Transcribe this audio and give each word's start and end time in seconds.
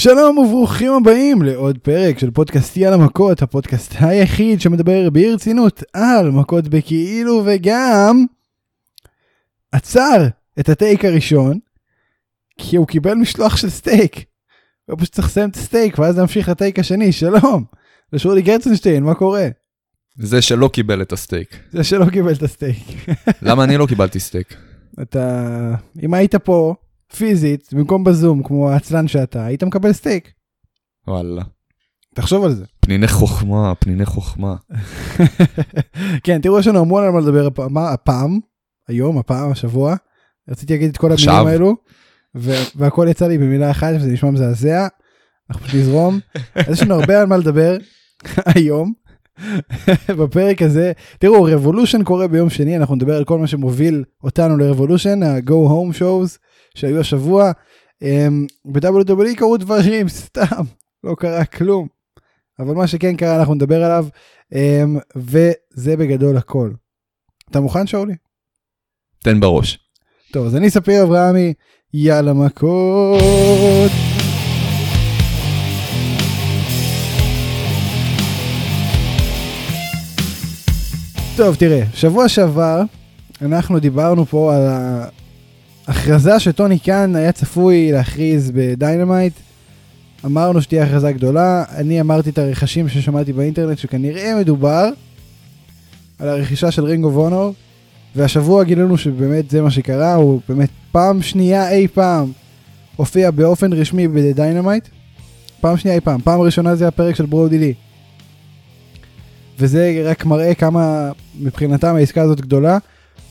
שלום 0.00 0.38
וברוכים 0.38 0.92
הבאים 0.92 1.42
לעוד 1.42 1.78
פרק 1.78 2.18
של 2.18 2.30
פודקאסטי 2.30 2.86
על 2.86 2.94
המכות, 2.94 3.42
הפודקאסט 3.42 3.94
היחיד 4.00 4.60
שמדבר 4.60 5.10
ברצינות 5.10 5.82
על 5.92 6.30
מכות 6.30 6.68
בכאילו 6.68 7.42
וגם 7.46 8.24
עצר 9.72 10.26
את 10.60 10.68
הטייק 10.68 11.04
הראשון 11.04 11.58
כי 12.58 12.76
הוא 12.76 12.86
קיבל 12.86 13.14
משלוח 13.14 13.56
של 13.56 13.70
סטייק. 13.70 14.24
הוא 14.86 14.98
פשוט 14.98 15.12
צריך 15.12 15.28
לסיים 15.28 15.48
את 15.48 15.56
הסטייק 15.56 15.98
ואז 15.98 16.18
להמשיך 16.18 16.48
לטייק 16.48 16.78
השני, 16.78 17.12
שלום. 17.12 17.64
לשולי 18.12 18.42
גרצנשטיין, 18.42 19.04
מה 19.04 19.14
קורה? 19.14 19.48
זה 20.16 20.42
שלא 20.42 20.70
קיבל 20.72 21.02
את 21.02 21.12
הסטייק. 21.12 21.56
זה 21.72 21.84
שלא 21.84 22.04
קיבל 22.10 22.32
את 22.32 22.42
הסטייק. 22.42 22.84
למה 23.42 23.64
אני 23.64 23.76
לא 23.76 23.86
קיבלתי 23.86 24.20
סטייק? 24.20 24.56
אתה, 25.02 25.74
אם 26.02 26.14
היית 26.14 26.34
פה 26.34 26.74
פיזית 27.16 27.68
במקום 27.72 28.04
בזום 28.04 28.42
כמו 28.42 28.70
העצלן 28.70 29.08
שאתה, 29.08 29.44
היית 29.44 29.62
מקבל 29.64 29.92
סטייק. 29.92 30.32
וואלה. 31.08 31.42
תחשוב 32.14 32.44
על 32.44 32.54
זה. 32.54 32.64
פניני 32.80 33.08
חוכמה, 33.08 33.74
פניני 33.74 34.06
חוכמה. 34.06 34.54
כן, 36.24 36.40
תראו, 36.40 36.58
יש 36.58 36.66
לנו 36.66 36.80
המון 36.80 37.04
על 37.04 37.10
מה 37.10 37.20
לדבר 37.20 37.46
הפעם, 37.46 37.78
הפעם, 37.78 38.38
היום, 38.88 39.18
הפעם, 39.18 39.50
השבוע. 39.50 39.96
רציתי 40.48 40.72
להגיד 40.72 40.90
את 40.90 40.96
כל 40.96 41.12
עכשיו. 41.12 41.34
המילים 41.34 41.48
האלו, 41.48 41.76
ו- 42.36 42.62
והכל 42.76 43.06
יצא 43.10 43.26
לי 43.26 43.38
במילה 43.38 43.70
אחת, 43.70 43.94
וזה 43.96 44.12
נשמע 44.12 44.30
מזעזע. 44.30 44.86
אנחנו 45.50 45.66
פשוט 45.66 45.80
נזרום. 45.80 46.20
אז 46.54 46.72
יש 46.72 46.82
לנו 46.82 46.94
הרבה 46.94 47.20
על 47.20 47.26
מה 47.26 47.36
לדבר 47.36 47.76
היום. 48.54 48.92
בפרק 50.18 50.62
הזה, 50.62 50.92
תראו, 51.18 51.42
רבולושן 51.42 52.04
קורה 52.04 52.28
ביום 52.28 52.50
שני, 52.50 52.76
אנחנו 52.76 52.94
נדבר 52.94 53.16
על 53.16 53.24
כל 53.24 53.38
מה 53.38 53.46
שמוביל 53.46 54.04
אותנו 54.24 54.56
לרבולושן, 54.56 55.22
ה-go 55.22 55.50
home 55.50 55.98
shows 55.98 56.38
שהיו 56.78 57.00
השבוע. 57.00 57.52
אמ, 58.02 58.46
ב-WWE 58.64 59.36
קרו 59.36 59.56
דברים, 59.56 60.08
סתם, 60.24 60.64
לא 61.04 61.14
קרה 61.18 61.44
כלום. 61.44 61.88
אבל 62.58 62.74
מה 62.74 62.86
שכן 62.86 63.16
קרה 63.16 63.36
אנחנו 63.36 63.54
נדבר 63.54 63.84
עליו, 63.84 64.06
אמ, 64.52 64.98
וזה 65.16 65.96
בגדול 65.96 66.36
הכל. 66.36 66.70
אתה 67.50 67.60
מוכן 67.60 67.86
שאולי? 67.86 68.14
תן 69.18 69.40
בראש. 69.40 69.78
טוב, 70.32 70.46
אז 70.46 70.56
אני 70.56 70.70
ספיר 70.70 71.02
אברהמי, 71.02 71.54
יאללה 71.94 72.32
מכות. 72.32 73.90
טוב, 81.36 81.54
תראה, 81.54 81.82
שבוע 81.94 82.28
שעבר 82.28 82.82
אנחנו 83.42 83.78
דיברנו 83.78 84.26
פה 84.26 84.54
על 84.54 84.62
ההכרזה 85.88 86.40
שטוני 86.40 86.78
קאן 86.78 87.16
היה 87.16 87.32
צפוי 87.32 87.92
להכריז 87.92 88.50
ב 88.54 88.62
Dynamite. 88.62 89.32
אמרנו 90.24 90.62
שתהיה 90.62 90.84
הכרזה 90.84 91.12
גדולה, 91.12 91.64
אני 91.76 92.00
אמרתי 92.00 92.30
את 92.30 92.38
הרחשים 92.38 92.88
ששמעתי 92.88 93.32
באינטרנט 93.32 93.78
שכנראה 93.78 94.34
מדובר 94.40 94.88
על 96.18 96.28
הרכישה 96.28 96.70
של 96.70 96.84
Ring 96.84 97.08
of 97.12 97.23
Honor, 97.23 97.54
והשבוע 98.16 98.64
גילינו 98.64 98.98
שבאמת 98.98 99.50
זה 99.50 99.62
מה 99.62 99.70
שקרה, 99.70 100.14
הוא 100.14 100.40
באמת 100.48 100.68
פעם 100.92 101.22
שנייה 101.22 101.70
אי 101.70 101.88
פעם 101.88 102.32
הופיע 102.96 103.30
באופן 103.30 103.72
רשמי 103.72 104.08
ב 104.08 104.16
Dynamite. 104.16 104.88
פעם 105.60 105.76
שנייה 105.76 105.96
אי 105.96 106.00
פעם, 106.00 106.20
פעם 106.20 106.40
ראשונה 106.40 106.76
זה 106.76 106.88
הפרק 106.88 107.14
של 107.14 107.26
ברודי 107.26 107.58
לי. 107.58 107.74
וזה 109.58 110.02
רק 110.04 110.24
מראה 110.24 110.54
כמה 110.54 111.12
מבחינתם 111.40 111.94
העסקה 111.94 112.22
הזאת 112.22 112.40
גדולה. 112.40 112.78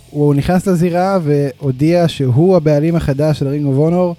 הוא 0.10 0.36
נכנס 0.36 0.68
לזירה 0.68 1.20
והודיע 1.24 2.08
שהוא 2.08 2.56
הבעלים 2.56 2.96
החדש 2.96 3.40
של 3.40 3.48
Ring 3.48 3.66
of 3.66 3.78
Honor, 3.78 4.16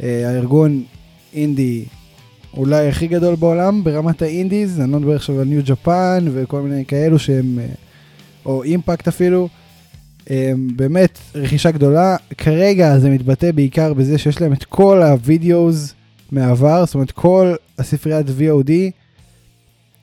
הארגון 0.00 0.82
אינדי 1.34 1.84
אולי 2.56 2.88
הכי 2.88 3.06
גדול 3.06 3.34
בעולם 3.34 3.84
ברמת 3.84 4.22
ה 4.22 4.29
indies, 4.29 4.80
אני 4.80 4.92
לא 4.92 4.98
מדבר 4.98 5.16
עכשיו 5.16 5.40
על 5.40 5.46
New 5.46 5.62
Japan 5.64 6.24
וכל 6.32 6.60
מיני 6.60 6.84
כאלו 6.84 7.18
שהם, 7.18 7.58
אה, 7.58 7.66
או 8.46 8.62
Impact 8.62 9.08
אפילו. 9.08 9.48
אה, 10.30 10.52
באמת 10.76 11.18
רכישה 11.34 11.70
גדולה, 11.70 12.16
כרגע 12.38 12.98
זה 12.98 13.10
מתבטא 13.10 13.52
בעיקר 13.52 13.94
בזה 13.94 14.18
שיש 14.18 14.40
להם 14.40 14.52
את 14.52 14.64
כל 14.64 15.02
ה 15.02 15.15
videos 15.15 15.94
מהעבר, 16.32 16.86
זאת 16.86 16.94
אומרת 16.94 17.10
כל 17.10 17.54
הספריית 17.78 18.26
VOD 18.26 18.70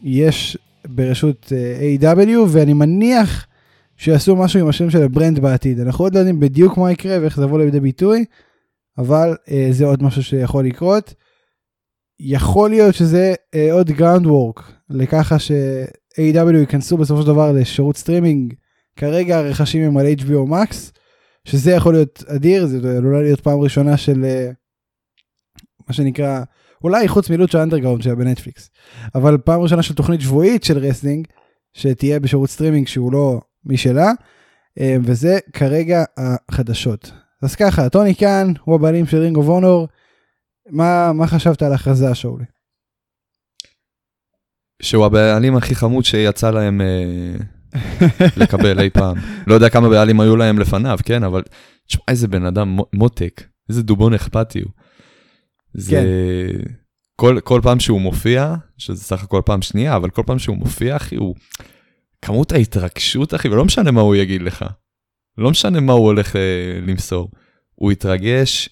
יש 0.04 0.58
ברשות 0.88 1.54
אה, 1.56 2.14
AEW 2.14 2.38
ואני 2.48 2.74
מניח 2.74 3.46
שיעשו 3.98 4.36
משהו 4.36 4.60
עם 4.60 4.68
השם 4.68 4.90
של 4.90 5.04
ה 5.04 5.10
brand 5.10 5.40
בעתיד. 5.40 5.80
אנחנו 5.80 6.06
עוד 6.06 6.14
לא 6.14 6.20
יודעים 6.20 6.40
בדיוק 6.40 6.78
מה 6.78 6.92
יקרה 6.92 7.18
ואיך 7.22 7.38
זה 7.38 7.44
יבוא 7.44 7.60
לידי 7.60 7.80
ביטוי, 7.80 8.26
אבל 8.98 9.36
אה, 9.52 9.68
זה 9.72 9.86
עוד 9.86 10.04
משהו 10.04 10.24
שיכול 10.24 10.66
לקרות. 10.66 11.14
יכול 12.20 12.70
להיות 12.70 12.96
שזה 12.96 13.34
אה, 13.56 13.74
עוד 13.74 13.92
groundwork 13.92 14.72
לככה 14.90 15.40
ש-AEW 15.40 16.56
ייכנסו 16.56 16.98
בסופו 16.98 17.22
של 17.22 17.28
דבר 17.28 17.52
לשירות 17.52 17.98
סטרימינג. 17.98 18.54
כרגע 18.96 19.38
הרחשים 19.38 19.84
הם 19.84 19.98
על 19.98 20.06
HBO 20.06 20.50
Max, 20.50 20.76
שזה 21.46 21.72
יכול 21.72 21.94
להיות 21.94 22.24
אדיר, 22.28 22.66
זה 22.66 22.98
עלולה 22.98 23.22
להיות 23.22 23.42
פעם 23.42 23.60
ראשונה 23.60 23.98
של 23.98 24.26
אה, 24.26 24.52
מה 25.88 25.94
שנקרא, 25.94 26.44
אולי 26.84 27.08
חוץ 27.08 27.30
מ 27.30 27.35
Lucha 27.35 27.64
Underground 27.64 28.02
שהיה 28.02 28.16
בנטפליקס, 28.16 28.70
אבל 29.16 29.38
פעם 29.38 29.62
ראשונה 29.62 29.84
של 29.84 29.94
תוכנית 29.94 30.22
שבועית 30.22 30.64
של 30.64 30.78
wrestling, 30.78 31.28
שתהיה 31.74 32.20
בשירות 32.20 32.50
סטרימינג 32.50 32.88
שהוא 32.88 33.14
לא 33.14 33.42
משלה, 33.66 34.12
אה, 34.80 34.96
וזה 35.04 35.40
כרגע 35.54 36.04
החדשות. 36.18 37.12
אז 37.42 37.56
ככה, 37.56 37.90
טוני 37.90 38.16
קאן 38.16 38.54
הוא 38.64 38.76
הבעלים 38.76 39.06
של 39.06 39.18
Ring 39.18 39.38
of 39.38 39.48
Honor, 39.48 39.88
מה, 40.70 41.14
מה 41.14 41.28
חשבת 41.28 41.62
על 41.62 41.72
ההכרזה 41.72 42.16
שולי? 42.16 42.46
שהוא 44.82 45.06
הבעלים 45.06 45.56
הכי 45.56 45.76
חמוד 45.76 46.06
שיצא 46.06 46.52
להם 46.52 46.82
אה, 46.82 47.36
לקבל 48.38 48.80
אי 48.80 48.90
פעם. 48.90 49.18
לא 49.48 49.54
יודע 49.54 49.70
כמה 49.70 49.90
בעלים 49.90 50.20
היו 50.20 50.36
להם 50.36 50.60
לפניו, 50.60 50.98
כן, 51.06 51.24
אבל 51.24 51.44
תשמע, 51.88 52.04
איזה 52.08 52.28
בן 52.28 52.46
אדם 52.46 52.70
מו- 52.70 52.86
מותק, 52.94 53.44
איזה 53.70 53.84
דובון 53.84 54.14
אכפתי 54.14 54.62
הוא. 54.62 54.72
זה... 55.74 55.92
כן. 55.92 56.06
כל, 57.16 57.40
כל 57.44 57.60
פעם 57.64 57.80
שהוא 57.80 58.02
מופיע, 58.02 58.56
שזה 58.78 59.04
סך 59.04 59.24
הכל 59.24 59.42
פעם 59.46 59.62
שנייה, 59.62 59.96
אבל 59.96 60.10
כל 60.10 60.24
פעם 60.26 60.40
שהוא 60.40 60.58
מופיע, 60.58 60.96
אחי, 60.96 61.16
הוא... 61.16 61.36
כמות 62.22 62.52
ההתרגשות, 62.52 63.34
אחי, 63.34 63.48
ולא 63.48 63.66
משנה 63.66 63.92
מה 63.92 64.02
הוא 64.02 64.16
יגיד 64.16 64.42
לך. 64.42 64.66
לא 65.38 65.52
משנה 65.52 65.80
מה 65.80 65.94
הוא 65.94 66.06
הולך 66.06 66.36
אה, 66.36 66.80
למסור. 66.88 67.32
הוא 67.76 67.92
התרגש 67.92 68.70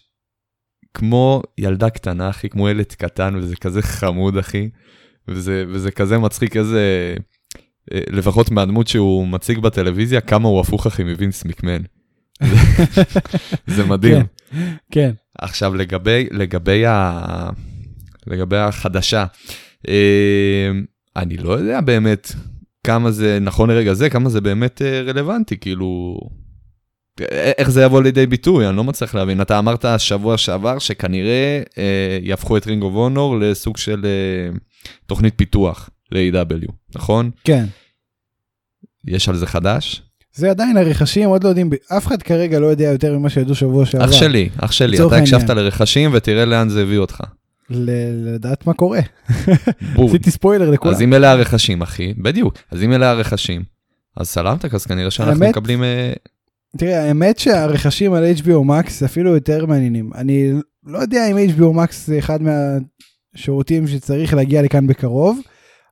כמו 0.94 1.42
ילדה 1.58 1.90
קטנה, 1.90 2.30
אחי, 2.30 2.50
כמו 2.50 2.70
ילד 2.70 2.86
קטן, 2.86 3.36
וזה 3.36 3.56
כזה 3.56 3.82
חמוד, 3.82 4.38
אחי. 4.38 4.70
וזה, 5.28 5.64
וזה 5.68 5.92
כזה 5.92 6.18
מצחיק, 6.18 6.58
איזה... 6.58 7.16
אה, 7.94 8.02
לפחות 8.10 8.52
מהדמות 8.52 8.88
שהוא 8.88 9.28
מציג 9.28 9.60
בטלוויזיה, 9.60 10.22
כמה 10.22 10.48
הוא 10.48 10.60
הפוך, 10.60 10.88
אחי, 10.88 11.04
מווינס 11.04 11.46
מקמן. 11.46 11.82
זה, 13.68 13.86
מדהים. 13.90 14.26
כן, 14.52 14.56
כן. 14.92 15.12
עכשיו 15.38 15.76
לגבי, 15.76 16.28
לגבי, 16.32 16.86
ה... 16.86 17.50
לגבי 18.28 18.58
החדשה, 18.58 19.26
אה, 19.88 20.72
אני 21.16 21.38
לא 21.38 21.52
יודע 21.52 21.82
באמת 21.82 22.32
כמה 22.84 23.12
זה, 23.12 23.38
נכון 23.42 23.70
לרגע 23.70 23.94
זה, 23.94 24.10
כמה 24.10 24.30
זה 24.30 24.42
באמת 24.42 24.82
אה, 24.82 25.02
רלוונטי, 25.02 25.58
כאילו, 25.58 26.18
א- 27.22 27.24
איך 27.58 27.70
זה 27.70 27.84
יבוא 27.84 28.04
לידי 28.04 28.26
ביטוי, 28.26 28.68
אני 28.68 28.78
לא 28.78 28.84
מצליח 28.84 29.16
להבין. 29.16 29.42
אתה 29.42 29.60
אמרת 29.60 29.86
שבוע 29.98 30.38
שעבר 30.38 30.80
שכנראה 30.80 31.62
אה, 31.78 32.18
יהפכו 32.22 32.58
את 32.58 32.68
רינגו 32.68 32.92
וונור 32.94 33.40
לסוג 33.40 33.78
של 33.78 34.06
אה, 34.06 34.58
תוכנית 35.06 35.34
פיתוח 35.38 35.90
ל-AW, 36.12 36.72
נכון? 36.96 37.32
כן. 37.44 37.66
יש 39.08 39.30
על 39.30 39.36
זה 39.36 39.48
חדש? 39.48 40.02
זה 40.36 40.50
עדיין 40.50 40.78
הרכשים, 40.78 41.30
עוד 41.30 41.44
לא 41.44 41.50
יודעים, 41.50 41.70
אף 41.98 42.08
אחד 42.08 42.22
כרגע 42.24 42.60
לא 42.60 42.66
יודע 42.66 42.86
יותר 42.86 43.18
ממה 43.18 43.30
שידעו 43.30 43.56
שבוע 43.56 43.86
שעבר. 43.86 44.06
אח 44.06 44.12
שלי, 44.12 44.50
אח 44.58 44.72
שלי, 44.72 44.98
אתה 45.08 45.18
הקשבת. 45.18 45.50
לרכשים 45.50 46.10
ותראה 46.14 46.46
לאן 46.46 46.70
זה 46.70 46.82
הביא 46.82 46.98
אותך. 46.98 47.22
לדעת 47.76 48.68
מה 48.68 48.74
קורה. 48.74 49.00
עשיתי 50.08 50.32
ספוילר 50.32 50.70
לכולם. 50.72 50.94
אז 50.94 51.02
אם 51.02 51.14
אלה 51.14 51.32
הרכשים, 51.32 51.82
אחי, 51.82 52.14
בדיוק, 52.18 52.58
אז 52.72 52.84
אם 52.84 52.94
אלה 52.94 53.10
הרכשים, 53.12 53.64
אז 54.18 54.28
סלמתק, 54.28 54.74
אז 54.74 54.86
כנראה 54.86 55.12
שאנחנו 55.12 55.34
האמת- 55.34 55.50
מקבלים... 55.50 55.84
אה, 55.84 56.14
תראה, 56.78 57.04
האמת 57.04 57.40
שהרכשים 57.40 58.14
על 58.14 58.24
HBO 58.38 58.68
Max 58.70 59.06
אפילו 59.06 59.34
יותר 59.36 59.66
מעניינים. 59.66 60.12
אני 60.16 60.52
לא 60.86 61.00
יודע 61.00 61.28
אם 61.32 61.38
HBO 61.38 61.78
Max 61.78 61.94
זה 62.06 62.20
אחד 62.20 62.40
מהשירותים 63.36 63.88
שצריך 63.88 64.34
להגיע 64.34 64.62
לכאן 64.62 64.88
בקרוב, 64.88 65.40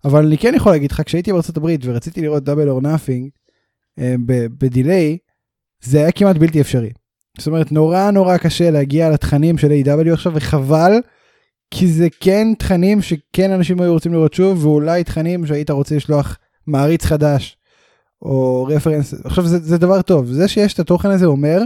אבל 0.06 0.25
אני 0.25 0.38
כן 0.38 0.54
יכול 0.56 0.72
להגיד 0.72 0.92
לך, 0.92 1.01
כשהייתי 1.06 1.31
הברית 1.57 1.81
ורציתי 1.84 2.22
לראות 2.22 2.44
Double 2.44 2.69
or 2.69 2.81
Nothing 2.81 3.30
ב 4.57 4.66
delay, 4.66 5.18
זה 5.84 6.00
היה 6.00 6.12
כמעט 6.12 6.38
בלתי 6.38 6.62
אפשרי. 6.62 6.89
זאת 7.38 7.48
אומרת, 7.48 7.72
נורא 7.72 8.12
נורא 8.12 8.38
קשה 8.38 8.72
להגיע 8.72 9.10
לתכנים 9.10 9.57
של 9.57 9.72
AEW 9.71 10.13
עכשיו, 10.13 10.31
וחבל, 10.36 10.92
כי 11.71 11.88
זה 11.88 12.07
כן 12.19 12.47
תכנים 12.57 13.01
שכן 13.01 13.51
אנשים 13.51 13.81
היו 13.81 13.94
רוצים 13.94 14.13
לראות 14.13 14.33
שוב, 14.33 14.65
ואולי 14.65 15.03
תכנים 15.03 15.45
שהיית 15.45 15.69
רוצה 15.69 15.95
לשלוח 15.95 16.38
מעריץ 16.68 17.06
חדש, 17.06 17.57
או 18.21 18.68
רפרנס, 18.69 19.13
עכשיו 19.23 19.47
זה, 19.47 19.59
זה 19.59 19.77
דבר 19.77 20.01
טוב, 20.01 20.31
זה 20.31 20.47
שיש 20.47 20.73
את 20.73 20.79
התוכן 20.79 21.09
הזה 21.09 21.25
אומר 21.25 21.62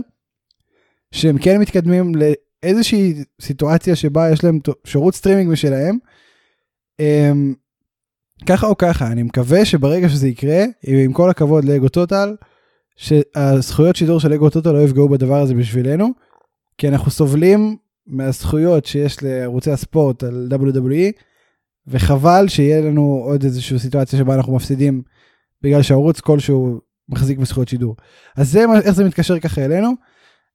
שהם 1.11 1.37
כן 1.37 1.61
מתקדמים 1.61 2.11
איזושהי 2.63 3.23
סיטואציה 3.41 3.95
שבה 3.95 4.31
יש 4.31 4.43
להם 4.43 4.59
שירות 4.85 5.15
סטרימינג 5.15 5.51
משלהם. 5.51 5.97
אמ, 6.99 7.53
ככה 8.45 8.67
או 8.67 8.77
ככה, 8.77 9.07
אני 9.07 9.23
מקווה 9.23 9.65
שברגע 9.65 10.09
שזה 10.09 10.27
יקרה, 10.27 10.65
עם 10.83 11.13
כל 11.13 11.29
הכבוד 11.29 11.65
לאגו 11.65 11.89
טוטל, 11.89 12.35
שהזכויות 12.95 13.95
שידור 13.95 14.19
של 14.19 14.33
אגו 14.33 14.49
טוטל 14.49 14.71
לא 14.71 14.83
יפגעו 14.83 15.09
בדבר 15.09 15.41
הזה 15.41 15.53
בשבילנו, 15.53 16.09
כי 16.77 16.87
אנחנו 16.87 17.11
סובלים 17.11 17.77
מהזכויות 18.07 18.85
שיש 18.85 19.23
לערוצי 19.23 19.71
הספורט 19.71 20.23
על 20.23 20.49
WWE, 20.51 21.21
וחבל 21.87 22.47
שיהיה 22.47 22.81
לנו 22.81 23.21
עוד 23.25 23.43
איזושהי 23.43 23.79
סיטואציה 23.79 24.19
שבה 24.19 24.35
אנחנו 24.35 24.55
מפסידים 24.55 25.01
בגלל 25.61 25.81
שערוץ 25.81 26.19
כלשהו 26.19 26.81
מחזיק 27.09 27.37
בזכויות 27.37 27.67
שידור. 27.67 27.95
אז 28.37 28.51
זה 28.51 28.65
איך 28.83 28.91
זה 28.91 29.03
מתקשר 29.03 29.39
ככה 29.39 29.65
אלינו. 29.65 29.91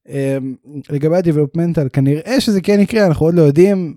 אמ, 0.08 0.54
לגבי 0.90 1.16
ה-Developmental 1.16 1.88
כנראה 1.92 2.40
שזה 2.40 2.60
כן 2.60 2.80
יקרה 2.80 3.06
אנחנו 3.06 3.26
עוד 3.26 3.34
לא 3.34 3.42
יודעים 3.42 3.94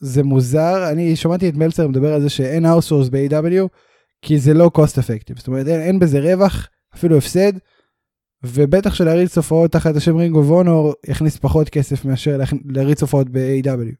זה 0.00 0.22
מוזר 0.22 0.90
אני 0.90 1.16
שמעתי 1.16 1.48
את 1.48 1.54
מלצר 1.54 1.88
מדבר 1.88 2.14
על 2.14 2.22
זה 2.22 2.28
שאין 2.28 2.66
אאוטסורס 2.66 3.08
ב-AW 3.08 3.68
כי 4.22 4.38
זה 4.38 4.54
לא 4.54 4.70
cost 4.78 4.98
effective 4.98 5.38
זאת 5.38 5.46
אומרת 5.46 5.66
אין, 5.66 5.80
אין 5.80 5.98
בזה 5.98 6.20
רווח 6.20 6.68
אפילו 6.94 7.18
הפסד. 7.18 7.52
ובטח 8.44 8.94
שלהריץ 8.94 9.36
הופעות 9.36 9.72
תחת 9.72 9.96
השם 9.96 10.16
Ring 10.16 10.44
of 10.44 10.58
Honor 10.58 10.94
יכניס 11.08 11.36
פחות 11.36 11.68
כסף 11.68 12.04
מאשר 12.04 12.38
להריץ 12.64 13.02
הופעות 13.02 13.28
ב-AEW. 13.30 13.94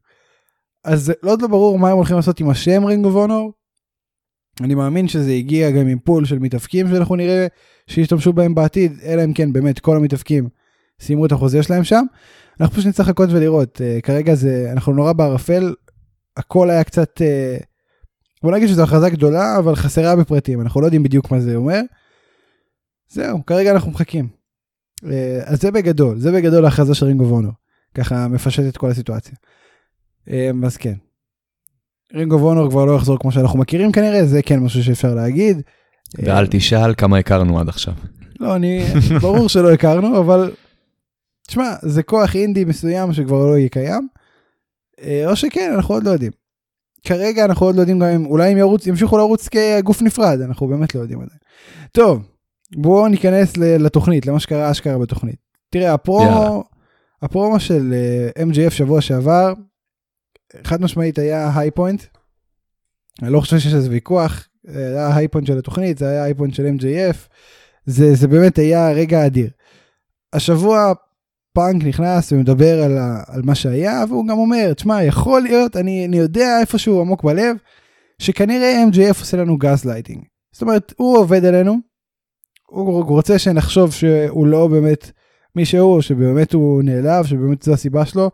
אז 0.84 1.12
לא 1.22 1.36
לא 1.40 1.48
ברור 1.48 1.78
מה 1.78 1.90
הם 1.90 1.96
הולכים 1.96 2.16
לעשות 2.16 2.40
עם 2.40 2.50
השם 2.50 2.84
Ring 2.84 3.08
of 3.08 3.19
Honor. 3.19 3.52
אני 4.60 4.74
מאמין 4.74 5.08
שזה 5.08 5.32
הגיע 5.32 5.70
גם 5.70 5.86
עם 5.86 5.98
pool 5.98 6.24
של 6.24 6.38
מתאבקים 6.38 6.88
שאנחנו 6.88 7.16
נראה 7.16 7.46
שישתמשו 7.86 8.32
בהם 8.32 8.54
בעתיד 8.54 8.92
אלא 9.04 9.24
אם 9.24 9.32
כן 9.32 9.52
באמת 9.52 9.78
כל 9.78 9.96
המתאבקים 9.96 10.48
סיימו 11.00 11.26
את 11.26 11.32
החוזה 11.32 11.62
שלהם 11.62 11.84
שם. 11.84 12.04
אנחנו 12.60 12.74
פשוט 12.74 12.86
נצטרך 12.86 13.08
לחכות 13.08 13.30
ולראות 13.32 13.80
uh, 13.80 14.00
כרגע 14.00 14.34
זה 14.34 14.68
אנחנו 14.72 14.92
נורא 14.92 15.12
בערפל 15.12 15.74
הכל 16.36 16.70
היה 16.70 16.84
קצת 16.84 17.20
uh, 17.20 17.64
בוא 18.42 18.52
נגיד 18.52 18.68
שזו 18.68 18.82
הכרזה 18.82 19.10
גדולה 19.10 19.58
אבל 19.58 19.76
חסרה 19.76 20.16
בפרטים 20.16 20.60
אנחנו 20.60 20.80
לא 20.80 20.86
יודעים 20.86 21.02
בדיוק 21.02 21.30
מה 21.30 21.40
זה 21.40 21.56
אומר. 21.56 21.80
זהו 23.08 23.46
כרגע 23.46 23.72
אנחנו 23.72 23.90
מחכים. 23.90 24.28
Uh, 25.04 25.08
אז 25.44 25.60
זה 25.60 25.70
בגדול 25.70 26.18
זה 26.18 26.32
בגדול 26.32 26.64
ההכרזה 26.64 26.94
של 26.94 27.06
רינגו 27.06 27.24
וונו 27.24 27.50
ככה 27.94 28.28
מפשט 28.28 28.62
את 28.68 28.76
כל 28.76 28.90
הסיטואציה. 28.90 29.34
Uh, 30.28 30.66
אז 30.66 30.76
כן. 30.76 30.94
רינגו 32.14 32.36
וונור 32.36 32.70
כבר 32.70 32.84
לא 32.84 32.96
יחזור 32.96 33.18
כמו 33.18 33.32
שאנחנו 33.32 33.58
מכירים 33.58 33.92
כנראה 33.92 34.26
זה 34.26 34.42
כן 34.42 34.60
משהו 34.60 34.84
שאפשר 34.84 35.14
להגיד. 35.14 35.62
ואל 36.18 36.46
תשאל 36.46 36.94
כמה 36.94 37.18
הכרנו 37.18 37.60
עד 37.60 37.68
עכשיו. 37.68 37.94
לא 38.40 38.56
אני 38.56 38.84
ברור 39.22 39.48
שלא 39.48 39.72
הכרנו 39.72 40.20
אבל 40.20 40.50
תשמע, 41.46 41.74
זה 41.82 42.02
כוח 42.02 42.36
אינדי 42.36 42.64
מסוים 42.64 43.12
שכבר 43.12 43.46
לא 43.46 43.58
יהיה 43.58 43.68
קיים, 43.68 44.08
אה, 45.02 45.30
או 45.30 45.36
שכן, 45.36 45.72
אנחנו 45.74 45.94
עוד 45.94 46.04
לא 46.04 46.10
יודעים. 46.10 46.32
כרגע 47.06 47.44
אנחנו 47.44 47.66
עוד 47.66 47.74
לא 47.74 47.80
יודעים 47.80 47.98
גם 47.98 48.06
אם 48.06 48.26
אולי 48.26 48.50
הם 48.50 48.58
ירוץ, 48.58 48.86
ימשיכו 48.86 49.18
לרוץ 49.18 49.48
כגוף 49.48 50.02
נפרד, 50.02 50.40
אנחנו 50.40 50.66
באמת 50.66 50.94
לא 50.94 51.00
יודעים 51.00 51.20
עדיין. 51.20 51.38
טוב, 51.92 52.22
בואו 52.72 53.08
ניכנס 53.08 53.56
לתוכנית, 53.56 54.26
למה 54.26 54.40
שקרה 54.40 54.70
אשכרה 54.70 54.98
בתוכנית. 54.98 55.36
תראה, 55.70 55.94
הפרומו, 55.94 56.64
הפרומו 57.22 57.60
של 57.60 57.94
אה, 58.36 58.44
MGF 58.44 58.70
שבוע 58.70 59.00
שעבר, 59.00 59.52
חד 60.64 60.82
משמעית 60.82 61.18
היה 61.18 61.58
היי 61.58 61.70
פוינט. 61.70 62.02
אני 63.22 63.32
לא 63.32 63.40
חושב 63.40 63.58
שיש 63.58 63.74
איזה 63.74 63.90
ויכוח, 63.90 64.48
זה 64.64 64.88
היה 64.88 65.16
high 65.16 65.28
point 65.28 65.46
של 65.46 65.58
התוכנית, 65.58 65.98
זה 65.98 66.08
היה 66.08 66.24
high 66.24 66.34
point 66.34 66.54
של 66.54 66.66
MJF, 66.66 67.16
זה, 67.86 68.14
זה 68.14 68.28
באמת 68.28 68.58
היה 68.58 68.92
רגע 68.92 69.26
אדיר. 69.26 69.50
השבוע 70.32 70.92
פאנק 71.52 71.84
נכנס 71.84 72.32
ומדבר 72.32 72.82
על, 72.82 72.98
ה, 72.98 73.22
על 73.26 73.42
מה 73.44 73.54
שהיה 73.54 74.04
והוא 74.08 74.28
גם 74.28 74.38
אומר 74.38 74.72
תשמע 74.72 75.02
יכול 75.02 75.42
להיות 75.42 75.76
אני, 75.76 76.06
אני 76.06 76.16
יודע 76.16 76.60
איפשהו 76.60 77.00
עמוק 77.00 77.24
בלב 77.24 77.56
שכנראה 78.18 78.84
MJF 78.90 79.20
עושה 79.20 79.36
לנו 79.36 79.56
גז 79.56 79.84
לייטינג. 79.84 80.24
זאת 80.52 80.62
אומרת 80.62 80.94
הוא 80.96 81.18
עובד 81.18 81.44
עלינו. 81.44 81.78
הוא 82.74 83.04
רוצה 83.04 83.38
שנחשוב 83.38 83.92
שהוא 83.92 84.46
לא 84.46 84.66
באמת 84.68 85.10
מי 85.56 85.64
שהוא 85.64 86.00
שבאמת 86.00 86.52
הוא 86.52 86.82
נעלב 86.82 87.24
שבאמת 87.24 87.62
זו 87.62 87.72
הסיבה 87.72 88.06
שלו. 88.06 88.30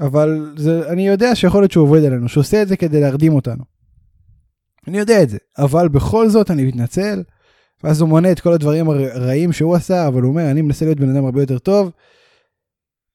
אבל 0.00 0.54
זה, 0.56 0.92
אני 0.92 1.06
יודע 1.06 1.34
שיכול 1.34 1.62
להיות 1.62 1.72
שהוא 1.72 1.84
עובד 1.88 2.04
עלינו 2.04 2.28
שהוא 2.28 2.40
עושה 2.40 2.62
את 2.62 2.68
זה 2.68 2.76
כדי 2.76 3.00
להרדים 3.00 3.34
אותנו. 3.34 3.64
אני 4.88 4.98
יודע 4.98 5.22
את 5.22 5.28
זה 5.30 5.38
אבל 5.58 5.88
בכל 5.88 6.28
זאת 6.28 6.50
אני 6.50 6.64
מתנצל. 6.64 7.22
ואז 7.84 8.00
הוא 8.00 8.08
מונה 8.08 8.32
את 8.32 8.40
כל 8.40 8.52
הדברים 8.52 8.90
הרעים 8.90 9.52
שהוא 9.52 9.74
עשה, 9.74 10.08
אבל 10.08 10.22
הוא 10.22 10.30
אומר, 10.30 10.50
אני 10.50 10.62
מנסה 10.62 10.84
להיות 10.84 11.00
בן 11.00 11.16
אדם 11.16 11.24
הרבה 11.24 11.42
יותר 11.42 11.58
טוב. 11.58 11.90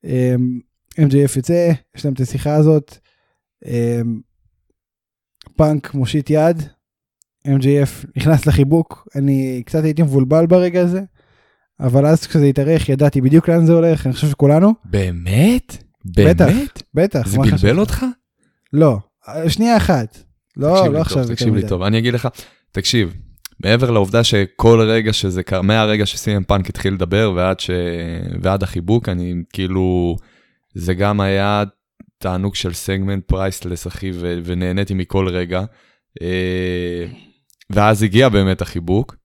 אמ, 0.03 0.59
MJF 0.99 1.37
יוצא, 1.37 1.71
יש 1.95 2.05
להם 2.05 2.13
את 2.13 2.19
השיחה 2.19 2.55
הזאת. 2.55 2.97
אמ, 3.65 4.21
פאנק 5.55 5.93
מושיט 5.93 6.29
יד, 6.29 6.63
MJF 7.47 8.07
נכנס 8.15 8.45
לחיבוק, 8.45 9.07
אני 9.15 9.63
קצת 9.65 9.83
הייתי 9.83 10.01
מבולבל 10.01 10.45
ברגע 10.45 10.81
הזה, 10.81 11.01
אבל 11.79 12.05
אז 12.05 12.27
כשזה 12.27 12.45
התארך 12.45 12.89
ידעתי 12.89 13.21
בדיוק 13.21 13.49
לאן 13.49 13.65
זה 13.65 13.73
הולך, 13.73 14.05
אני 14.05 14.13
חושב 14.13 14.29
שכולנו. 14.29 14.73
באמת? 14.85 15.83
באמת? 16.05 16.41
בטח, 16.41 16.53
בטח. 16.93 17.27
זה 17.27 17.37
בלבל 17.37 17.79
אותך? 17.79 18.05
לא, 18.73 18.97
שנייה 19.47 19.77
אחת. 19.77 20.17
לא, 20.57 20.93
לא 20.93 21.01
עכשיו. 21.01 21.27
תקשיב 21.27 21.55
לי 21.55 21.67
טוב, 21.67 21.81
אני 21.81 21.97
אגיד 21.97 22.13
לך, 22.13 22.27
תקשיב, 22.71 23.13
מעבר 23.63 23.91
לעובדה 23.91 24.23
שכל 24.23 24.81
רגע 24.81 25.13
שזה 25.13 25.43
קרה, 25.43 25.61
מהרגע 25.61 26.05
שסי.אם 26.05 26.43
פאנק 26.43 26.69
התחיל 26.69 26.93
לדבר 26.93 27.33
ועד, 27.35 27.59
ש... 27.59 27.69
ועד 28.41 28.63
החיבוק, 28.63 29.09
אני 29.09 29.35
כאילו, 29.53 30.15
זה 30.73 30.93
גם 30.93 31.19
היה 31.19 31.63
תענוג 32.17 32.55
של 32.55 32.73
סגמנט 32.73 33.23
priceless, 33.25 33.87
אחי, 33.87 34.11
ו... 34.13 34.39
ונהניתי 34.43 34.93
מכל 34.93 35.27
רגע. 35.27 35.63
אה, 37.71 37.75
ואז 37.75 38.03
הגיע 38.03 38.29
באמת 38.29 38.61
החיבוק, 38.61 39.15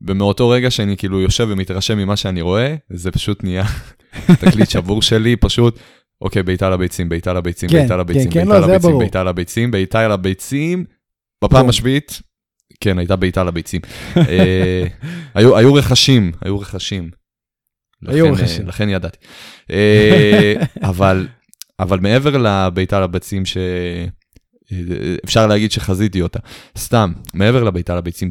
ומאותו 0.00 0.48
רגע 0.48 0.70
שאני 0.70 0.96
כאילו 0.96 1.20
יושב 1.20 1.46
ומתרשם 1.50 1.98
ממה 1.98 2.16
שאני 2.16 2.40
רואה, 2.40 2.74
זה 2.90 3.10
פשוט 3.10 3.44
נהיה 3.44 3.64
תקליט 4.40 4.70
שבור 4.70 5.02
שלי, 5.02 5.36
פשוט, 5.36 5.78
אוקיי, 6.20 6.42
בעיטה 6.42 6.70
לביצים, 6.70 7.08
בעיטה 7.08 7.32
לביצים, 7.32 7.68
בעיטה 7.72 7.96
לביצים, 7.96 8.30
בעיטה 8.30 8.58
לביצים, 8.58 8.98
בעיטה 8.98 9.24
לביצים, 9.24 9.70
בעיטה 9.70 10.08
לביצים, 10.08 10.84
בפעם 11.44 11.68
השביעית, 11.68 12.22
כן, 12.80 12.98
הייתה 12.98 13.16
בעיטה 13.16 13.44
לביצים. 13.44 13.80
אה, 14.16 14.84
היו, 15.34 15.74
רכשים, 15.74 16.32
היו 16.40 16.58
רכשים. 16.58 17.10
היו 18.06 18.32
רכשים. 18.32 18.68
לכן 18.68 18.88
ידעתי. 18.88 19.18
אה, 19.70 20.54
אבל, 20.90 21.26
אבל 21.80 22.00
מעבר 22.00 22.36
לבעיטה 22.36 23.00
לביצים 23.00 23.42
שאפשר 24.70 25.46
להגיד 25.46 25.70
שחזיתי 25.70 26.22
אותה, 26.22 26.38
סתם, 26.78 27.12
מעבר 27.34 27.64
לביתה 27.64 27.96
לביצים, 27.96 28.30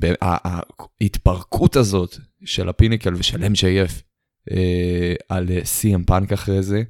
ההתפרקות 1.02 1.76
הזאת 1.76 2.18
של 2.46 2.70
הפיניקל 2.70 3.14
ושל 3.16 3.44
MJF 3.44 3.92
אה, 4.52 5.14
על 5.30 5.48
CM 5.48 6.06
פאנק 6.06 6.34
אחרי 6.34 6.64
זה, 6.64 6.84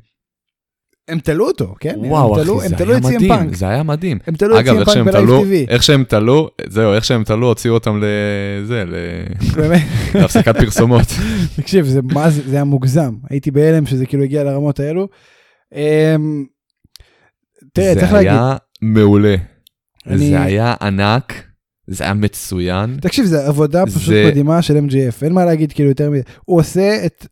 הם 1.07 1.19
תלו 1.19 1.47
אותו, 1.47 1.75
כן? 1.79 1.95
וואו, 1.97 2.39
הם 2.39 2.73
אחי, 2.73 2.75
זה 2.75 2.85
היה 2.85 2.99
מדהים, 2.99 3.53
זה 3.53 3.67
היה 3.67 3.83
מדהים. 3.83 4.19
הם 4.27 4.35
תלו 4.35 4.59
את 4.59 4.65
סי.אם 4.65 4.85
פאנק 4.85 5.07
ב 5.07 5.11
live 5.11 5.25
TV. 5.25 5.65
איך 5.69 5.83
שהם 5.83 6.03
תלו, 6.03 6.49
זהו, 6.67 6.93
איך 6.93 7.05
שהם 7.05 7.23
תלו, 7.23 7.47
הוציאו 7.47 7.73
אותם 7.73 8.01
לזה, 8.03 8.83
להפסקת 10.15 10.57
פרסומות. 10.57 11.07
תקשיב, 11.57 11.85
זה 11.85 11.99
מה 12.13 12.29
זה, 12.29 12.41
זה 12.49 12.55
היה 12.55 12.63
מוגזם. 12.63 13.15
הייתי 13.29 13.51
בהלם 13.51 13.85
שזה 13.85 14.05
כאילו 14.05 14.23
הגיע 14.23 14.43
לרמות 14.43 14.79
האלו. 14.79 15.07
אמ, 15.75 16.45
תראה, 17.73 17.95
צריך 17.95 18.13
להגיד. 18.13 18.31
זה 18.31 18.37
היה 18.37 18.55
מעולה. 18.81 19.35
זה 20.15 20.41
היה 20.41 20.75
ענק. 20.81 21.43
זה 21.87 22.03
היה 22.03 22.13
מצוין. 22.13 22.97
תקשיב, 23.01 23.25
זו 23.25 23.37
עבודה 23.37 23.85
פשוט 23.85 24.13
מדהימה 24.27 24.61
של 24.61 24.77
MGF, 24.77 25.23
אין 25.25 25.33
מה 25.33 25.45
להגיד 25.45 25.73
כאילו 25.73 25.89
יותר 25.89 26.09
מזה. 26.09 26.23
הוא 26.45 26.59
עושה 26.59 27.05
את 27.05 27.27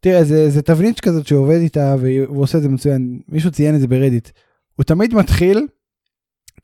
תראה, 0.00 0.24
זה, 0.24 0.50
זה 0.50 0.62
תבנית 0.62 1.00
כזאת 1.00 1.26
שהוא 1.26 1.40
עובד 1.40 1.58
איתה 1.60 1.94
והוא 2.00 2.42
עושה 2.42 2.58
את 2.58 2.62
זה 2.62 2.68
מצוין, 2.68 3.20
מישהו 3.28 3.50
ציין 3.50 3.74
את 3.74 3.80
זה 3.80 3.86
ברדיט. 3.86 4.28
הוא 4.76 4.84
תמיד 4.84 5.14
מתחיל 5.14 5.66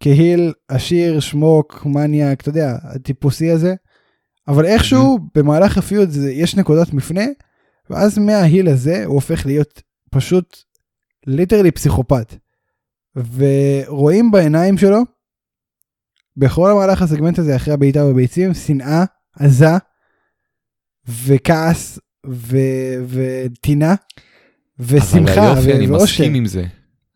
כהיל 0.01 0.53
עשיר, 0.69 1.21
שמוק, 1.21 1.87
מניאק, 1.87 2.41
אתה 2.41 2.49
יודע, 2.49 2.77
הטיפוסי 2.83 3.51
הזה, 3.51 3.75
אבל 4.49 4.65
איכשהו 4.65 5.19
במהלך 5.35 5.79
הפיוט 5.79 6.09
יש 6.33 6.57
נקודות 6.57 6.95
מפנה, 6.95 7.25
ואז 7.91 8.19
מההיל 8.19 8.69
הזה 8.69 9.05
הוא 9.05 9.15
הופך 9.15 9.47
להיות 9.47 9.83
פשוט 10.11 10.57
ליטרלי 11.27 11.71
פסיכופת. 11.71 12.35
ורואים 13.17 14.31
בעיניים 14.31 14.79
שלו, 14.79 14.99
בכל 16.37 16.71
המהלך 16.71 17.03
הסגמנט 17.03 17.39
הזה 17.39 17.57
אחרי 17.57 17.75
הבעיטה 17.75 18.05
בביצים, 18.05 18.55
שנאה, 18.55 19.05
עזה 19.39 19.67
וכעס 21.09 21.99
וטינה 23.09 23.95
ושמחה 24.79 25.21
ואושר. 25.41 25.53
אבל 25.53 25.59
היופי, 25.59 25.73
אני 25.73 25.87
מסכים 25.87 26.35
עם 26.35 26.47
זה. 26.47 26.65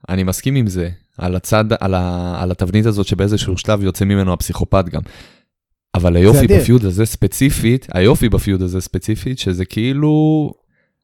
אני 0.08 0.22
מסכים 0.22 0.54
עם 0.54 0.66
זה. 0.66 0.90
על 1.18 1.36
הצד, 1.36 1.64
על, 1.80 1.94
ה, 1.94 2.36
על 2.42 2.50
התבנית 2.50 2.86
הזאת 2.86 3.06
שבאיזשהו 3.06 3.58
שלב 3.58 3.82
יוצא 3.82 4.04
ממנו 4.04 4.32
הפסיכופת 4.32 4.84
גם. 4.88 5.00
אבל 5.94 6.16
היופי 6.16 6.46
בפיוד 6.46 6.84
הזה 6.84 7.06
ספציפית, 7.06 7.86
היופי 7.94 8.28
בפיוד 8.28 8.62
הזה 8.62 8.80
ספציפית, 8.80 9.38
שזה 9.38 9.64
כאילו, 9.64 10.52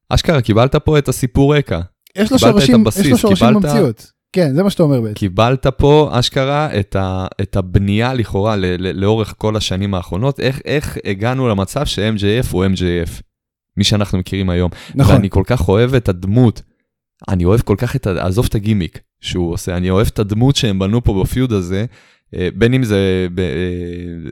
אשכרה 0.08 0.42
קיבלת 0.42 0.76
פה 0.76 0.98
את 0.98 1.08
הסיפור 1.08 1.56
רקע. 1.56 1.80
יש 2.16 2.32
לו 2.32 2.38
שורשים, 2.38 2.80
הבסיס, 2.80 3.06
יש 3.06 3.10
לו 3.12 3.18
שורשים 3.18 3.46
קיבלת- 3.48 3.62
במציאות. 3.64 4.11
כן, 4.32 4.54
זה 4.54 4.62
מה 4.62 4.70
שאתה 4.70 4.82
אומר 4.82 5.00
בעצם. 5.00 5.14
קיבלת 5.14 5.66
פה 5.66 6.10
אשכרה 6.12 6.80
את, 6.80 6.96
ה, 6.96 7.26
את 7.42 7.56
הבנייה 7.56 8.14
לכאורה 8.14 8.56
ל, 8.56 8.64
ל, 8.66 9.00
לאורך 9.00 9.34
כל 9.38 9.56
השנים 9.56 9.94
האחרונות, 9.94 10.40
איך, 10.40 10.60
איך 10.64 10.98
הגענו 11.04 11.48
למצב 11.48 11.86
ש-MJF 11.86 12.46
הוא 12.50 12.64
MJF, 12.64 13.20
מי 13.76 13.84
שאנחנו 13.84 14.18
מכירים 14.18 14.50
היום. 14.50 14.70
נכון. 14.94 15.14
ואני 15.14 15.30
כל 15.30 15.42
כך 15.46 15.68
אוהב 15.68 15.94
את 15.94 16.08
הדמות, 16.08 16.62
אני 17.28 17.44
אוהב 17.44 17.60
כל 17.60 17.74
כך 17.78 17.96
את, 17.96 18.06
עזוב 18.06 18.46
את 18.48 18.54
הגימיק 18.54 19.00
שהוא 19.20 19.52
עושה, 19.52 19.76
אני 19.76 19.90
אוהב 19.90 20.06
את 20.06 20.18
הדמות 20.18 20.56
שהם 20.56 20.78
בנו 20.78 21.04
פה 21.04 21.22
בפיוד 21.22 21.52
הזה, 21.52 21.84
אה, 22.34 22.48
בין 22.54 22.74
אם 22.74 22.84
זה 22.84 23.26
ב, 23.34 23.40
אה, 23.40 24.30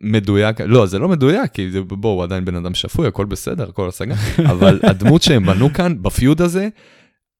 מדויק, 0.00 0.60
לא, 0.60 0.86
זה 0.86 0.98
לא 0.98 1.08
מדויק, 1.08 1.50
כי 1.52 1.70
זה, 1.70 1.80
בוא, 1.82 2.14
הוא 2.14 2.22
עדיין 2.22 2.44
בן 2.44 2.56
אדם 2.56 2.74
שפוי, 2.74 3.06
הכל 3.06 3.24
בסדר, 3.24 3.68
הכל 3.68 3.88
השגה, 3.88 4.14
אבל 4.52 4.80
הדמות 4.82 5.22
שהם 5.22 5.46
בנו 5.46 5.72
כאן 5.72 6.02
בפיוד 6.02 6.42
הזה, 6.42 6.68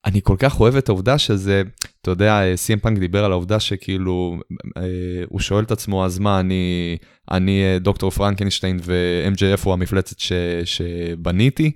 אני 0.05 0.21
כל 0.23 0.35
כך 0.39 0.59
אוהב 0.59 0.75
את 0.75 0.89
העובדה 0.89 1.17
שזה, 1.17 1.61
אתה 2.01 2.11
יודע, 2.11 2.55
סי.אם 2.55 2.79
פאנק 2.79 2.99
דיבר 2.99 3.25
על 3.25 3.31
העובדה 3.31 3.59
שכאילו, 3.59 4.39
אה, 4.77 5.23
הוא 5.29 5.39
שואל 5.39 5.63
את 5.63 5.71
עצמו, 5.71 6.05
אז 6.05 6.19
מה, 6.19 6.39
אני, 6.39 6.97
אני 7.31 7.63
אה, 7.63 7.79
דוקטור 7.79 8.11
פרנקנשטיין 8.11 8.79
ו-MJF 8.83 9.61
הוא 9.63 9.73
המפלצת 9.73 10.19
ש, 10.19 10.31
שבניתי, 10.65 11.71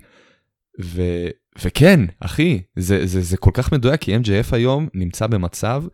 ו, 0.82 1.02
וכן, 1.62 2.00
אחי, 2.20 2.62
זה, 2.76 3.06
זה, 3.06 3.20
זה 3.20 3.36
כל 3.36 3.50
כך 3.54 3.72
מדויק, 3.72 4.00
כי 4.00 4.16
MJF 4.16 4.48
היום 4.52 4.88
נמצא 4.94 5.26
במצב, 5.26 5.84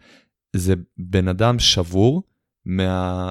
זה 0.57 0.75
בן 0.99 1.29
אדם 1.29 1.59
שבור 1.59 2.23
מה, 2.67 3.31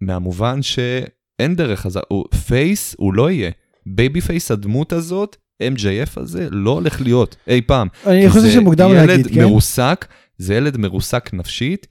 מהמובן 0.00 0.62
שאין 0.62 1.56
דרך 1.56 1.80
חזרה, 1.80 2.02
הוא 2.08 2.24
פייס, 2.46 2.94
הוא 2.98 3.14
לא 3.14 3.30
יהיה. 3.30 3.50
babyface, 3.86 4.50
הדמות 4.50 4.92
הזאת, 4.92 5.36
MJF 5.74 6.20
הזה, 6.20 6.48
לא 6.50 6.70
הולך 6.70 7.00
להיות 7.00 7.36
אי 7.48 7.60
פעם. 7.60 7.88
אני 8.06 8.28
חושב 8.28 8.40
זה 8.40 8.52
שמוקדם 8.52 8.92
להגיד, 8.92 9.10
ילד 9.10 9.34
כן? 9.34 9.44
מרוסק, 9.44 10.06
זה 10.38 10.54
ילד 10.54 10.76
מרוסק 10.76 11.30
נפשית, 11.34 11.86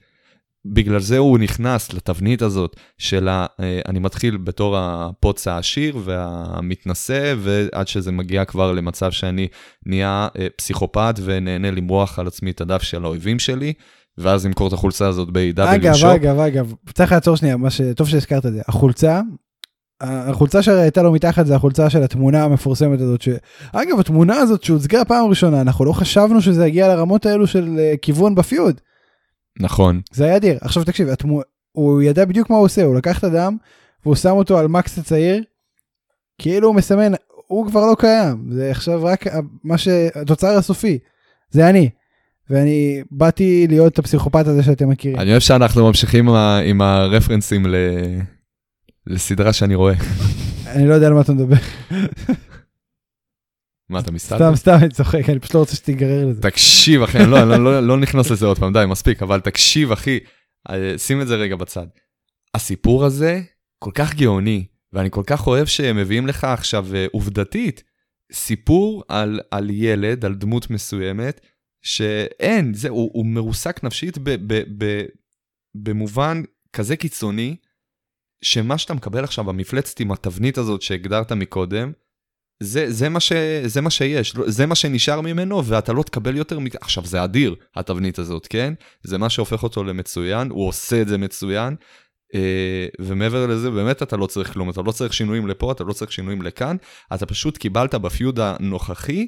בגלל 0.65 0.99
זה 0.99 1.17
הוא 1.17 1.39
נכנס 1.39 1.93
לתבנית 1.93 2.41
הזאת 2.41 2.75
של 2.97 3.27
ה... 3.27 3.45
אה, 3.59 3.79
אני 3.87 3.99
מתחיל 3.99 4.37
בתור 4.37 4.77
הפוץ 4.77 5.47
העשיר 5.47 5.97
והמתנשא, 6.03 7.35
ועד 7.37 7.87
שזה 7.87 8.11
מגיע 8.11 8.45
כבר 8.45 8.71
למצב 8.71 9.11
שאני 9.11 9.47
נהיה 9.85 10.27
אה, 10.39 10.47
פסיכופת 10.55 11.15
ונהנה 11.23 11.71
למרוח 11.71 12.19
על 12.19 12.27
עצמי 12.27 12.51
את 12.51 12.61
הדם 12.61 12.81
של 12.81 13.05
האויבים 13.05 13.39
שלי, 13.39 13.73
ואז 14.17 14.45
למכור 14.45 14.67
את 14.67 14.73
החולצה 14.73 15.07
הזאת 15.07 15.29
אגב, 15.57 15.93
shop. 15.93 16.09
אגב, 16.09 16.39
אגב, 16.39 16.73
צריך 16.93 17.11
לעצור 17.11 17.35
שנייה, 17.35 17.57
מה 17.57 17.69
ש... 17.69 17.81
טוב 17.95 18.07
שהזכרת 18.07 18.45
את 18.45 18.53
זה. 18.53 18.61
החולצה, 18.67 19.21
החולצה 20.01 20.63
שהייתה 20.63 21.01
לו 21.01 21.11
מתחת 21.11 21.45
זה 21.45 21.55
החולצה 21.55 21.89
של 21.89 22.03
התמונה 22.03 22.43
המפורסמת 22.43 23.01
הזאת, 23.01 23.21
ש... 23.21 23.29
אגב, 23.73 23.99
התמונה 23.99 24.35
הזאת 24.35 24.63
שהוצגה 24.63 25.05
פעם 25.05 25.29
ראשונה, 25.29 25.61
אנחנו 25.61 25.85
לא 25.85 25.91
חשבנו 25.93 26.41
שזה 26.41 26.67
יגיע 26.67 26.87
לרמות 26.87 27.25
האלו 27.25 27.47
של 27.47 27.75
אה, 27.79 27.93
כיוון 28.01 28.35
בפיוד. 28.35 28.81
נכון. 29.59 30.01
זה 30.11 30.25
היה 30.25 30.35
אדיר. 30.35 30.57
עכשיו 30.61 30.83
תקשיב, 30.83 31.09
התמו... 31.09 31.41
הוא 31.71 32.01
ידע 32.01 32.25
בדיוק 32.25 32.49
מה 32.49 32.55
הוא 32.55 32.65
עושה, 32.65 32.83
הוא 32.83 32.95
לקח 32.95 33.19
את 33.19 33.23
הדם, 33.23 33.57
והוא 34.05 34.15
שם 34.15 34.29
אותו 34.29 34.57
על 34.57 34.67
מקס 34.67 34.97
הצעיר, 34.97 35.43
כאילו 36.37 36.67
הוא 36.67 36.75
מסמן, 36.75 37.11
הוא 37.47 37.67
כבר 37.67 37.85
לא 37.85 37.95
קיים, 37.99 38.47
זה 38.51 38.71
עכשיו 38.71 39.03
רק 39.03 39.25
מה 39.63 39.77
ש... 39.77 39.87
התוצר 40.15 40.47
הסופי, 40.57 40.99
זה 41.51 41.69
אני. 41.69 41.89
ואני 42.49 43.01
באתי 43.11 43.67
להיות 43.69 43.99
הפסיכופת 43.99 44.47
הזה 44.47 44.63
שאתם 44.63 44.89
מכירים. 44.89 45.19
אני 45.19 45.29
אוהב 45.29 45.39
שאנחנו 45.39 45.87
ממשיכים 45.87 46.29
עם 46.29 46.35
ה- 46.35 46.59
עם 46.65 46.81
הרפרנסים 46.81 47.65
ל... 47.65 47.75
לסדרה 49.09 49.53
שאני 49.53 49.75
רואה. 49.75 49.93
אני 50.67 50.87
לא 50.87 50.93
יודע 50.93 51.07
על 51.07 51.13
מה 51.13 51.21
אתה 51.21 51.33
מדבר. 51.33 51.55
מה, 53.89 53.99
אתה 53.99 54.11
מסתלבט? 54.11 54.41
סתם 54.41 54.55
סתם 54.55 54.77
אני 54.81 54.89
צוחק, 54.89 55.29
אני 55.29 55.39
פשוט 55.39 55.53
לא 55.53 55.59
רוצה 55.59 55.75
שתיגרר 55.75 56.25
לזה. 56.25 56.41
תקשיב 56.41 57.01
אחי, 57.01 57.17
אני 57.17 57.31
לא, 57.31 57.43
לא, 57.43 57.63
לא, 57.63 57.79
לא 57.79 57.97
נכנס 57.97 58.31
לזה 58.31 58.45
עוד 58.45 58.59
פעם, 58.59 58.73
די, 58.73 58.85
מספיק, 58.87 59.23
אבל 59.23 59.39
תקשיב 59.39 59.91
אחי, 59.91 60.19
אה, 60.69 60.97
שים 60.97 61.21
את 61.21 61.27
זה 61.27 61.35
רגע 61.35 61.55
בצד. 61.55 61.85
הסיפור 62.53 63.05
הזה 63.05 63.41
כל 63.79 63.91
כך 63.93 64.15
גאוני, 64.15 64.65
ואני 64.93 65.11
כל 65.11 65.23
כך 65.25 65.47
אוהב 65.47 65.67
שהם 65.67 65.97
מביאים 65.97 66.27
לך 66.27 66.43
עכשיו 66.43 66.95
אה, 66.95 67.05
עובדתית, 67.11 67.83
סיפור 68.31 69.03
על, 69.07 69.39
על 69.51 69.69
ילד, 69.69 70.25
על 70.25 70.35
דמות 70.35 70.69
מסוימת, 70.69 71.41
שאין, 71.81 72.73
זה, 72.73 72.89
הוא, 72.89 73.11
הוא 73.13 73.25
מרוסק 73.25 73.83
נפשית 73.83 74.17
ב, 74.17 74.29
ב, 74.29 74.63
ב, 74.77 75.03
במובן 75.75 76.41
כזה 76.73 76.95
קיצוני, 76.95 77.55
שמה 78.41 78.77
שאתה 78.77 78.93
מקבל 78.93 79.23
עכשיו 79.23 79.43
במפלצת 79.43 79.99
עם 79.99 80.11
התבנית 80.11 80.57
הזאת 80.57 80.81
שהגדרת 80.81 81.31
מקודם, 81.31 81.91
זה, 82.63 82.91
זה, 82.91 83.09
מה 83.09 83.19
ש, 83.19 83.31
זה 83.65 83.81
מה 83.81 83.89
שיש, 83.89 84.35
לא- 84.35 84.49
זה 84.49 84.65
מה 84.65 84.75
שנשאר 84.75 85.21
ממנו, 85.21 85.65
ואתה 85.65 85.93
לא 85.93 86.03
תקבל 86.03 86.35
יותר 86.35 86.59
מכ... 86.59 86.75
עכשיו, 86.81 87.05
זה 87.05 87.23
אדיר, 87.23 87.55
התבנית 87.75 88.19
הזאת, 88.19 88.47
כן? 88.47 88.73
זה 89.03 89.17
מה 89.17 89.29
שהופך 89.29 89.63
אותו 89.63 89.83
למצוין, 89.83 90.49
הוא 90.49 90.67
עושה 90.67 91.01
את 91.01 91.07
זה 91.07 91.17
מצוין, 91.17 91.75
אה, 92.35 92.87
ומעבר 92.99 93.47
לזה, 93.47 93.71
באמת 93.71 94.03
אתה 94.03 94.17
לא 94.17 94.27
צריך 94.27 94.53
כלום, 94.53 94.69
אתה 94.69 94.81
לא 94.81 94.91
צריך 94.91 95.13
שינויים 95.13 95.47
לפה, 95.47 95.71
אתה 95.71 95.83
לא 95.83 95.93
צריך 95.93 96.11
שינויים 96.11 96.41
לכאן, 96.41 96.75
אתה 97.13 97.25
פשוט 97.25 97.57
קיבלת 97.57 97.95
ב 97.95 98.04
feud 98.04 98.39
הנוכחי 98.39 99.27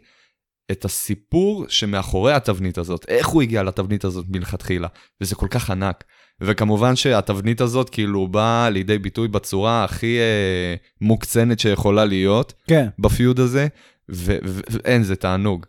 את 0.72 0.86
הסיפור 0.86 1.66
שמאחורי 1.68 2.34
התבנית 2.34 2.78
הזאת, 2.78 3.06
איך 3.08 3.28
הוא 3.28 3.42
הגיע 3.42 3.64
לתבנית 3.64 4.06
הזאת 4.06 4.26
מלכתחילה, 4.30 4.88
וזה 5.22 5.36
כל 5.36 5.48
כך 5.50 5.70
ענק. 5.70 6.04
וכמובן 6.42 6.96
שהתבנית 6.96 7.62
הזאת 7.62 7.90
כאילו 7.90 8.28
באה 8.28 8.70
לידי 8.70 8.98
ביטוי 8.98 9.28
בצורה 9.28 9.84
הכי 9.84 10.20
אה, 10.20 10.76
מוקצנת 11.02 11.60
שיכולה 11.60 12.06
להיות, 12.06 12.54
כן, 12.68 12.88
ב 13.00 13.08
feud 13.08 13.40
הזה, 13.40 13.68
ואין, 14.10 15.04
זה 15.04 15.16
תענוג. 15.16 15.66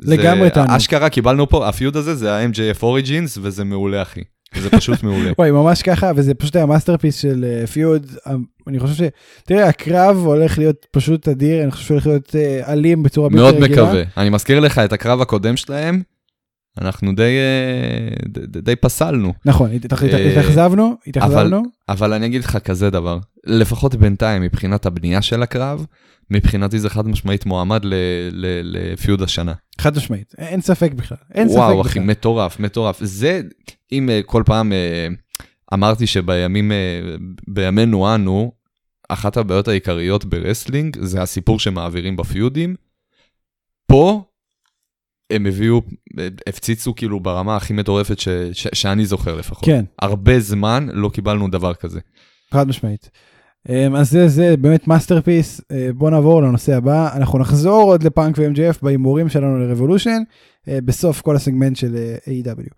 לגמרי 0.00 0.48
זה, 0.48 0.50
תענוג. 0.50 0.70
אשכרה 0.70 1.08
קיבלנו 1.08 1.48
פה, 1.48 1.68
ה 1.68 1.74
feud 1.74 1.96
הזה 1.96 2.14
זה 2.14 2.36
ה-MJF 2.36 2.82
Origins, 2.82 3.38
וזה 3.42 3.64
מעולה, 3.64 4.02
אחי. 4.02 4.20
זה 4.54 4.70
פשוט 4.70 5.02
מעולה. 5.02 5.30
וואי 5.38 5.50
ממש 5.50 5.82
ככה 5.82 6.12
וזה 6.16 6.34
פשוט 6.34 6.56
היה 6.56 6.66
masterpiece 6.66 7.16
של 7.16 7.64
feud 7.72 8.06
אה, 8.26 8.32
אני 8.66 8.80
חושב 8.80 9.04
ש... 9.04 9.08
תראה 9.44 9.68
הקרב 9.68 10.16
הולך 10.16 10.58
להיות 10.58 10.86
פשוט 10.90 11.28
אדיר 11.28 11.62
אני 11.62 11.70
חושב 11.70 11.84
שהוא 11.84 11.94
הולך 11.94 12.06
להיות 12.06 12.36
אה, 12.36 12.72
אלים 12.72 13.02
בצורה 13.02 13.28
בלתי 13.28 13.40
מאוד 13.42 13.54
רגילה. 13.54 13.82
מקווה. 13.82 14.02
אני 14.16 14.30
מזכיר 14.30 14.60
לך 14.60 14.78
את 14.78 14.92
הקרב 14.92 15.20
הקודם 15.20 15.56
שלהם, 15.56 16.02
אנחנו 16.80 17.14
די, 17.14 17.22
אה, 17.22 18.28
די, 18.28 18.60
די 18.60 18.76
פסלנו. 18.76 19.32
נכון 19.44 19.70
אה, 19.70 19.76
התאכזבנו 19.76 20.94
התאכזבנו 21.06 21.62
אבל 21.88 22.12
אני 22.12 22.26
אגיד 22.26 22.44
לך 22.44 22.56
כזה 22.56 22.90
דבר, 22.90 23.18
לפחות 23.44 23.94
בינתיים 23.94 24.42
מבחינת 24.42 24.86
הבנייה 24.86 25.22
של 25.22 25.42
הקרב, 25.42 25.86
מבחינתי 26.30 26.78
זה 26.78 26.90
חד 26.90 27.08
משמעית 27.08 27.46
מועמד 27.46 27.80
לפיוד 28.62 29.22
השנה. 29.22 29.52
חד 29.80 29.96
משמעית 29.96 30.34
אין 30.38 30.60
ספק 30.60 30.92
בכלל 30.92 31.18
אין 31.34 31.48
ספק 31.48 31.56
וואו, 31.58 31.80
אחי, 31.80 31.88
בכלל. 31.88 32.02
מטורף, 32.02 32.60
מטורף. 32.60 32.98
זה, 33.00 33.40
אם 33.92 34.10
אה, 34.10 34.20
כל 34.26 34.42
פעם 34.46 34.72
אמרתי 35.74 36.06
שבימים, 36.06 36.72
בימינו 37.48 38.14
אנו, 38.14 38.52
אחת 39.08 39.36
הבעיות 39.36 39.68
העיקריות 39.68 40.24
ב 40.24 40.31
wrestling 40.31 40.96
זה 41.00 41.22
הסיפור 41.22 41.58
שמעבירים 41.58 42.16
בפיודים. 42.16 42.74
פה 43.86 44.22
הם 45.30 45.46
הביאו, 45.46 45.82
אה, 46.18 46.28
הפציצו 46.46 46.94
כאילו 46.94 47.20
ברמה 47.20 47.56
הכי 47.56 47.72
מטורפת 47.72 48.18
ש, 48.18 48.28
ש, 48.52 48.66
שאני 48.72 49.06
זוכר 49.06 49.36
לפחות. 49.36 49.64
כן 49.64 49.84
הרבה 49.98 50.40
זמן 50.40 50.86
לא 50.92 51.08
קיבלנו 51.08 51.48
דבר 51.48 51.74
כזה. 51.74 52.00
חד 52.52 52.68
משמעית. 52.68 53.10
אמ, 53.68 53.96
אז 53.96 54.10
זה 54.10 54.28
זה 54.28 54.56
באמת 54.56 54.88
masterpiece 54.88 55.60
בוא 55.94 56.10
נעבור 56.10 56.42
לנושא 56.42 56.76
הבא 56.76 57.16
אנחנו 57.16 57.38
נחזור 57.38 57.82
עוד 57.82 58.02
לפאנק 58.02 58.38
ו-MJF 58.38 58.78
בהימורים 58.82 59.28
שלנו 59.28 59.58
לרבולושן 59.58 60.22
אה, 60.68 60.78
בסוף 60.84 61.20
כל 61.20 61.36
הסגמנט 61.36 61.76
של 61.76 61.96
אה, 61.96 62.16
A.E.W. 62.16 62.70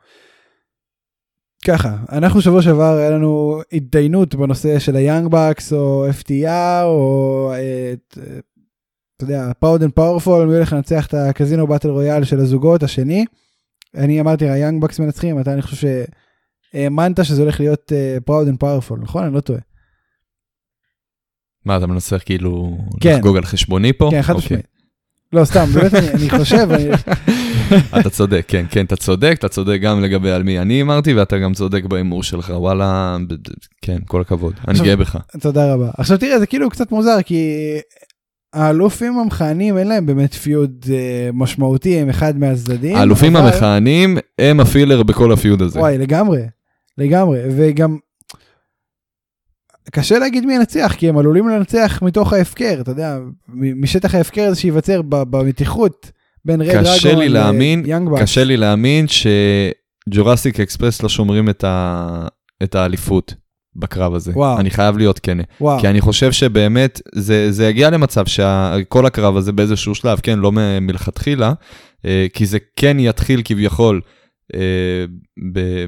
ככה 1.66 1.96
אנחנו 2.12 2.40
שבוע 2.40 2.62
שעבר 2.62 2.96
היה 2.96 3.10
לנו 3.10 3.60
התדיינות 3.72 4.34
בנושא 4.34 4.78
של 4.78 4.96
היאנג 4.96 5.28
בקס 5.30 5.72
או 5.72 6.06
FTR 6.20 6.84
או 6.84 7.50
אה, 7.54 7.92
את, 7.92 8.18
אה, 8.18 8.38
אתה 9.22 9.32
יודע 9.32 9.52
פראוד 9.58 9.82
אנד 9.82 9.92
פאורפול 9.92 10.46
מי 10.46 10.54
הולך 10.54 10.72
לנצח 10.72 11.06
את 11.06 11.14
ה 11.14 11.22
Casino 11.22 11.66
Battle 11.66 11.88
Royale 11.88 12.24
של 12.24 12.40
הזוגות 12.40 12.82
השני. 12.82 13.24
אני 13.96 14.20
אמרתי 14.20 14.48
היאנג 14.48 14.82
בקס 14.82 14.98
מנצחים 14.98 15.40
אתה 15.40 15.52
אני 15.52 15.62
חושב 15.62 15.88
שהאמנת 16.74 17.24
שזה 17.24 17.42
הולך 17.42 17.60
להיות 17.60 17.92
פראוד 18.24 18.48
אנד 18.48 18.58
פאורפול 18.58 18.98
נכון 19.02 19.24
אני 19.24 19.34
לא 19.34 19.40
טועה. 19.40 19.60
מה, 21.64 21.76
אתה 21.76 21.86
מנסה 21.86 22.18
כאילו 22.18 22.78
כן. 23.00 23.14
לחגוג 23.14 23.36
על 23.36 23.44
חשבוני 23.44 23.92
פה? 23.92 24.08
כן, 24.10 24.22
חד 24.22 24.34
אוקיי. 24.34 24.46
משמעית. 24.46 24.66
לא, 25.32 25.44
סתם, 25.44 25.64
באמת, 25.74 25.94
אני, 25.94 26.10
אני 26.10 26.30
חושב, 26.30 26.68
אני, 26.70 26.90
אתה 28.00 28.10
צודק, 28.10 28.44
כן, 28.48 28.66
כן, 28.70 28.84
אתה 28.84 28.96
צודק, 28.96 29.34
אתה 29.38 29.48
צודק 29.48 29.78
גם 29.82 30.00
לגבי 30.00 30.30
על 30.30 30.42
מי 30.42 30.58
אני 30.58 30.82
אמרתי, 30.82 31.14
ואתה 31.14 31.38
גם 31.38 31.54
צודק 31.54 31.84
בהימור 31.84 32.22
שלך, 32.22 32.52
וואלה, 32.56 33.16
כן, 33.82 33.98
כל 34.06 34.20
הכבוד, 34.20 34.54
אני 34.68 34.78
גאה 34.78 34.96
בך. 34.96 35.18
תודה 35.40 35.74
רבה. 35.74 35.90
עכשיו 35.96 36.18
תראה, 36.18 36.38
זה 36.38 36.46
כאילו 36.46 36.70
קצת 36.70 36.92
מוזר, 36.92 37.22
כי 37.24 37.58
האלופים 38.52 39.18
המכהנים 39.18 39.78
אין 39.78 39.86
להם 39.88 40.06
באמת 40.06 40.34
פיוד 40.34 40.84
אה, 40.92 41.30
משמעותי, 41.32 41.98
הם 41.98 42.08
אחד 42.08 42.38
מהצדדים. 42.38 42.96
האלופים 42.96 43.36
אבל- 43.36 43.46
המכהנים 43.46 44.18
הם 44.38 44.60
הפילר 44.60 45.02
בכל 45.02 45.32
הפיוד 45.32 45.62
הזה. 45.62 45.78
וואי, 45.80 45.98
לגמרי, 45.98 46.42
לגמרי, 46.98 47.40
וגם... 47.56 47.96
קשה 49.92 50.18
להגיד 50.18 50.46
מי 50.46 50.54
ינצח, 50.54 50.94
כי 50.98 51.08
הם 51.08 51.18
עלולים 51.18 51.48
לנצח 51.48 51.98
מתוך 52.02 52.32
ההפקר, 52.32 52.78
אתה 52.80 52.90
יודע, 52.90 53.18
משטח 53.54 54.14
ההפקר 54.14 54.42
הזה 54.42 54.60
שייווצר 54.60 55.02
במתיחות 55.08 56.10
בין 56.44 56.62
רד 56.62 56.68
דרגון 56.84 57.18
ליאנג 57.84 58.08
בקס. 58.10 58.22
קשה 58.22 58.44
לי 58.44 58.56
להאמין 58.56 59.06
שג'ורסיק 59.08 60.60
אקספרס 60.60 61.02
לא 61.02 61.08
שומרים 61.08 61.48
את, 61.48 61.64
ה... 61.64 62.26
את 62.62 62.74
האליפות 62.74 63.34
בקרב 63.76 64.14
הזה. 64.14 64.32
וואו. 64.34 64.60
אני 64.60 64.70
חייב 64.70 64.98
להיות 64.98 65.18
כן. 65.18 65.38
וואו. 65.60 65.80
כי 65.80 65.88
אני 65.88 66.00
חושב 66.00 66.32
שבאמת 66.32 67.00
זה, 67.14 67.52
זה 67.52 67.68
יגיע 67.68 67.90
למצב 67.90 68.26
שכל 68.26 69.06
הקרב 69.06 69.36
הזה 69.36 69.52
באיזשהו 69.52 69.94
שלב, 69.94 70.20
כן, 70.22 70.38
לא 70.38 70.52
מלכתחילה, 70.80 71.52
אה, 72.06 72.26
כי 72.32 72.46
זה 72.46 72.58
כן 72.76 72.96
יתחיל 73.00 73.42
כביכול 73.44 74.00
אה, 74.54 75.04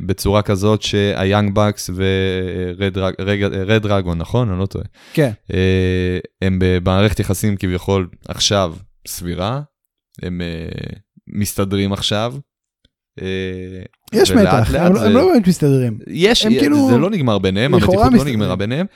בצורה 0.06 0.42
כזאת 0.42 0.82
שהיאנג 0.82 1.54
בקס 1.54 1.90
ורד 1.96 3.82
דרגון, 3.82 4.18
נכון? 4.18 4.50
אני 4.50 4.58
לא 4.58 4.66
טועה. 4.66 4.84
כן. 5.12 5.30
אה, 5.52 6.18
הם 6.42 6.58
במערכת 6.60 7.20
יחסים 7.20 7.56
כביכול 7.56 8.08
עכשיו 8.28 8.74
סבירה, 9.08 9.60
הם 10.22 10.40
מסתדרים 11.26 11.92
עכשיו. 11.92 12.34
אה, 13.22 13.82
יש 14.12 14.30
מתח, 14.30 14.74
הם 14.74 14.92
לא- 14.92 15.00
זה- 15.00 15.06
הם 15.06 15.12
לא 15.12 15.26
באמת 15.32 15.48
מסתדרים. 15.48 15.98
יש, 16.06 16.44
הם 16.46 16.52
כאילו- 16.52 16.88
זה 16.90 16.98
לא 16.98 17.10
נגמר 17.10 17.38
ביניהם, 17.38 17.74
המתיחות 17.74 17.94
לא 17.96 18.10
מסתדרים. 18.10 18.34
נגמרה 18.40 18.56
ביניהם, 18.56 18.86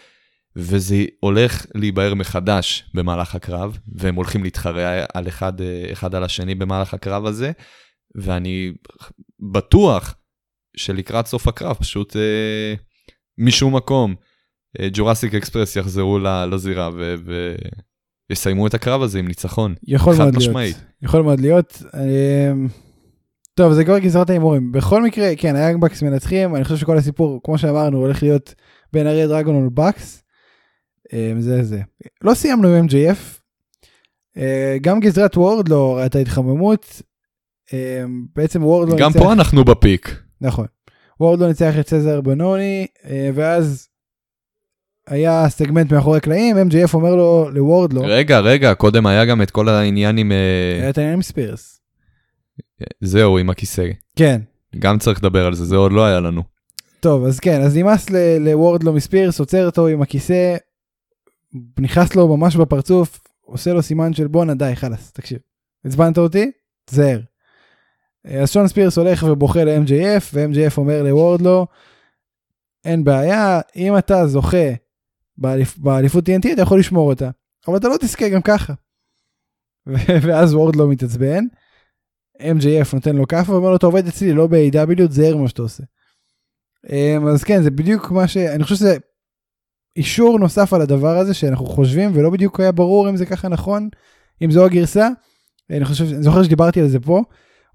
וזה 0.57 1.05
הולך 1.21 1.67
להיבהר 1.75 2.15
מחדש 2.15 2.91
במהלך 2.95 3.35
הקרב, 3.35 3.79
והם 3.95 4.15
הולכים 4.15 4.43
להתחרע 4.43 5.05
על 5.15 5.29
אחד, 5.29 5.61
אה, 5.61 5.93
אחד 5.93 6.15
על 6.15 6.25
השני 6.25 6.55
במהלך 6.55 6.95
הקרב 6.95 7.27
הזה, 7.27 7.53
ואני 8.17 8.73
בטוח 9.53 10.15
שלקראת 10.77 11.27
סוף 11.27 11.49
הקרב, 11.49 11.77
פשוט 11.77 12.17
אה, 12.17 12.75
משום 13.39 13.77
מקום, 13.77 14.15
אה, 14.81 14.89
ג'ורסיק 14.93 15.35
אקספרס 15.35 15.77
יחזרו 15.77 16.19
לזירה 16.51 16.91
ו- 16.95 17.15
ויסיימו 18.31 18.67
את 18.67 18.75
הקרב 18.75 19.03
הזה 19.03 19.19
עם 19.19 19.29
ניצחון. 19.29 19.75
יכול 19.87 20.13
מאוד 20.17 20.27
להיות. 20.29 20.37
משמעית. 20.37 20.77
יכול 21.03 21.23
מאוד 21.23 21.41
להיות. 21.41 21.83
אמ, 21.95 22.67
טוב, 23.59 23.73
זה 23.73 23.85
כבר 23.85 23.99
גזרת 23.99 24.31
ההימורים. 24.31 24.73
בכל 24.73 25.03
מקרה, 25.03 25.37
כן, 25.37 25.57
היאנג 25.57 25.81
בקס 25.83 26.03
מנצחים, 26.03 26.57
אני 26.57 26.65
חושב 26.65 26.77
שכל 26.77 26.97
הסיפור, 26.97 27.41
כמו 27.45 27.59
שאמרנו, 27.59 27.99
הולך 27.99 28.23
להיות 28.23 28.55
בין 28.93 29.07
רד 29.07 29.27
דרגון 29.27 29.67
לבקס. 29.67 30.23
אמ, 31.13 31.41
זה 31.41 31.65
זה. 31.65 31.81
לא 32.23 32.35
סיימנו 32.35 32.69
עם 32.69 32.87
MJF. 32.87 33.41
אה, 34.37 34.77
גם 34.81 35.01
גזרת 35.01 35.37
וורדלו 35.37 35.97
ראתה 35.97 36.19
התחממות. 36.19 37.03
אמ, 37.73 38.27
בעצם 38.37 38.65
וורדלו 38.65 38.97
גם 38.97 39.09
ניצח. 39.09 39.21
פה 39.21 39.33
אנחנו 39.33 39.65
ב 39.65 39.74
peak. 39.74 40.23
נכון. 40.41 40.67
וורד 41.21 41.41
לא 41.41 41.49
ניצח 41.49 41.79
את 41.81 41.89
סזר 41.89 42.21
בנוני, 42.21 42.87
אה, 43.05 43.31
ואז 43.35 43.89
היה 45.07 45.49
סגמנט 45.49 45.93
מאחורי 45.93 46.19
הקלעים, 46.19 46.57
MJF 46.57 46.95
אומר 46.95 47.15
לו 47.15 47.51
לוורד 47.51 47.93
לא. 47.93 48.03
רגע, 48.05 48.41
רגע, 48.41 48.75
קודם 48.75 49.07
היה 49.07 49.25
גם 49.25 49.43
את 49.43 49.51
כל 49.51 49.69
העניין 49.69 50.19
עם... 50.19 50.33
אה, 50.33 50.79
היה 50.81 50.91
את 50.91 50.99
העניין 50.99 51.15
עם 51.15 51.23
ספירס. 51.23 51.78
זהו, 53.01 53.39
עם 53.39 53.51
הכיסא. 53.51 53.91
כן. 54.17 54.41
גם 54.79 54.99
צריך 54.99 55.19
לדבר 55.19 55.47
על 55.47 55.55
זה, 55.55 55.65
זה 55.65 55.77
עוד 55.77 55.93
לא 55.93 56.05
היה 56.05 56.21
לנו. 56.21 56.43
טוב, 57.01 57.25
אז 57.25 57.41
כן, 57.41 57.61
אז 57.61 57.77
נמאס 57.77 58.07
לוורדלו 58.41 58.93
מספירס, 58.93 59.41
עוצר 59.41 59.67
אותו 59.67 59.87
עם 59.87 60.03
הכיסא, 60.03 60.57
נכנס 61.79 62.15
לו 62.15 62.37
ממש 62.37 62.57
בפרצוף, 62.57 63.21
עושה 63.41 63.73
לו 63.73 63.83
סימן 63.83 64.15
של 64.15 64.27
בואנה 64.27 64.55
די, 64.55 64.73
חלאס, 64.75 65.13
תקשיב. 65.13 65.39
עצבנת 65.85 66.19
אותי? 66.19 66.51
תזהר. 66.85 67.21
אז 68.25 68.53
שון 68.53 68.69
ספירס 68.69 68.99
הולך 68.99 69.27
ובוכה 69.29 69.65
ל-MJF, 69.65 70.23
ו-MJF 70.33 70.77
אומר 70.77 71.03
לוורדלו, 71.03 71.67
אין 72.85 73.05
בעיה, 73.05 73.61
אם 73.77 73.99
אתה 73.99 74.27
זוכה 74.27 74.73
באליפ, 75.39 75.79
באליפות 75.79 76.29
TNT, 76.29 76.53
אתה 76.53 76.63
יכול 76.63 76.79
לשמור 76.79 77.11
אותה, 77.11 77.31
אבל 77.69 77.77
אתה 77.77 77.89
לא 77.89 77.97
תזכה 78.01 78.29
גם 78.29 78.43
ככה. 78.43 78.75
ואז 80.23 80.55
וורדלו 80.55 80.89
מתעצבן, 80.89 81.45
MJF 82.41 82.95
נותן 82.95 83.17
לו 83.17 83.27
כאפה 83.27 83.53
ואומר 83.53 83.71
לו, 83.71 83.77
אתה 83.77 83.87
עובד 83.87 84.07
אצלי, 84.07 84.33
לא 84.33 84.47
ב-AW, 84.47 85.09
תזהר 85.09 85.37
מה 85.37 85.49
שאתה 85.49 85.63
עושה. 85.63 85.83
אמ, 86.93 87.27
אז 87.27 87.45
כן 87.45 87.63
זה 87.63 87.71
בדיוק 87.71 88.11
מה 88.11 88.29
שאני 88.29 88.63
חושב 88.63 88.75
שזה 88.75 88.97
אישור 89.97 90.39
נוסף 90.39 90.73
על 90.73 90.81
הדבר 90.81 91.19
הזה 91.19 91.35
שאנחנו 91.35 91.67
חושבים 91.67 92.11
ולא 92.15 92.31
בדיוק 92.31 92.61
היה 92.61 92.73
ברור 92.73 93.09
אם 93.09 93.17
זה 93.17 93.27
ככה 93.27 93.49
נכון 93.49 93.89
אם 94.45 94.51
זו 94.51 94.65
הגרסה. 94.65 95.09
אני 95.71 95.85
חושב 95.85 96.05
אני 96.05 96.23
זוכר 96.23 96.43
שדיברתי 96.43 96.81
על 96.81 96.89
זה 96.89 97.01
פה. 97.01 97.23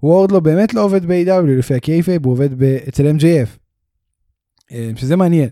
וורדלו 0.02 0.40
באמת 0.40 0.74
לא 0.74 0.84
עובד 0.84 1.06
ב-AEW 1.06 1.58
לפי 1.58 1.74
ה 1.74 1.80
kayfabe 1.80 2.24
הוא 2.24 2.32
עובד 2.32 2.54
ב- 2.58 2.78
אצל 2.88 3.02
MJF. 3.16 3.58
אמ, 4.70 4.96
שזה 4.96 5.16
מעניין. 5.16 5.48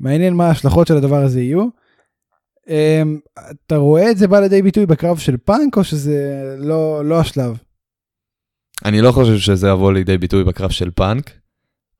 מעניין 0.00 0.34
מה 0.34 0.48
ההשלכות 0.48 0.86
של 0.86 0.96
הדבר 0.96 1.22
הזה 1.22 1.40
יהיו. 1.40 1.66
אמ, 2.68 3.18
אתה 3.66 3.76
רואה 3.76 4.10
את 4.10 4.18
זה 4.18 4.28
בא 4.28 4.40
לידי 4.40 4.62
ביטוי 4.62 4.86
בקרב 4.86 5.18
של 5.18 5.36
פאנק 5.36 5.76
או 5.76 5.84
שזה 5.84 6.42
לא 6.58 7.04
לא 7.04 7.20
השלב. 7.20 7.58
אני 8.84 9.00
לא 9.00 9.12
חושב 9.12 9.38
שזה 9.38 9.68
יבוא 9.68 9.92
לידי 9.92 10.18
ביטוי 10.18 10.44
בקרב 10.44 10.70
של 10.70 10.90
פאנק. 10.90 11.30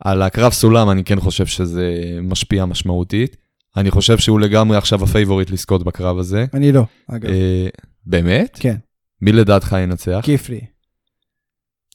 על 0.05 0.23
הקרב 0.23 0.53
סולם 0.53 0.91
אני 0.91 1.05
כן 1.05 1.21
חושב 1.21 1.47
שזה 1.47 1.93
משפיע 2.23 2.65
משמעותית. 2.65 3.37
אני 3.77 3.91
חושב 3.91 4.19
שהוא 4.19 4.41
לגמרי 4.41 4.77
עכשיו 4.77 5.05
ה 5.05 5.10
favorite 5.10 5.51
לזכות 5.51 5.85
בקרב 5.85 6.19
הזה. 6.19 6.47
אני 6.55 6.73
לא 6.73 6.85
אגב. 7.09 7.31
אה, 7.31 7.69
באמת? 8.07 8.59
כן 8.61 8.77
מי 9.23 9.33
לדעתך 9.33 9.77
ינצח? 9.83 10.21
קית' 10.23 10.49
לי. 10.49 10.61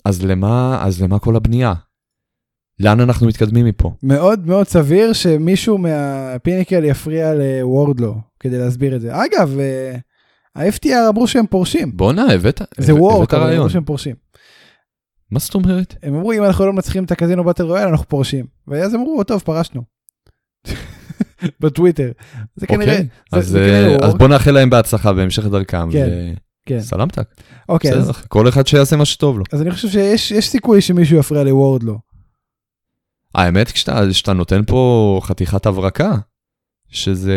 אז 0.06 0.26
למה, 0.26 0.80
אז 0.86 1.02
למה 1.02 1.20
כל 1.20 1.36
הבנייה? 1.36 1.74
לאן 2.80 3.00
אנחנו 3.00 3.28
מתקדמים 3.28 3.66
מפה? 3.66 3.92
מאוד 4.04 4.48
מאוד 4.48 4.68
סביר 4.68 5.14
שמישהו 5.14 5.78
מהפיניקל 5.78 6.84
יפריע 6.84 7.34
לוורדלו 7.34 8.16
כדי 8.40 8.58
להסביר 8.58 8.96
את 8.96 9.02
זה. 9.02 9.12
אגב, 9.16 9.60
אה, 9.60 9.98
ה-FTR 10.56 11.10
אמרו 11.10 11.28
שהם 11.28 11.48
פורשים. 11.48 11.98
בואנה, 11.98 12.34
הבאת, 12.34 12.62
זה 12.78 12.92
הבאת 12.92 13.34
אבל 13.34 13.42
הם 13.42 13.48
רעיון. 13.48 13.58
אמרו 13.58 13.70
שהם 13.70 13.84
פורשים. 13.84 14.16
מה 15.32 15.40
זאת 15.40 15.56
אומרת? 15.56 15.96
הם 16.04 16.16
אמרו 16.16 16.32
אם 16.34 16.44
אנחנו 16.44 16.66
לא 16.66 16.74
מנצחים 16.74 17.04
את 17.04 17.12
ה 17.12 17.16
Casino 17.16 17.44
Battle 17.44 17.64
Royale 17.64 17.88
אנחנו 17.88 18.08
פורשים. 18.08 18.46
ואז 18.68 18.96
אמרו 18.96 19.24
טוב 19.24 19.42
פרשנו. 19.42 19.82
בטוויטר. 21.60 22.12
זה 22.56 22.68
כנראה, 22.68 22.94
אוקיי, 22.94 23.08
אז, 23.32 23.56
אה, 23.56 23.62
כנראה 23.62 24.08
אז. 24.08 24.16
בוא 24.16 24.28
נאחל 24.28 24.52
להם 24.52 24.70
בהצלחה 24.70 25.14
בהמשך 25.14 25.46
דרכם. 25.46 25.92
כן, 25.92 26.34
כן. 26.66 26.80
סלמתק. 26.80 27.28
אוקיי, 27.70 27.94
אז- 27.94 28.10
בסדר, 28.10 28.28
כל 28.28 28.50
אחד 28.50 28.68
שיעשה 28.68 28.96
מה 28.96 29.06
שטוב 29.06 29.38
לו. 29.38 29.44
אז 29.52 29.62
אני 29.62 29.72
חושב 29.72 29.88
שיש 29.90 30.32
יש 30.32 30.50
סיכוי 30.50 30.82
שמישהו 30.82 31.18
יפריע 31.18 31.44
לוורדלו. 31.44 32.00
האמת, 33.36 33.72
כשאתה, 33.72 34.02
כשאתה 34.10 34.34
נותן 34.34 34.62
פה 34.68 35.20
חתיכת 35.24 35.66
הברקה, 35.66 36.16
שזה... 36.90 37.36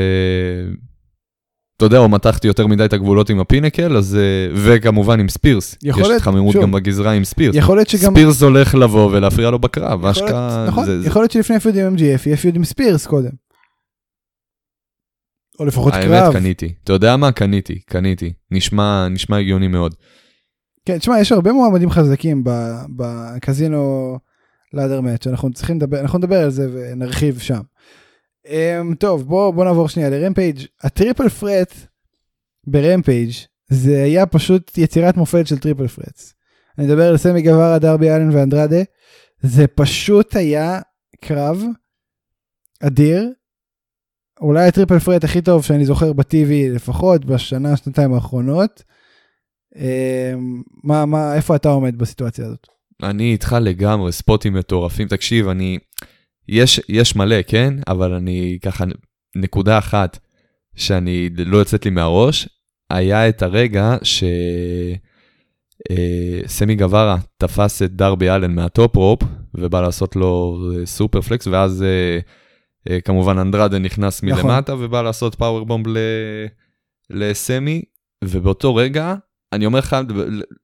אתה 1.81 1.87
יודע, 1.87 1.99
או 1.99 2.09
מתחתי 2.09 2.47
יותר 2.47 2.67
מדי 2.67 2.85
את 2.85 2.93
הגבולות 2.93 3.31
עם 3.31 3.41
הפינקל, 3.41 3.97
אז... 3.97 4.17
אה, 4.17 4.21
וכמובן 4.55 5.21
עם 5.21 5.29
ספירס. 5.29 5.77
יש 5.83 5.97
התחממות. 6.17 6.57
גם 6.57 6.73
בגזרה 6.73 7.13
עם 7.13 7.25
ספירס. 7.25 7.57
יכול 7.57 7.77
להיות 7.77 7.89
שגם... 7.89 8.13
ספירס 8.13 8.43
הולך 8.43 8.75
לבוא 8.75 9.11
ולהפריע 9.13 9.51
לו 9.51 9.59
בקרב, 9.59 10.07
אשכרה... 10.07 10.65
נכון, 10.69 10.85
זה- 10.85 11.03
יכול 11.07 11.23
להיות 11.23 11.31
שלפני 11.31 11.61
feud 11.61 11.77
עם 11.77 11.97
MJF 11.97 12.01
יהיה 12.27 12.37
feud 12.37 12.57
עם 12.57 12.65
ספירס 12.65 13.07
קודם. 13.07 13.31
או 15.61 15.65
לפחות 15.65 15.93
האמת, 15.93 16.05
קרב. 16.07 16.33
קניתי. 16.33 16.73
אתה 16.85 16.93
יודע 16.93 17.17
מה? 17.17 17.33
קניתי, 17.33 17.79
קניתי. 17.81 18.33
נשמע, 18.51 19.09
נשמע 19.09 19.37
הגיוני 19.39 19.69
מאוד. 19.69 19.95
כן, 20.87 20.99
תשמע, 20.99 21.21
יש 21.21 21.33
הרבה 21.33 21.53
מועמדים 21.53 21.91
חזקים 21.91 22.45
ב 22.97 23.14
Casino 23.14 24.19
Ladder 24.73 25.01
Match, 25.01 25.27
אנחנו 25.27 25.53
צריכים 25.53 25.77
לדבר, 25.77 26.01
אנחנו 26.01 26.19
נדבר 26.19 26.37
על 26.37 26.51
זה 26.51 26.69
ונרחיב 26.73 27.39
שם. 27.39 27.61
Um, 28.51 28.95
טוב, 28.99 29.29
בוא, 29.29 29.51
בוא 29.51 29.65
נעבור 29.65 29.89
שנייה 29.89 30.11
ל 30.11 30.16
Rampage. 30.16 30.59
ה 30.83 30.89
triple 30.89 31.29
threat 31.29 31.75
ב 32.67 32.75
Rampage 32.75 33.33
זה 33.69 34.03
היה 34.03 34.27
פשוט 34.27 34.79
יצירת 34.79 35.17
מופת 35.17 35.47
של 35.47 35.59
triple 35.59 35.89
threats. 35.89 36.35
אני 36.79 36.87
מדבר 36.87 37.09
על 37.09 37.17
סמי 37.17 37.43
גווארה, 37.43 37.79
דרבי 37.79 38.11
אלן 38.11 38.31
ואנדרדה. 38.31 38.83
זה 39.41 39.67
פשוט 39.67 40.37
היה 40.37 40.81
קרב 41.21 41.63
אדיר. 42.83 43.29
אולי 44.41 44.69
הטריפל 44.69 44.99
פרט 44.99 45.25
הכי 45.25 45.43
טוב 45.43 45.65
שאני 45.65 45.85
זוכר 45.85 46.13
בטיווי 46.13 46.71
לפחות 46.71 47.25
בשנה, 47.25 47.77
שנתיים 47.77 48.15
האחרונות. 48.15 48.83
אמ, 49.77 50.63
מה, 50.85 51.07
מה, 51.07 51.35
איפה 51.35 51.57
אתה 51.57 51.69
עומד 51.69 51.99
בסיטואציה 51.99 52.47
הזאת? 52.47 52.67
אני 53.03 53.33
איתך 53.33 53.57
לגמרי, 53.61 54.13
ספוטים 54.13 54.55
מטורפים. 54.55 55.09
תקשיב, 55.09 55.49
אני... 55.49 55.79
יש, 56.51 56.81
יש 56.89 57.17
מלא, 57.17 57.43
כן? 57.47 57.75
אבל 57.89 58.13
אני 58.13 58.59
ככה, 58.63 58.85
נקודה 59.37 59.79
אחת 59.79 60.19
שאני 60.77 61.31
לא 61.37 61.57
יוצאת 61.59 61.85
לי 61.85 61.91
מהראש, 61.91 62.49
היה 62.91 63.29
את 63.29 63.43
הרגע 63.43 63.97
ש... 64.03 64.25
אה, 65.91 66.75
גווארה 66.79 67.17
תפס 67.39 67.83
את 67.83 67.93
דרבי 67.93 68.31
אלן 68.31 68.55
מה 68.55 68.72
top 68.72 68.97
rope 68.97 69.23
ובא 69.55 69.81
לעשות 69.81 70.17
לו 70.17 70.61
אה, 70.73 70.87
superplex 70.87 71.47
ואז 71.47 71.85
אה, 72.91 73.01
כמובן 73.01 73.39
אנדרדה 73.39 73.79
נכנס 73.79 74.23
נכון. 74.23 74.51
מלמטה 74.51 74.75
ובא 74.75 75.03
לעשות 75.03 75.35
powerbomb 75.35 75.87
ל... 75.89 75.99
לסמי 77.11 77.83
ובאותו 78.25 78.75
רגע 78.75 79.15
אני 79.53 79.67
אומר 79.67 79.79
לך 79.79 79.97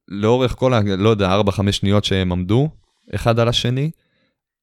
לאורך 0.08 0.54
כל 0.54 0.74
ה... 0.74 0.80
לא 0.80 1.08
יודע 1.08 1.40
4-5 1.48 1.72
שניות 1.72 2.04
שהם 2.04 2.32
עמדו 2.32 2.68
אחד 3.14 3.38
על 3.38 3.48
השני 3.48 3.90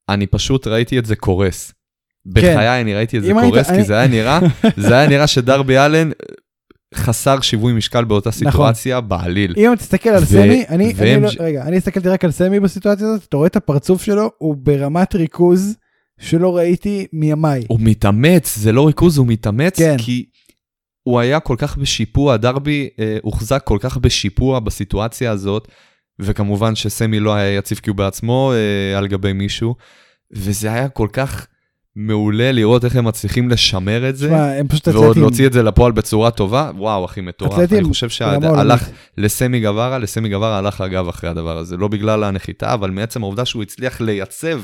אני 0.09 0.27
פשוט 0.27 0.67
ראיתי 0.67 0.99
את 0.99 1.05
זה 1.05 1.15
קורס. 1.15 1.73
בחיי 2.25 2.81
אני 2.81 2.93
ראיתי 2.95 3.17
את 3.17 3.23
זה 3.23 3.31
אם 3.31 3.37
היית- 3.37 3.53
קורס 3.53 3.67
כי 3.67 3.73
אני- 3.73 3.83
זה 3.83 3.93
היה 3.97 4.07
נראה 4.07 4.39
זה 4.87 4.93
היה 4.95 5.07
נראה 5.09 5.27
שדרבי 5.27 5.77
אלן 5.77 6.09
חסר 6.95 7.41
שיווי 7.41 7.73
משקל 7.73 8.03
באותה 8.03 8.31
סיטואציה 8.31 9.01
בעליל. 9.01 9.53
אם 9.57 9.75
תסתכל 9.75 10.09
על 10.09 10.23
ו- 10.23 10.25
סמי, 10.25 10.41
אני, 10.41 10.65
אני 10.69 10.93
והם 10.95 11.23
לא, 11.23 11.29
ש- 11.31 11.37
רגע, 11.39 11.63
אני 11.63 11.77
הסתכלתי 11.77 12.09
רק 12.09 12.25
על 12.25 12.31
סמי 12.31 12.59
בסיטואציה 12.59 13.07
הזאת, 13.07 13.23
אתה 13.29 13.37
רואה 13.37 13.47
את 13.47 13.55
הפרצוף 13.55 14.03
שלו, 14.03 14.29
הוא 14.37 14.55
ברמת 14.57 15.15
ריכוז 15.15 15.75
שלא 16.19 16.57
ראיתי 16.57 17.05
מימיי. 17.13 17.63
הוא 17.67 17.79
מתאמץ, 17.81 18.55
זה 18.57 18.71
לא 18.71 18.87
ריכוז, 18.87 19.17
הוא 19.17 19.27
מתאמץ, 19.27 19.77
כן. 19.77 19.95
כי 19.97 20.25
הוא 21.03 21.19
היה 21.19 21.39
כל 21.39 21.55
כך 21.59 21.77
בשיפוע, 21.77 22.37
דרבי 22.37 22.89
אה, 22.99 23.17
הוחזק 23.21 23.61
כל 23.65 23.77
כך 23.81 23.97
בשיפוע 23.97 24.59
בסיטואציה 24.59 25.31
הזאת, 25.31 25.67
וכמובן 26.19 26.75
שסמי 26.75 27.19
לא 27.19 27.33
היה 27.33 27.57
יציב 27.57 27.79
כי 27.83 27.89
הוא 27.89 27.97
בעצמו 27.97 28.53
אה, 28.53 28.97
על 28.97 29.07
גבי 29.07 29.33
מישהו, 29.33 29.75
וזה 30.31 30.73
היה 30.73 30.89
כל 30.89 31.07
כך 31.13 31.47
מעולה 31.95 32.51
לראות 32.51 32.85
איך 32.85 32.95
הם 32.95 33.05
מצליחים 33.05 33.49
לשמר 33.49 34.09
את 34.09 34.17
זה, 34.17 34.31
פשוט 34.67 34.87
ועוד. 34.87 35.17
להוציא 35.17 35.47
את 35.47 35.53
זה 35.53 35.63
לפועל 35.63 35.91
בצורה 35.91 36.31
טובה, 36.31 36.71
וואו, 36.77 37.05
אחי, 37.05 37.21
מטורף. 37.21 37.53
אתלטים 37.53 37.77
אני 37.77 37.87
חושב 37.87 38.09
שהלך. 38.09 38.89
לסמי 39.17 39.61
גווארה, 39.61 39.97
לסמי 39.97 40.29
גווארה 40.29 40.57
הלך 40.57 40.81
הגב 40.81 41.07
אחרי 41.07 41.29
הדבר 41.29 41.57
הזה, 41.57 41.77
לא 41.77 41.87
בגלל 41.87 42.23
הנחיתה, 42.23 42.73
אבל 42.73 42.89
מעצם 42.89 43.23
העובדה 43.23 43.45
שהוא 43.45 43.63
הצליח 43.63 44.01
לייצב 44.01 44.61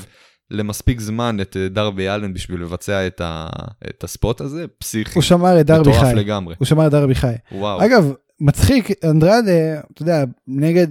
למספיק 0.50 1.00
זמן 1.00 1.40
את 1.40 1.56
אה, 1.56 1.68
דרבי 1.68 2.08
אלן 2.08 2.34
בשביל 2.34 2.62
לבצע 2.62 3.06
את, 3.06 3.20
ה, 3.24 3.46
את 3.90 4.04
הספוט 4.04 4.40
הזה, 4.40 4.64
פסיכי, 4.78 5.14
הוא 5.14 5.22
שמר 5.22 5.60
את 5.60 5.66
דרבי 5.66 5.90
מטורף 5.90 6.04
חי. 6.04 6.14
לגמרי. 6.14 6.54
הוא 6.58 6.66
שמר 6.66 6.86
את 6.86 6.92
דרבי 6.92 7.14
חי. 7.14 7.34
וואו. 7.52 7.84
אגב, 7.84 8.12
מצחיק, 8.40 8.90
אנדרדה, 9.04 9.80
אתה 9.92 10.02
יודע, 10.02 10.24
נגד, 10.48 10.88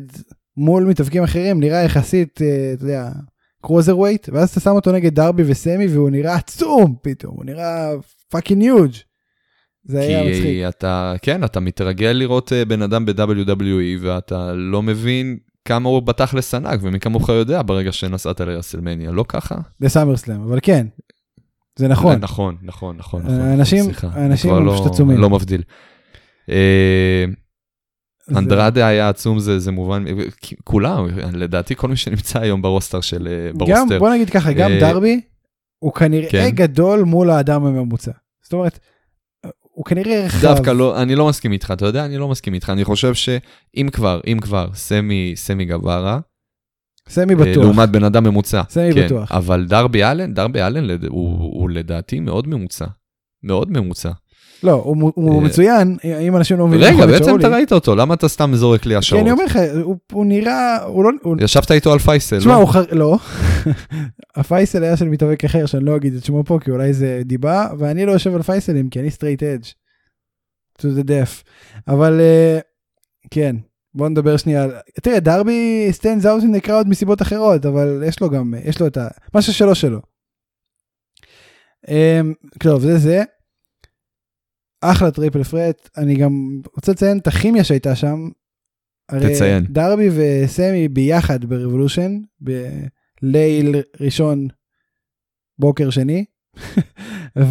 מול 0.60 0.84
מתאבקים 0.84 1.24
אחרים, 1.24 1.60
נראה 1.60 1.84
יחסית, 1.84 2.42
אה, 2.42 2.72
אתה 2.74 2.84
יודע, 2.84 3.10
קרוזר 3.62 3.98
ווייט, 3.98 4.30
ואז 4.34 4.50
אתה 4.50 4.60
שם 4.60 4.70
אותו 4.72 4.92
נגד 4.92 5.16
דרבי 5.16 5.44
וסמי, 5.46 5.88
והוא 5.88 6.10
נראה 6.10 6.36
עצום 6.36 6.96
פתאום, 7.02 7.34
הוא 7.36 7.46
נראה 7.46 7.92
fucking 8.30 8.64
huge. 8.64 8.92
זה 9.84 10.00
היה 10.00 10.24
מצחיק. 10.24 10.44
כי 10.44 10.68
אתה, 10.68 11.14
כן, 11.22 11.44
אתה 11.44 11.60
מתרגל 11.60 12.08
לראות 12.08 12.54
אה, 12.54 12.66
בן 12.66 12.82
אדם 12.82 13.06
ב-WWE 13.06 14.00
ואתה 14.02 14.54
לא 14.54 14.82
מבין 14.82 15.38
כמה 15.66 15.90
הוא 15.90 16.02
בתכלס 16.02 16.54
ענק, 16.54 16.80
ומי 16.84 17.00
כמוך 17.00 17.30
יודע 17.30 17.62
ברגע 17.62 17.92
שנסעת 17.92 18.42
לרסלמניה, 18.42 19.12
לא 19.12 19.26
ככה? 19.28 19.56
בסאמרסלאם, 19.80 20.42
אבל 20.42 20.60
כן, 20.62 20.88
זה 21.76 21.88
נכון. 21.88 22.12
אה, 22.12 22.18
נכון, 22.18 22.58
נכון, 22.62 22.98
נכון. 22.98 23.22
נכון. 23.22 23.40
האנשים 23.40 23.94
כבר 23.94 24.58
הם 24.58 24.66
לא- 24.66 24.74
פשוט 24.74 24.86
עצומים. 24.86 25.18
לא 25.18 25.30
מבדיל. 25.30 25.62
אנדרדה 28.38 28.88
היה 28.88 29.10
עצום, 29.10 29.40
זה, 29.40 29.60
זה 29.60 29.72
מובן, 29.72 30.06
כולם, 30.64 31.08
לדעתי 31.34 31.76
כל 31.76 31.88
מי 31.88 31.96
שנמצא 31.96 32.40
היום 32.40 32.62
ב 32.62 32.67
roster 32.67 33.02
של, 33.02 33.28
אה, 33.28 33.52
גם, 33.52 33.58
ב 33.58 33.63
roster. 33.63 34.00
בוא 34.00 34.10
נגיד 34.10 34.30
ככה, 34.30 34.54
גם 34.54 34.72
אה, 34.72 34.80
דרבי, 34.80 35.22
הוא 35.80 35.94
כנראה 35.94 36.30
כן. 36.30 36.50
גדול 36.50 37.04
מול 37.04 37.30
האדם 37.30 37.66
הממוצע. 37.66 38.12
זאת 38.44 38.54
אומרת, 38.54 38.80
הוא 39.62 39.86
כנראה 39.86 40.26
רחב. 40.26 40.42
דווקא 40.42 40.70
לא, 40.70 41.02
אני 41.02 41.16
לא 41.16 41.28
מסכים 41.28 41.52
איתך, 41.52 41.74
אתה 41.74 41.86
יודע, 41.86 42.06
אני 42.06 42.18
לא 42.18 42.28
מסכים 42.28 42.54
איתך, 42.54 42.70
אני 42.70 42.84
חושב 42.84 43.14
שאם 43.14 43.90
כבר, 43.92 44.22
אם 44.28 44.38
כבר, 44.42 44.70
סמי, 44.74 45.34
סמי 45.36 45.66
גווארה, 45.66 46.20
סמי 47.10 47.34
אה, 47.34 47.40
בטוח. 47.40 47.64
לעומת 47.64 47.90
בן 47.90 48.04
אדם 48.04 48.24
ממוצע. 48.24 48.62
סמי 48.70 48.94
כן, 48.94 49.06
בטוח. 49.06 49.32
אבל 49.32 49.66
דרבי 49.66 50.04
אלן, 50.04 50.34
דרבי 50.34 50.62
אלן 50.62 50.90
הוא, 51.08 51.38
הוא 51.40 51.70
לדעתי 51.70 52.20
מאוד 52.20 52.48
ממוצע. 52.48 52.86
מאוד 53.44 53.72
ממוצע. 53.72 54.12
לא, 54.64 54.72
הוא, 54.72 55.12
הוא 55.16 55.36
אה, 55.36 55.46
מצוין, 55.46 55.98
אם 56.28 56.36
אנשים 56.38 56.58
לא 56.58 56.68
מבינים. 56.68 56.88
רגע, 56.88 57.06
בעצם 57.06 57.40
אתה 57.40 57.48
ראית 57.48 57.72
אותו, 57.74 57.96
למה 57.96 58.14
אתה 58.14 58.28
סתם 58.28 58.52
זורק 58.56 58.86
לי 58.86 58.94
כי 58.94 58.98
השערות? 58.98 59.24
אני 59.24 59.32
אומר 59.32 59.44
לך, 59.44 59.60
הוא, 59.84 59.96
הוא 60.12 60.26
נראה, 60.26 60.84
הוא 60.84 61.04
לא, 61.04 61.10
הוא, 61.22 61.38
ישבת 61.40 61.72
איתו 61.72 61.94
על 61.94 62.00
פייסל, 62.00 62.40
תשמע, 62.40 62.54
לא? 62.54 62.58
הוא 62.58 62.68
חר... 62.68 62.84
לא. 62.92 63.18
הפייסל 64.36 64.84
היה 64.84 64.98
של 64.98 65.06
מתאבק 65.06 65.46
אחר 65.46 65.66
שאני 65.66 65.86
לא 65.86 65.96
אגיד 65.96 66.16
את 66.16 66.26
שמו 66.26 66.44
פה 66.44 66.60
כי 66.64 66.72
אולי 66.72 66.94
זה 66.94 67.22
דיבה 67.26 67.68
ואני 67.80 68.06
לא 68.06 68.12
יושב 68.12 68.36
על 68.36 68.42
פייסלים 68.42 68.90
כי 68.90 69.00
אני 69.00 69.12
straight 69.12 69.44
edge. 69.44 69.66
to 70.80 70.88
the 71.00 71.04
death. 71.04 71.44
אבל 71.88 72.20
אה, 72.20 72.60
כן 73.32 73.56
בוא 73.94 74.10
נדבר 74.10 74.38
שנייה 74.38 74.64
על 74.64 74.72
תראה 75.02 75.20
דרבי 75.20 75.88
stands 75.92 76.26
out 76.26 76.44
in 76.44 76.62
the 76.62 76.68
crowd 76.68 76.88
מסיבות 76.88 77.22
אחרות 77.22 77.66
אבל 77.66 78.04
יש 78.06 78.22
לו 78.22 78.30
גם 78.30 78.54
יש 78.64 78.80
לו 78.82 78.88
את 78.88 78.98
ה... 78.98 79.08
מה 79.34 79.42
ששלו 79.42 79.76
שלו. 79.76 80.00
אמ, 81.88 82.34
טוב 82.60 82.82
זה 82.82 82.98
זה. 82.98 83.24
אחלה 84.82 85.12
triple 85.12 85.44
threat 85.44 85.90
אני 85.98 86.16
גם 86.16 86.62
רוצה 86.76 86.92
לציין 86.92 87.18
את 87.18 87.28
הכימיה 87.28 87.64
שהייתה 87.64 87.96
שם. 87.96 88.30
תציין. 89.12 89.66
דרבי 89.70 90.10
וסמי 90.16 90.88
ביחד 90.88 91.46
ברבולושן 91.46 92.20
בליל 92.42 93.76
ראשון 94.00 94.48
בוקר 95.60 95.90
שני 95.90 96.26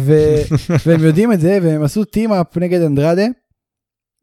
ו... 0.05 0.13
והם 0.85 1.03
יודעים 1.03 1.33
את 1.33 1.39
זה 1.39 1.59
והם 1.61 1.83
עשו 1.83 2.03
טים-אפ 2.03 2.57
נגד 2.57 2.81
אנדרדה 2.81 3.25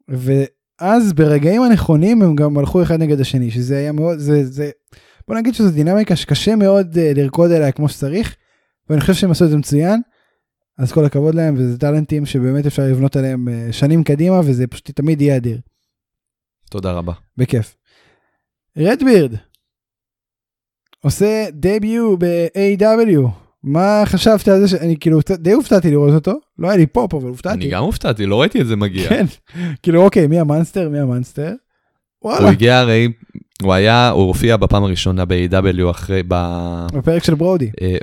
ואז 0.09 1.13
ברגעים 1.13 1.61
הנכונים 1.61 2.21
הם 2.21 2.35
גם 2.35 2.57
הלכו 2.57 2.83
אחד 2.83 2.99
נגד 2.99 3.21
השני 3.21 3.51
שזה 3.51 3.77
היה 3.77 3.91
מאוד 3.91 4.17
זה 4.17 4.45
זה 4.45 4.69
בוא 5.27 5.35
נגיד 5.35 5.53
שזו 5.53 5.71
דינמיקה 5.71 6.15
שקשה 6.15 6.55
מאוד 6.55 6.93
uh, 6.95 7.17
לרקוד 7.17 7.51
עליה 7.51 7.71
כמו 7.71 7.89
שצריך 7.89 8.35
ואני 8.89 9.01
חושב 9.01 9.13
שהם 9.13 9.31
עשו 9.31 9.45
את 9.45 9.49
זה 9.49 9.57
מצוין 9.57 10.01
אז 10.77 10.91
כל 10.91 11.05
הכבוד 11.05 11.35
להם 11.35 11.55
וזה 11.57 11.77
טאלנטים 11.77 12.25
שבאמת 12.25 12.65
אפשר 12.65 12.83
לבנות 12.83 13.15
עליהם 13.15 13.47
uh, 13.47 13.73
שנים 13.73 14.03
קדימה 14.03 14.39
וזה 14.39 14.67
פשוט 14.67 14.91
תמיד 14.91 15.21
יהיה 15.21 15.37
אדיר 15.37 15.59
תודה 16.69 16.91
רבה. 16.91 17.13
בכיף. 17.37 17.75
רדבירד 18.77 19.33
עושה 21.03 21.45
debut 21.51 22.19
ב-AEW 22.19 23.29
מה 23.63 24.03
חשבת 24.05 24.47
על 24.47 24.61
זה 24.61 24.67
שאני 24.67 24.97
כאילו 24.99 25.19
די 25.39 25.51
הופתעתי 25.51 25.91
לראות 25.91 26.13
אותו 26.13 26.33
לא 26.59 26.67
היה 26.67 26.77
לי 26.77 26.87
פופ 26.87 27.13
אבל 27.13 27.29
הופתעתי. 27.29 27.55
אני 27.55 27.69
גם 27.69 27.83
הופתעתי, 27.83 28.25
לא 28.25 28.41
ראיתי 28.41 28.61
את 28.61 28.67
זה 28.67 28.75
מגיע. 28.75 29.09
כן 29.09 29.25
כאילו 29.83 30.03
אוקיי 30.03 30.27
מי 30.27 30.39
ה 30.39 30.45
monster 30.45 30.89
מי 30.89 30.99
ה 30.99 31.05
monster. 31.05 31.53
וואלה 32.23 32.39
הוא 32.39 32.49
הגיע 32.49 32.77
הרי, 32.77 33.07
הוא 33.63 33.73
היה, 33.73 34.09
הוא 34.09 34.27
הופיע 34.27 34.57
בפעם 34.57 34.83
הראשונה 34.83 35.25
ב-AEW 35.25 35.91
אחרי, 35.91 36.23
ב... 36.27 36.33
בפרק 36.93 37.23
של 37.23 37.35
ברודי. 37.35 37.69
אה, 37.81 37.97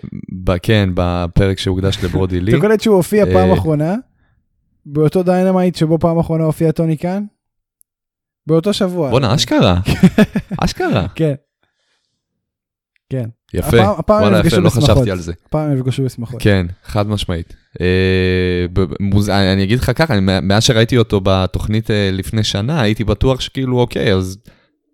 ב- 0.44 0.58
כן, 0.62 0.88
בפרק 0.94 1.58
שהוקדש 1.58 2.04
לברודי 2.04 2.40
לי. 2.40 2.52
אתה 2.52 2.60
קולט 2.60 2.80
שהוא 2.80 2.96
הופיע 2.96 3.24
פעם 3.26 3.48
אה. 3.48 3.54
אחרונה 3.54 3.94
באותו 4.86 5.22
Dynamite 5.22 5.74
שבו 5.76 5.98
פעם 5.98 6.18
אחרונה 6.18 6.44
הופיע 6.44 6.70
טוני 6.72 6.96
קאן. 6.96 7.24
באותו 8.46 8.72
שבוע. 8.72 9.10
בואנה, 9.10 9.34
אשכרה. 9.34 9.80
אשכרה. 10.58 11.06
כן. 11.14 11.34
כן. 13.10 13.24
יפה. 13.54 13.68
הפעם- 13.68 13.94
הפעם 13.98 14.22
וואלה, 14.22 14.38
יפה, 14.46 14.56
לא 14.56 14.68
בשמחות. 14.68 14.90
חשבתי 14.90 15.10
על 15.10 15.18
זה. 15.18 15.32
פעם 15.50 15.70
הם 15.70 15.76
נפגשו 15.78 16.04
בשמחות. 16.04 16.42
כן, 16.42 16.66
חד 16.84 17.06
משמעית. 17.08 17.56
אה, 17.80 17.86
ב- 18.72 18.80
ב- 18.80 18.94
מוז- 19.00 19.28
אני 19.30 19.64
אגיד 19.64 19.78
לך 19.78 19.90
ככה, 19.94 20.20
מאז 20.20 20.62
שראיתי 20.64 20.98
אותו 20.98 21.20
בתוכנית 21.24 21.90
אה, 21.90 22.10
לפני 22.12 22.44
שנה, 22.44 22.80
הייתי 22.80 23.04
בטוח 23.04 23.40
שכאילו, 23.40 23.78
אוקיי, 23.80 24.14
אז 24.14 24.38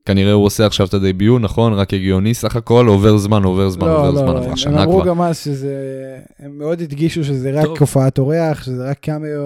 כנראה 0.04 0.32
הוא 0.32 0.44
עושה 0.44 0.66
עכשיו 0.66 0.86
את 0.86 0.94
ה 0.94 1.01
debut, 1.01 1.42
נכון? 1.42 1.72
רק 1.72 1.94
הגיוני 1.94 2.34
סך 2.34 2.56
הכל, 2.56 2.86
עובר 2.86 3.16
זמן, 3.16 3.42
עובר 3.42 3.70
זמן, 3.70 3.86
לא, 3.86 3.96
עובר 3.96 4.10
לא, 4.10 4.16
זמן, 4.16 4.32
לא, 4.34 4.38
עברה 4.38 4.50
הם 4.50 4.56
שנה 4.56 4.82
אמרו 4.82 5.00
כבר. 5.00 5.08
גם 5.08 5.22
אז 5.22 5.38
שזה, 5.38 5.74
הם 6.38 6.58
מאוד 6.58 6.80
הדגישו 6.80 7.24
שזה 7.24 7.50
רק. 7.50 7.80
הופעת 7.80 8.18
אורח, 8.18 8.62
שזה 8.62 8.90
רק 8.90 8.98
קאמיו. 8.98 9.44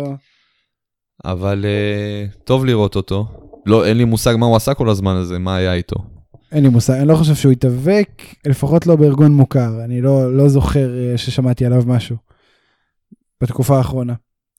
אבל 1.25 1.65
אה, 1.65 2.27
טוב 2.45 2.65
לראות 2.65 2.97
אותו. 2.97 3.27
לא, 3.67 3.87
אין 3.87 3.97
לי 3.97 4.05
מושג 4.05 4.35
מה 4.39 4.47
הוא 4.47 4.57
עשה 4.57 4.75
כל 4.75 4.89
הזמן 4.89 5.17
הזה, 5.17 5.39
מה 5.39 5.57
היה 5.57 5.75
איתו. 5.75 5.97
אין 6.53 6.63
לי 6.63 6.69
מושג, 6.69 6.95
אני 6.95 7.09
לא 7.09 7.17
חושב 7.17 7.35
שהוא 7.35 7.53
התאבק, 7.53 8.23
לפחות 8.47 8.87
לא 8.87 8.97
בארגון 8.97 9.33
מוכר, 9.33 9.85
אני 9.85 10.01
לא, 10.01 10.37
לא 10.37 10.49
זוכר 10.49 10.99
אה, 10.99 11.19
ששמעתי 11.19 11.67
עליו 11.67 11.83
משהו 11.87 12.17
בתקופה 13.43 13.77
האחרונה. 13.77 14.15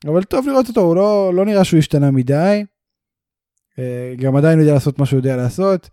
אבל 0.07 0.23
טוב 0.23 0.47
לראות 0.47 0.67
אותו, 0.69 0.81
הוא 0.81 0.95
לא, 0.95 1.31
לא 1.35 1.45
נראה 1.45 1.63
שהוא 1.63 1.77
השתנה 1.77 2.11
מדי, 2.11 2.63
גם 4.17 4.35
עדיין 4.35 4.59
יודע 4.59 4.73
לעשות 4.73 4.99
מה 4.99 5.05
שהוא 5.05 5.17
יודע 5.17 5.35
לעשות. 5.35 5.89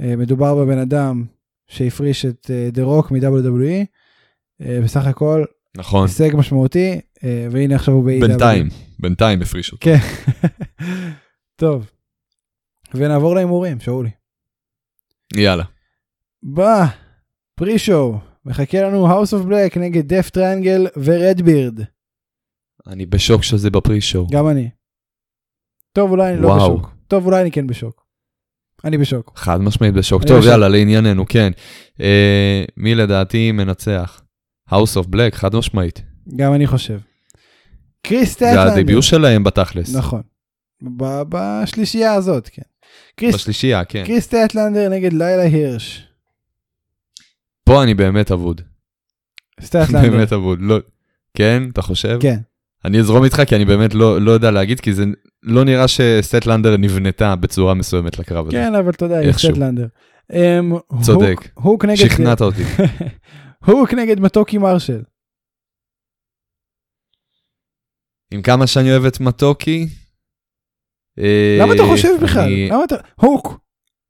אה, 0.00 0.16
מדובר 0.16 0.54
בבן 0.54 0.78
אדם 0.78 1.24
שהפריש 1.68 2.24
את 2.24 2.50
דה 2.72 2.82
רוק 2.82 3.10
מ-WWE, 3.10 3.84
אה, 4.60 4.80
בסך 4.84 5.06
הכל 5.06 5.44
נכון, 5.76 6.06
הישג 6.06 6.30
משמעותי, 6.36 7.00
אה, 7.24 7.46
והנה 7.50 7.74
עכשיו 7.74 7.94
הוא 7.94 8.04
ב-AEW. 8.04 8.26
בינתיים, 8.26 8.68
בינתיים 9.00 9.42
הפריש 9.42 9.72
אותו. 9.72 9.84
כן. 9.84 9.96
טוב. 11.60 11.90
ונעבור 12.94 13.34
להימורים, 13.34 13.80
שאולי. 13.80 14.10
יאללה. 15.36 15.64
בא, 16.42 16.86
pre-show, 17.54 18.18
מחכה 18.44 18.82
לנו 18.82 19.08
House 19.08 19.28
of 19.28 19.46
Black 19.46 19.78
נגד 19.78 20.14
Death 20.14 20.30
Triangle 20.30 20.86
ורדבירד. 20.96 21.80
אני 22.86 23.06
בשוק 23.06 23.42
שזה 23.42 23.70
ב 23.70 24.00
pre-show. 24.00 24.26
גם 24.30 24.48
אני. 24.48 24.70
טוב, 25.92 26.10
אולי 26.10 26.32
אני 26.32 26.42
לא 26.42 26.46
וואו. 26.48 26.76
בשוק. 26.76 26.90
טוב, 27.08 27.26
אולי 27.26 27.40
אני 27.42 27.50
כן 27.50 27.66
בשוק. 27.66 28.02
אני 28.84 28.98
בשוק. 28.98 29.32
חד 29.36 29.60
משמעית 29.60 29.94
בשוק. 29.94 30.22
טוב, 30.24 30.38
בשוק. 30.38 30.50
יאללה, 30.50 30.68
לענייננו, 30.68 31.24
כן. 31.28 31.52
אה, 32.00 32.64
מי 32.76 32.94
לדעתי 32.94 33.52
מנצח? 33.52 34.22
House 34.70 34.96
of 35.02 35.06
Black, 35.14 35.34
חד 35.34 35.54
משמעית. 35.56 36.02
גם 36.36 36.54
אני 36.54 36.66
חושב. 36.66 36.98
קריס 38.06 38.30
זה 38.30 38.34
טטלנדר. 38.36 38.60
הדביוט 38.72 39.02
שלהם 39.02 39.44
בתכלס. 39.44 39.94
נכון. 39.94 40.22
ב- 40.96 41.22
בשלישייה 41.28 42.14
הזאת, 42.14 42.48
כן. 42.52 42.62
קריס, 43.16 43.34
בשלישייה, 43.34 43.84
כן. 43.84 44.04
קריס 44.06 44.26
טטלנדר 44.26 44.88
נגד 44.88 45.12
לילה 45.12 45.42
הירש. 45.42 46.06
פה 47.64 47.82
אני 47.82 47.94
באמת 47.94 48.32
אבוד. 48.32 48.60
סטטלנדר. 49.60 50.10
באמת 50.16 50.32
אבוד. 50.32 50.58
לא... 50.62 50.78
כן, 51.36 51.62
אתה 51.72 51.82
חושב? 51.82 52.18
כן. 52.20 52.38
אני 52.84 53.00
אזרום 53.00 53.24
איתך 53.24 53.42
כי 53.48 53.56
אני 53.56 53.64
באמת 53.64 53.94
לא, 53.94 54.20
לא 54.20 54.30
יודע 54.30 54.50
להגיד, 54.50 54.80
כי 54.80 54.92
זה 54.94 55.04
לא 55.42 55.64
נראה 55.64 55.88
שסטלנדר 55.88 56.76
נבנתה 56.76 57.36
בצורה 57.36 57.74
מסוימת 57.74 58.18
לקרב 58.18 58.46
הזה. 58.46 58.56
כן, 58.56 58.74
אבל 58.74 58.90
אתה 58.90 59.04
יודע, 59.04 59.22
יש. 59.24 59.46
סטלנדר. 59.46 59.86
אמ, 60.32 60.72
צודק. 61.02 61.36
שכנעת 61.96 62.40
אותי. 62.42 62.62
הוק 63.66 63.94
נגד 63.94 64.20
מתוקי 64.20 64.58
מרשל. 64.58 65.02
עם 68.34 68.42
כמה 68.42 68.66
שאני 68.66 68.90
אוהב 68.92 69.04
את 69.04 69.20
מתוקי. 69.20 69.86
אה, 71.18 71.58
למה 71.60 71.74
אתה 71.74 71.82
חושב 71.90 72.08
בכלל? 72.22 72.42
אני- 72.42 72.68
למה 72.68 72.84
אתה... 72.84 72.94
הוק. 73.14 73.60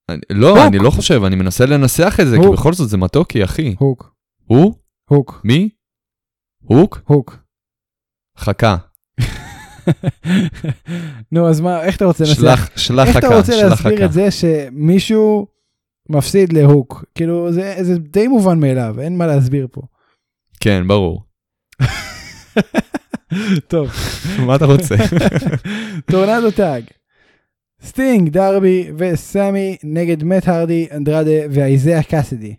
אני- 0.09 0.21
לא, 0.31 0.49
הוק. 0.49 0.59
אני 0.69 0.79
לא 0.79 0.91
חושב, 0.91 1.25
אני 1.25 1.37
מנסה 1.37 1.67
לנסח 1.67 2.15
את 2.23 2.27
זה, 2.27 2.37
כי 2.41 2.45
הוק. 2.47 2.55
בכל 2.55 2.73
זאת 2.73 2.89
זה 2.89 2.97
מתוקי, 2.97 3.45
אחי. 3.45 3.75
הוק. 3.79 4.15
הוא? 4.45 4.75
הוק. 5.11 5.41
מי? 5.45 5.69
הוק? 6.63 7.01
הוק. 7.05 7.37
חכה. 8.43 8.77
נו, 11.33 11.49
אז 11.49 11.61
מה, 11.61 11.83
איך 11.83 11.97
אתה 11.97 12.05
רוצה 12.05 12.25
לנסח? 12.25 12.41
שלח, 12.41 12.71
שלח 12.77 13.09
איך 13.09 13.17
אתה 13.17 13.27
חכה, 13.27 13.37
רוצה 13.37 13.63
להסביר 13.63 13.97
חכה. 13.97 14.05
את 14.05 14.13
זה 14.13 14.31
שמישהו 14.31 15.47
מפסיד 16.09 16.53
להוק? 16.53 17.05
כאילו, 17.15 17.53
זה, 17.53 17.75
זה 17.81 17.99
די 17.99 18.29
מובן 18.29 18.61
מאליו, 18.61 19.01
אין 19.01 19.19
מה 19.19 19.27
להסביר 19.27 19.67
פה. 19.73 19.83
כן, 20.61 20.89
ברור. 20.89 21.23
טוב, 23.69 23.91
מה 24.47 24.57
אתה 24.57 24.65
רוצה? 24.65 24.95
Tornado 26.11 26.51
tag. 26.51 26.85
סטינג, 27.83 28.29
דרבי 28.29 28.91
וסמי 28.99 29.77
נגד 29.83 30.25
מת 30.25 30.49
הרדי, 30.49 30.87
אנדרדה 30.97 31.31
ואיזאה 31.51 32.03
קאסידי. 32.03 32.55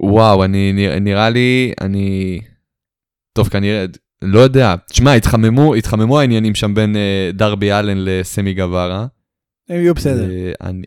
וואו, 0.00 0.44
אני, 0.44 0.72
נראה 1.00 1.30
לי, 1.30 1.72
אני... 1.80 2.40
טוב, 3.32 3.48
כנראה, 3.48 3.84
לא 4.22 4.38
יודע. 4.40 4.74
תשמע, 4.90 5.12
התחממו, 5.12 5.74
התחממו 5.74 6.20
העניינים 6.20 6.54
שם 6.54 6.74
בין 6.74 6.96
אה, 6.96 7.30
דרבי 7.34 7.72
אלן 7.72 7.98
לסמי 7.98 8.54
גווארה. 8.54 9.06
הם 9.68 9.76
יהיו 9.80 9.94
בסדר. 9.94 10.28
ואני- 10.60 10.82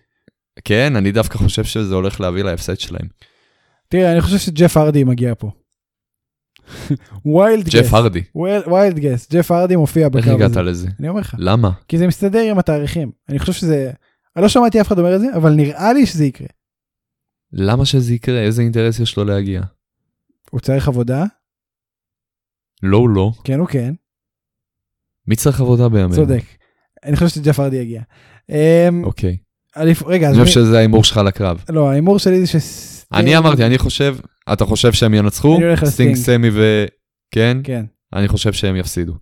כן, 0.66 0.96
אני 0.96 1.12
דווקא 1.12 1.38
חושב 1.38 1.64
שזה 1.64 1.96
הולך 1.96 2.22
להביא 2.22 2.44
להפסד 2.44 2.80
שלהם. 2.80 3.08
תראה, 3.88 4.12
אני 4.12 4.22
חושב 4.22 4.38
שג'ף 4.38 4.78
הרדי 4.78 5.04
מגיע 5.04 5.34
פה. 5.38 5.52
Wild 7.26 7.66
guess. 7.66 7.74
ג'ף 7.76 7.94
הרדי, 7.94 8.22
wild 8.36 9.00
guess, 9.00 9.32
ג'ף 9.32 9.52
הרדי 9.52 9.76
מופיע 9.76 10.06
איך 10.06 10.14
בקרב 10.14 10.36
הגעת 10.36 10.52
הזה. 10.52 10.62
לזה? 10.62 10.88
אני 11.00 11.10
אומר 11.10 11.20
לך, 11.22 11.36
למה? 11.38 11.72
כי 11.88 11.98
זה 11.98 12.08
מסתדר 12.08 12.40
עם 12.52 12.60
התאריכים. 12.60 13.12
אני 13.30 13.40
חושב 13.40 13.54
שזה... 13.54 13.92
אני 14.36 14.44
לא 14.44 14.50
שמעתי 14.50 14.82
אף 14.82 14.88
אחד 14.88 15.00
אומר 15.00 15.16
את 15.16 15.22
זה, 15.22 15.28
אבל 15.36 15.54
נראה 15.54 15.94
לי 15.94 16.06
שזה 16.06 16.26
יקרה. 16.26 16.48
למה 17.54 17.86
שזה 17.86 18.14
יקרה? 18.14 18.40
איזה 18.40 18.62
אינטרס 18.62 19.00
יש 19.00 19.18
לו 19.18 19.24
להגיע? 19.24 19.62
הוא 20.52 20.60
צריך 20.60 20.88
עבודה? 20.88 21.26
לא, 22.84 22.98
הוא 22.98 23.10
לא. 23.10 23.32
כן, 23.44 23.60
הוא 23.60 23.68
כן. 23.68 23.94
מי 25.28 25.36
צריך 25.36 25.62
עבודה 25.62 25.90
בימינו? 25.90 26.16
צודק. 26.16 26.44
אני 27.04 27.16
חושב 27.16 27.28
שג'ף 27.28 27.60
הרדי 27.60 27.76
יגיע. 27.76 28.02
אמ, 28.50 29.04
אוקיי. 29.04 29.38
רגע, 30.06 30.30
אני. 30.30 30.40
חושב 30.40 30.54
שזה 30.54 30.78
ההימור 30.78 31.04
שלך 31.04 31.18
לקרב. 31.18 31.64
לא, 31.70 31.90
ההימור 31.90 32.20
שלי 32.20 32.46
זה 32.46 32.48
ש... 32.48 32.56
אני 33.14 33.38
אמרתי, 33.38 33.66
אני 33.66 33.78
חושב, 33.78 34.18
אתה 34.54 34.66
חושב 34.66 34.94
שהם 34.94 35.14
ינצחו? 35.14 35.56
אני 35.56 35.66
הולך 35.66 35.84
על 35.84 35.90
סטינג, 35.90 36.16
סטינג. 36.16 36.38
סמי 36.38 36.50
ו... 36.54 36.86
כן? 37.32 37.58
כן. 37.64 37.86
אני 38.14 38.28
חושב 38.28 38.54
שהם 38.54 38.76
יפסידו. 38.76 39.14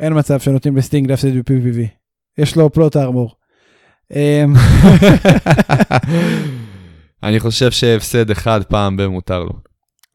אין 0.00 0.18
מצב 0.18 0.40
שנותנים 0.40 0.76
לסטינג 0.76 1.10
להפסיד 1.10 1.34
ב-PPV. 1.36 1.78
יש 2.38 2.56
לו 2.56 2.72
plot 2.72 2.96
armor. 2.96 3.34
אמ, 4.12 4.54
אני 7.22 7.40
חושב 7.40 7.70
שהפסד 7.70 8.30
אחד 8.30 8.64
פעם 8.64 8.96
במותר 8.96 9.44
לו. 9.44 9.52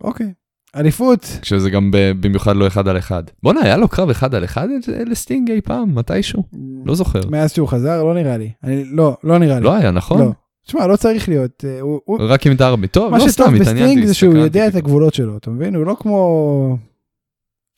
אוקיי. 0.02 0.34
אליפות, 0.76 1.40
כשזה 1.42 1.70
גם 1.70 1.92
במיוחד 2.20 2.56
לא 2.56 2.68
אחד 2.68 2.88
על 2.88 2.98
אחד. 2.98 3.24
בואנה, 3.44 3.60
היה 3.62 3.78
לו 3.78 3.88
קרב 3.88 4.10
אחד 4.10 4.36
על 4.36 4.44
אחד 4.44 4.68
לסטינג 5.06 5.52
אי 5.52 5.62
פעם, 5.62 5.96
מתישהו? 5.96 6.44
לא 6.86 6.96
זוכר. 6.96 7.22
מאז 7.30 7.54
שהוא 7.54 7.68
חזר, 7.68 8.04
לא 8.04 8.14
נראה 8.14 8.38
לי. 8.38 8.52
אני, 8.64 8.84
לא, 8.86 9.18
לא 9.24 9.38
נראה 9.38 9.60
לי. 9.60 9.66
לא 9.66 9.76
היה, 9.76 9.92
נכון? 9.92 10.22
לא. 10.22 10.32
תשמע, 10.68 10.88
לא 10.88 10.96
צריך 10.96 11.30
להיות. 11.30 11.66
אה, 11.68 11.82
הוא, 11.82 12.02
הוא, 12.06 12.18
רק 12.22 12.48
עם 12.48 12.54
דרבי. 12.54 12.88
טוב, 12.88 13.12
מה 13.12 13.18
לא 13.18 13.30
שטוב 13.30 13.48
סתם, 13.48 13.56
התעניינתי. 13.62 13.90
בסטינג 13.90 14.06
זה 14.06 14.14
שהוא 14.14 14.38
יודע 14.38 14.68
את. 14.68 14.76
הגבולות 14.76 15.14
שלו, 15.14 15.38
אתה 15.38 15.50
מבין? 15.50 15.76
הוא 15.76 15.86
לא 15.86 15.96
כמו... 16.00 16.78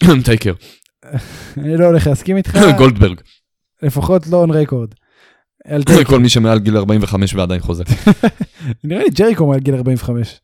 טייקר, 0.25 0.53
אני 1.57 1.77
לא 1.77 1.85
הולך 1.85 2.07
להסכים 2.07 2.37
איתך, 2.37 2.57
גולדברג. 2.77 3.19
לפחות 3.83 4.27
לא 4.27 4.37
און 4.41 4.51
רקורד. 4.51 4.89
כל 6.05 6.19
מי 6.19 6.29
שמעל 6.29 6.59
גיל 6.59 6.77
45 6.77 7.35
ועדיין 7.35 7.61
חוזר. 7.61 7.83
נראה 8.83 9.03
לי 9.03 9.09
ג'ריקו 9.09 9.47
מעל 9.47 9.59
גיל 9.59 9.75
45. 9.75 10.39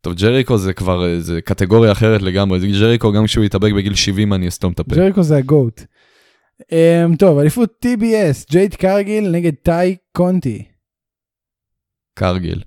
טוב, 0.00 0.14
ג'ריקו 0.14 0.58
זה 0.58 0.72
כבר, 0.72 1.04
אה, 1.06 1.20
זה 1.20 1.40
קטגוריה 1.40 1.92
אחרת 1.92 2.22
לגמרי. 2.22 2.72
ג'ריקו, 2.80 3.12
גם 3.12 3.24
כשהוא 3.24 3.44
יתאבק 3.44 3.72
בגיל 3.72 3.94
70, 3.94 4.32
אני 4.32 4.48
אסתום 4.48 4.72
את 4.72 4.80
הפה. 4.80 4.96
ג'ריקו 4.96 5.22
זה 5.22 5.36
הגוט. 5.36 5.82
Um, 6.62 7.16
טוב, 7.18 7.38
אליפות 7.38 7.84
TBS, 7.86 8.46
ג'ייד 8.50 8.74
קרגיל 8.74 9.30
נגד 9.30 9.52
טאי 9.62 9.96
קונטי. 10.12 10.64
קרגיל. 12.14 12.62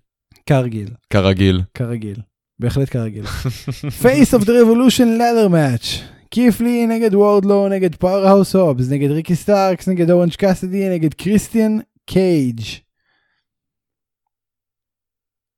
קרגיל, 0.46 0.90
כרגיל. 1.10 1.62
כרגיל. 1.74 2.16
בהחלט 2.60 2.90
כרגיל. 2.90 3.24
Face 4.04 4.34
of 4.34 4.44
the 4.44 4.50
Revolution 4.50 5.20
ladder 5.20 5.50
match. 5.52 6.14
קית' 6.32 6.62
לי 6.62 6.88
נגד 6.88 7.16
וורדלו, 7.16 7.70
נגד 7.70 7.96
פאוורהאוס 7.96 8.56
הובס, 8.56 8.90
נגד 8.90 9.12
ריקי 9.12 9.36
סטארקס, 9.36 9.88
נגד 9.88 10.12
אורנג' 10.12 10.36
קאסידי, 10.36 10.90
נגד 10.90 11.14
קריסטיאן 11.14 11.78
קייג'. 12.06 12.62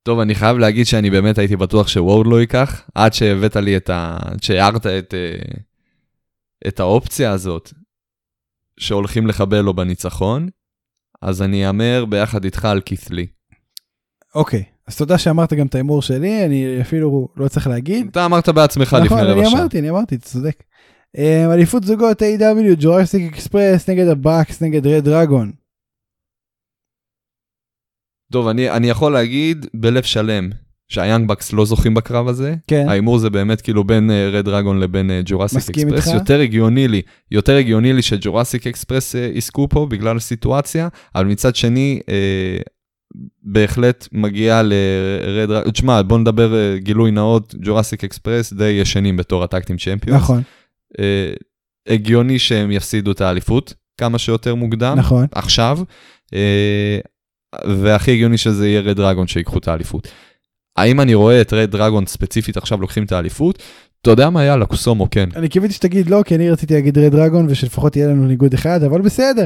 טוב, 0.06 0.20
אני 0.20 0.36
חייב 0.36 0.58
להגיד 0.58 0.86
שאני 0.86 1.10
באמת 1.10 1.38
הייתי 1.38 1.56
בטוח 1.56 1.88
שוורד 1.88 2.28
לא 2.28 2.42
ייקח, 2.42 2.82
עד 2.96 3.14
שהבאת 3.14 3.56
לי 3.56 3.78
את 3.78 3.90
ה... 3.90 4.18
עד 4.22 4.44
שהערת 4.44 4.86
את, 4.86 5.14
אה, 5.14 5.60
את 6.68 6.80
האופציה 6.80 7.32
הזאת, 7.32 7.74
שהולכים 8.80 9.28
לחבל 9.28 9.62
לו 9.62 9.74
בניצחון, 9.74 10.50
אז 11.22 11.42
אני 11.42 11.68
אהמר 11.68 12.06
ביחד 12.10 12.44
איתך 12.44 12.66
על 12.66 12.82
קית' 12.86 13.10
לי. 13.10 13.28
אוקיי, 14.36 14.64
אז 14.88 14.98
תודה 14.98 15.18
שאמרת 15.18 15.54
גם 15.54 15.68
את 15.68 15.76
ההימור 15.76 16.02
שלי, 16.02 16.46
אני 16.46 16.82
אפילו 16.82 17.28
לא 17.36 17.48
צריך 17.48 17.68
להגיד. 17.68 18.08
אתה 18.08 18.26
אמרת 18.26 18.50
בעצמך 18.50 18.94
לפני 18.94 19.06
נכון, 19.06 19.20
אני 19.20 19.42
רבע 19.42 19.50
שעה. 19.50 19.60
אמרתי, 19.60 19.80
אני 19.80 19.90
אמרתי, 19.90 20.16
אתה 20.16 20.26
צודק. 20.26 20.64
Um, 21.18 21.20
אליפות 21.54 21.84
זוגות 21.84 22.22
AEW 22.22 22.76
ג'ורסיק 22.80 23.34
אקספרס 23.34 23.90
נגד 23.90 24.08
הבאקס 24.08 24.62
נגד 24.62 24.88
רד 24.88 25.04
דרגון. 25.04 25.52
טוב, 28.32 28.48
אני, 28.48 28.70
אני 28.70 28.90
יכול 28.90 29.12
להגיד 29.14 29.66
בלב 29.74 30.04
שלם 30.04 30.50
שהיאנג 30.88 31.28
באקס 31.28 31.54
לא 31.54 31.66
זוכים 31.66 31.94
בקרב 31.94 32.28
הזה. 32.28 32.56
כן, 32.68 32.86
ההימור 32.90 33.18
זה 33.18 33.30
באמת 33.30 33.62
כאילו 33.62 33.84
בין 33.84 34.12
רד 34.32 34.46
דרגון 34.46 34.80
לבין 34.80 35.12
ג'ורסיק 35.26 35.58
מסכים 35.58 35.88
אקספרס. 35.88 36.08
איתך. 36.08 36.20
יותר 36.20 36.40
הגיוני 36.40 36.88
לי, 36.88 37.02
יותר 37.32 37.56
הגיוני 37.56 37.94
לי 37.94 38.02
שג'ורסיק 38.02 38.68
אקספרס 38.68 39.16
אה, 39.16 39.30
יזכו 39.34 39.70
פה 39.70 39.88
בגלל 39.90 40.18
הסיטואציה, 40.18 40.88
אבל 41.16 41.26
מצד 41.26 41.56
שני, 41.56 42.00
אה, 42.10 42.58
בהחלט 43.44 44.08
מגיע 44.12 44.62
לרד 44.64 45.50
דרגון. 45.50 45.72
תשמע, 45.72 46.02
בוא 46.02 46.18
נדבר 46.18 46.56
אה, 46.56 46.78
גילוי 46.78 47.12
נאות, 47.12 47.56
ג'ורסיק 47.62 48.04
אקספרס 48.04 48.54
די 48.54 48.70
ישנים 48.70 49.18
בתור 49.18 49.44
ה 49.44 49.48
tag 49.48 49.61
team 49.61 49.78
champions. 49.78 50.22
נכון, 50.22 50.42
אה, 51.00 51.34
הגיוני 51.88 52.40
שהם 52.40 52.72
יפסידו 52.72 53.12
את 53.12 53.22
האליפות 53.22 53.74
כמה 53.98 54.18
שיותר 54.18 54.56
מוקדם. 54.56 54.96
נכון. 54.98 55.26
עכשיו, 55.32 55.80
אה, 56.34 57.00
והכי 57.68 58.12
הגיוני 58.12 58.38
שזה 58.38 58.68
יהיה 58.68 58.82
רד 58.82 58.98
דרגון 58.98 59.28
שיקחו 59.28 59.58
את 59.58 59.68
האליפות. 59.68 60.08
האם 60.78 61.02
אני 61.02 61.14
רואה 61.14 61.42
את 61.42 61.54
רד 61.54 61.72
דרגון 61.72 62.06
ספציפית 62.06 62.58
עכשיו 62.58 62.82
לוקחים 62.82 63.04
את 63.04 63.12
האליפות? 63.12 63.64
אתה 64.02 64.10
יודע 64.12 64.30
מה, 64.30 64.44
יאללה, 64.44 64.66
כוסומו, 64.66 65.08
כן. 65.12 65.30
אני 65.36 65.50
קיוויתי 65.50 65.74
שתגיד 65.74 66.10
לא, 66.10 66.22
כי 66.26 66.36
אני 66.36 66.52
רציתי 66.52 66.74
להגיד 66.74 66.98
רד 66.98 67.12
דרגון 67.12 67.46
ושלפחות 67.50 67.96
יהיה 67.96 68.08
לנו 68.08 68.26
ניגוד 68.26 68.54
אחד, 68.54 68.84
אבל 68.84 69.02
בסדר. 69.02 69.46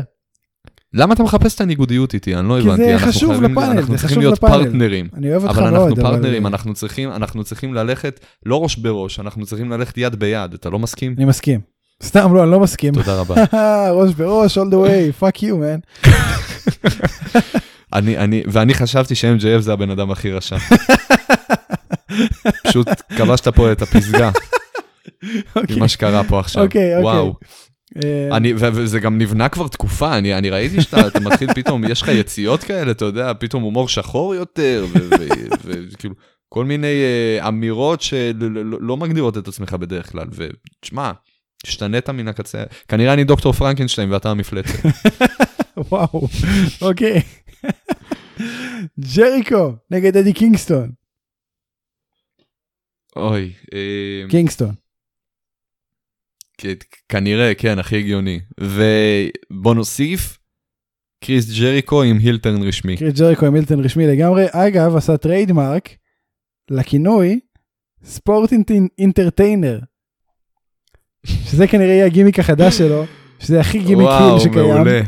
למה 0.94 1.14
אתה 1.14 1.24
מחפש 1.24 1.56
את 1.56 1.62
הניגודיות 1.62 2.14
איתי? 2.14 2.36
אני 2.36 2.48
לא 2.50 2.56
כי 2.62 2.68
הבנתי. 2.68 2.84
זה 2.84 2.94
אנחנו 2.94 3.08
חשוב 3.12 3.30
חייבים- 3.32 3.52
לפאנל, 3.52 3.66
אנחנו 3.78 3.82
זה 3.82 3.88
צריכים 3.88 4.10
חשוב 4.10 4.20
להיות 4.24 4.38
לפאנל. 4.38 4.64
פרטנרים. 4.66 5.08
אני 5.14 5.32
אוהב 5.32 5.44
אותך 5.44 5.58
אבל 5.58 5.70
מאוד, 5.72 5.90
אנחנו 5.90 5.96
פרטנרים, 6.04 6.46
אבל- 6.46 6.54
אנחנו 6.56 6.74
צריכים, 6.74 7.12
אנחנו 7.12 7.44
צריכים 7.44 7.74
ללכת 7.74 8.20
לא 8.46 8.64
ראש 8.64 8.76
בראש, 8.76 9.20
אנחנו 9.20 9.46
צריכים 9.46 9.72
ללכת 9.72 9.98
יד 9.98 10.16
ביד, 10.16 10.54
אתה 10.54 10.70
לא 10.70 10.80
מסכים? 10.80 11.16
אני 11.18 11.26
מסכים. 11.26 11.60
סתם 12.04 12.34
לא, 12.34 12.44
אני 12.44 12.52
לא 12.52 12.60
מסכים. 12.60 12.94
תודה 12.94 13.20
רבה. 13.20 13.36
ראש 14.00 14.14
בראש, 14.14 14.58
all 14.58 14.62
the 14.62 14.88
way, 14.88 15.24
fuck 15.24 15.38
you 15.42 15.54
man. 15.62 16.10
אני, 17.94 18.18
אני, 18.18 18.44
ואני 18.48 18.74
חשבתי 18.74 19.16
ש-MJF 19.16 19.60
זה 19.60 19.74
הבן 19.74 19.90
אדם 19.90 20.12
הכי 20.12 20.32
רשע. 20.32 20.58
פשוט 22.64 22.88
כבשת 23.18 23.48
פה 23.48 23.72
את 23.72 23.82
הפסגה 23.82 24.32
אוקיי. 25.56 25.76
עם 25.76 25.80
מה 25.80 25.88
שקרה 25.88 26.24
פה 26.24 26.40
עכשיו. 26.40 26.64
אוקיי, 26.64 26.98
אוקיי. 26.98 27.04
וואו. 27.04 27.34
אה, 28.04 28.38
אני, 28.38 28.54
וזה 28.56 29.00
גם 29.00 29.18
נבנה 29.18 29.50
כבר 29.50 29.68
תקופה, 29.68 30.18
אני, 30.18 30.38
אני 30.38 30.50
ראיתי 30.50 30.82
שאתה 30.82 31.08
אתה 31.08 31.20
מתחיל 31.20 31.54
פתאום, 31.54 31.84
יש 31.84 32.02
לך 32.02 32.08
יציאות 32.08 32.64
כאלה, 32.64 32.92
אתה 32.92 33.06
יודע, 33.06 33.32
פתאום 33.40 33.64
הומור 33.64 33.90
שחור 33.90 34.36
יותר, 34.36 34.86
וכאילו, 35.64 36.16
כל 36.50 36.66
מיני 36.66 36.88
uh, 37.42 37.48
אמירות 37.48 38.02
שלא 38.02 38.50
לא, 38.50 38.78
לא 38.82 38.98
מגדירות 38.98 39.38
את 39.38 39.48
עצמך 39.48 39.74
בדרך 39.74 40.12
כלל, 40.12 40.28
ותשמע, 40.32 41.12
השתנית 41.66 42.10
מן 42.10 42.28
הקצה, 42.28 42.64
כנראה 42.88 43.14
אני 43.14 43.24
דוקטור 43.24 43.54
פרנקנשטיין 43.54 44.12
ואתה 44.12 44.32
המפלצת. 44.32 44.86
וואו, 45.92 46.28
אוקיי. 46.82 47.22
ג'ריקו 49.16 49.74
נגד 49.92 50.18
אדי 50.18 50.34
קינגסטון. 50.34 50.92
אוי, 53.16 53.54
אה, 53.74 54.30
קינגסטון. 54.30 54.76
כנראה, 57.10 57.56
כן, 57.56 57.80
הכי 57.80 57.98
הגיוני. 57.98 58.40
ובוא 58.60 59.76
נוסיף, 59.76 60.38
קריס 61.24 61.60
ג'ריקו 61.60 62.04
עם 62.04 62.18
heel 62.18 62.41
turn 62.41 62.64
רשמי. 62.64 62.98
קריס 62.98 63.20
ג'ריקו 63.20 63.46
עם 63.46 63.54
heel 63.54 63.70
turn 63.70 63.86
רשמי 63.86 64.08
לגמרי. 64.08 64.46
אגב, 64.52 64.96
עשה 64.96 65.18
trademark 65.18 65.90
לכינוי 66.72 67.40
sports 68.04 68.54
entertainer. 68.98 69.80
שזה 71.26 71.68
כנראה 71.68 71.94
יהיה 71.94 72.06
הגימיק 72.06 72.40
החדש 72.40 72.78
שלו, 72.78 73.06
שזה 73.40 73.60
הכי 73.60 73.80
גימיק 73.80 74.08
שקיים, 74.08 74.40
וואו. 74.40 74.54
מעולה. 74.54 75.02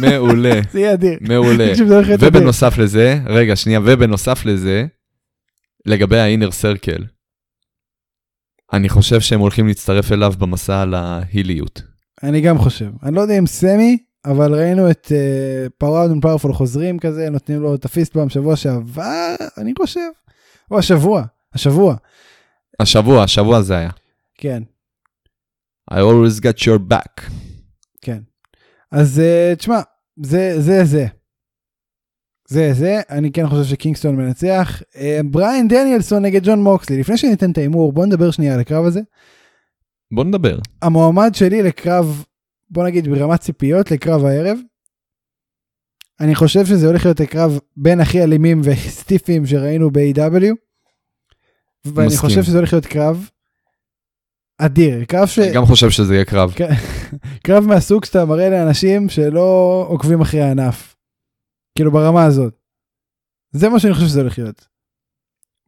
מעולה, 0.00 0.60
זה 0.72 0.80
יהיה 0.80 0.92
אדיר. 0.92 1.18
מעולה. 1.20 1.72
ובנוסף 2.20 2.78
לזה, 2.78 3.18
רגע, 3.26 3.56
שנייה, 3.56 3.80
ובנוסף 3.84 4.44
לזה, 4.44 4.86
לגבי 5.86 6.18
האינר 6.18 6.50
סרקל, 6.50 7.04
אני 8.72 8.88
חושב 8.88 9.20
שהם 9.20 9.40
הולכים 9.40 9.66
להצטרף 9.66 10.12
אליו 10.12 10.32
במסע 10.38 10.84
ל 10.84 10.95
heel 10.95 11.38
יות. 11.38 11.82
אני 12.22 12.40
גם 12.40 12.58
חושב. 12.58 12.90
אני 13.02 13.14
לא 13.14 13.20
יודע 13.20 13.38
אם 13.38 13.46
סמי, 13.46 13.98
אבל 14.24 14.54
ראינו 14.54 14.90
את 14.90 15.12
פראוד 15.78 16.10
אנד 16.10 16.22
פאוורפול 16.22 16.52
חוזרים 16.52 16.98
כזה, 16.98 17.30
נותנים 17.30 17.60
לו 17.60 17.74
את 17.74 17.84
ה 17.84 17.90
fist 17.90 18.12
bump 18.12 18.28
שבוע 18.28 18.56
שעבר, 18.56 19.34
אני 19.58 19.72
חושב. 19.78 20.00
או 20.70 20.78
השבוע, 20.78 21.24
השבוע, 21.54 21.96
השבוע, 22.80 23.22
השבוע 23.22 23.62
זה 23.62 23.76
היה. 23.76 23.90
כן, 24.34 24.62
I 25.90 25.94
always 25.94 26.40
got 26.40 26.62
your 26.62 26.78
back. 26.92 27.30
כן. 28.02 28.22
אז 28.92 29.20
אה, 29.20 29.52
תשמע, 29.56 29.80
זה, 30.22 30.60
זה, 30.60 30.84
זה. 30.84 31.06
זה, 32.48 32.72
זה, 32.72 33.00
אני 33.10 33.32
כן 33.32 33.48
חושב 33.48 33.64
שקינגסטון 33.64 34.16
מנצח. 34.16 34.82
אה, 34.96 35.20
בריין 35.24 35.68
דניאלסון 35.68 36.22
נגד 36.24 36.40
ג'ון 36.44 36.62
מוקסלי. 36.62 37.00
לפני 37.00 37.16
שניתן 37.16 37.50
את 37.50 37.58
ההימור, 37.58 37.92
בוא 37.92 38.06
נדבר 38.06 38.30
שנייה 38.30 38.54
על 38.54 38.60
הקרב 38.60 38.84
הזה. 38.84 39.00
בוא 40.12 40.24
נדבר. 40.24 40.58
המועמד 40.82 41.34
שלי 41.34 41.62
לקרב, 41.62 42.24
בוא 42.70 42.84
נגיד 42.84 43.08
ברמת 43.08 43.40
ציפיות, 43.40 43.90
לקרב 43.90 44.24
הערב. 44.24 44.58
אני 46.20 46.34
חושב 46.34 46.66
שזה 46.66 46.86
הולך 46.86 47.04
להיות 47.04 47.20
הקרב 47.20 47.58
בין 47.76 48.00
הכי 48.00 48.22
אלימים 48.22 48.60
וסטיפים 48.64 49.46
שראינו 49.46 49.90
ב-AW. 49.90 50.54
ואני 51.84 52.06
מסכים. 52.06 52.28
חושב 52.28 52.42
שזה 52.42 52.58
הולך 52.58 52.72
להיות 52.72 52.86
קרב 52.86 53.28
אדיר. 54.64 55.04
קרב 55.04 55.26
ש... 55.26 55.38
אני 55.38 55.52
גם 55.52 55.66
חושב 55.66 55.90
שזה 55.90 56.14
יהיה 56.14 56.24
קרב. 56.24 56.52
כן. 56.56 56.70
קרב 57.46 57.64
מהסוג 57.64 58.04
שאתה 58.04 58.24
מראה 58.24 58.50
לאנשים 58.50 59.08
שלא 59.08 59.84
עוקבים 59.88 60.20
אחרי 60.20 60.40
הענף. 60.40 60.96
כאילו 61.74 61.92
ברמה 61.92 62.24
הזאת. 62.24 62.54
זה 63.52 63.68
מה 63.68 63.80
שאני 63.80 63.94
חושב 63.94 64.06
שזה 64.06 64.20
הולך 64.20 64.38
להיות. 64.38 64.66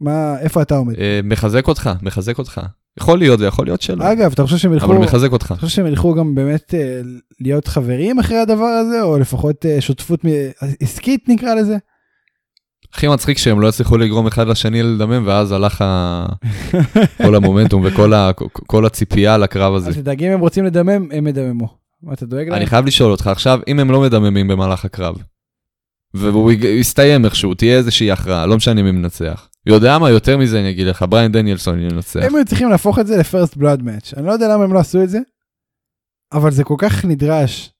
מה, 0.01 0.39
איפה 0.41 0.63
אתה 0.63 0.77
עומד? 0.77 0.95
אה, 0.99 1.21
מחזק 1.25 1.69
אותך, 1.69 1.91
מחזק 2.03 2.39
אותך. 2.39 2.61
יכול 2.99 3.19
להיות 3.19 3.41
ויכול 3.41 3.67
להיות 3.67 3.83
שלא. 3.83 4.13
אגב, 4.13 4.33
אתה 4.33 4.43
חושב 4.43 4.57
שהם 4.57 4.73
ילכו... 4.73 4.87
אבל 4.87 4.99
מחזק 4.99 5.33
אותך. 5.33 5.47
אתה 5.47 5.55
חושב 5.55 5.77
שהם 5.77 5.87
ילכו 5.87 6.15
גם 6.15 6.35
באמת 6.35 6.75
אה, 6.75 7.01
להיות 7.41 7.67
חברים 7.69 8.19
אחרי 8.19 8.39
הדבר 8.39 8.65
הזה, 8.65 9.03
או 9.03 9.19
לפחות 9.19 9.67
אה, 9.67 9.81
שותפות 9.81 10.21
עסקית 10.81 11.29
נקרא 11.29 11.55
לזה? 11.55 11.77
הכי 12.95 13.09
מצחיק 13.09 13.39
שהם 13.39 13.61
לא 13.61 13.69
הצליחו 13.69 13.97
לגרום 13.97 14.27
אחד 14.27 14.47
לשני 14.49 14.83
לדמם, 14.83 15.23
ואז 15.27 15.53
הלך 15.53 15.83
ה- 15.83 16.27
כל 17.27 17.35
המומנטום 17.35 17.83
וכל 17.87 18.13
ה- 18.15 18.31
כל 18.67 18.87
הציפייה 18.87 19.39
לקרב 19.39 19.75
הזה. 19.75 19.89
אל 19.91 19.95
תדאג, 19.95 20.25
אם 20.25 20.31
הם 20.33 20.41
רוצים 20.41 20.65
לדמם, 20.65 21.09
הם 21.13 21.27
ידממו. 21.27 21.77
מה 22.03 22.13
אתה 22.13 22.27
דואג 22.27 22.49
להם? 22.49 22.55
אני 22.59 22.67
חייב 22.67 22.87
לשאול 22.87 23.11
אותך 23.13 23.27
עכשיו, 23.27 23.61
אם 23.69 23.81
הם 23.81 23.91
לא 23.91 24.01
מדממים 24.01 24.49
במהלך 24.49 24.85
הקרב, 24.85 25.15
והוא 26.15 26.53
יסתיים 26.53 27.25
איכשהו, 27.25 27.55
תהיה 27.55 27.77
איזושהי 27.77 28.11
הכרעה, 28.11 28.47
לא 28.47 28.57
משנה 28.57 28.83
מי 28.83 28.91
מנצח. 28.91 29.49
יודע 29.67 29.99
מה, 29.99 30.11
יותר 30.11 30.39
מזה 30.39 30.61
אני 30.61 30.71
אגיד 30.71 30.87
לך, 30.87 31.05
בריין 31.09 31.33
דניאלסון 31.33 31.81
ינצח. 31.81 32.21
הם 32.23 32.35
היו 32.35 32.45
צריכים 32.45 32.69
להפוך 32.69 32.99
את 32.99 33.07
זה 33.07 33.17
לפרסט 33.17 33.57
בלאד 33.57 33.83
מאץ'. 33.83 34.15
אני 34.17 34.27
לא 34.27 34.33
יודע 34.33 34.49
למה 34.55 34.65
הם 34.65 34.73
לא 34.73 34.79
עשו 34.79 35.03
את 35.03 35.09
זה, 35.11 35.19
אבל 36.33 36.51
זה 36.51 36.65
כל 36.65 36.75
כך 36.79 37.05
נדרש. 37.05 37.71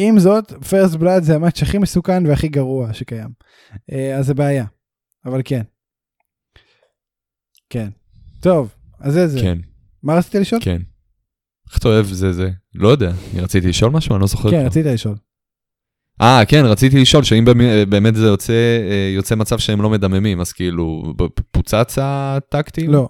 עם 0.00 0.18
זאת, 0.18 0.52
פרסט 0.52 0.94
בלאד 0.94 1.22
זה 1.22 1.34
המאץ' 1.34 1.62
הכי 1.62 1.78
מסוכן 1.78 2.26
והכי 2.26 2.48
גרוע 2.48 2.92
שקיים. 2.92 3.28
אה, 3.92 4.16
אז 4.16 4.26
זה 4.26 4.34
בעיה, 4.34 4.64
אבל 5.24 5.40
כן. 5.44 5.62
כן. 7.70 7.88
טוב, 8.40 8.74
אז 9.00 9.12
זה 9.12 9.26
זה. 9.28 9.40
כן, 9.40 9.58
מה 10.02 10.14
רצית 10.14 10.34
לשאול? 10.34 10.60
כן. 10.64 10.82
איך 11.68 11.78
אתה 11.78 11.88
אוהב 11.88 12.06
זה 12.06 12.32
זה? 12.32 12.50
לא 12.74 12.88
יודע, 12.88 13.12
אני 13.32 13.40
רציתי 13.40 13.68
לשאול 13.68 13.90
משהו? 13.90 14.14
אני 14.14 14.20
לא 14.20 14.26
זוכר. 14.26 14.50
כן, 14.50 14.56
כבר. 14.56 14.66
רצית 14.66 14.86
לשאול. 14.86 15.16
אה, 16.22 16.42
כן, 16.48 16.64
רציתי 16.64 17.00
לשאול 17.00 17.24
שאם 17.24 17.44
באמת- 17.44 17.88
באמת 17.88 18.14
זה 18.14 18.26
יוצא, 18.26 18.52
אה, 18.90 19.12
יוצא 19.16 19.34
מצב 19.34 19.58
שהם 19.58 19.82
לא 19.82 19.90
מדממים, 19.90 20.40
אז 20.40 20.52
כאילו, 20.52 21.14
פוצץ 21.50 21.98
הטקטים? 22.00 22.90
לא, 22.90 23.08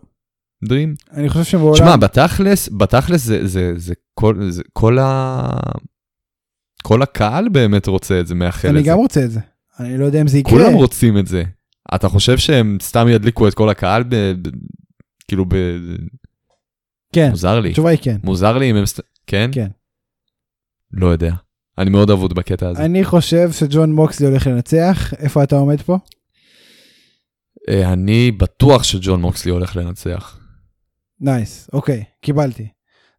דרים? 0.65 0.95
אני 1.13 1.29
חושב 1.29 1.45
שבעולם... 1.45 1.77
שמע, 1.77 1.97
בתכלס, 1.97 2.69
בתכלס 2.69 3.25
זה, 3.25 3.47
זה, 3.47 3.73
זה, 3.77 3.95
כל, 4.15 4.51
זה 4.51 4.63
כל 4.73 4.99
ה... 4.99 5.49
כל 6.89 7.03
הקהל 7.03 7.49
באמת 7.49 7.87
רוצה 7.87 8.21
את 8.21 8.27
זה, 8.27 8.35
מאחל 8.35 8.79
את 8.79 8.85
זה. 8.85 8.88
אני 8.88 8.91
גם 8.91 8.97
רוצה 8.97 9.25
את 9.25 9.31
זה. 9.31 9.41
אני 9.81 9.99
לא 9.99 10.05
יודע 10.05 10.21
אם 10.21 10.29
זה 10.29 10.39
יקרה. 10.39 10.53
כולם 10.53 10.75
רוצים 10.75 11.19
את 11.19 11.27
זה. 11.27 11.43
אתה 11.95 12.09
חושב 12.09 12.39
שהם 12.39 12.79
סתם 12.83 13.09
ידליקו 13.09 13.49
את 13.49 13.55
כל 13.55 13.69
הקהל 13.69 14.03
ב... 14.03 14.15
ב... 14.15 14.49
כאילו 15.29 15.45
ב... 15.49 15.55
כן, 17.13 17.31
מוזר 17.31 17.61
לי. 17.61 17.71
התשובה 17.71 17.91
היא 17.91 17.99
כן. 18.03 18.17
מוזר 18.25 18.59
לי 18.59 18.71
אם 18.71 18.77
הם... 18.77 18.85
כן? 19.27 19.51
כן. 19.53 19.69
לא 20.93 21.07
יודע. 21.07 21.35
אני 21.79 21.91
מאוד 21.91 22.11
אבוד 22.11 22.35
בקטע 22.35 22.69
הזה. 22.69 22.85
אני 22.85 23.05
חושב 23.05 23.53
שג'ון 23.53 23.93
מוקסלי 23.93 24.27
הולך 24.27 24.47
לנצח. 24.47 25.15
איפה 25.19 25.43
אתה 25.43 25.57
עומד 25.57 25.81
פה? 25.81 25.99
אה, 27.69 27.93
אני 27.93 28.31
בטוח 28.31 28.83
שג'ון 28.83 29.21
מוקסלי 29.21 29.51
הולך 29.51 29.77
לנצח. 29.77 30.39
nice, 31.21 31.71
אוקיי, 31.73 32.05
קיבלתי. 32.21 32.69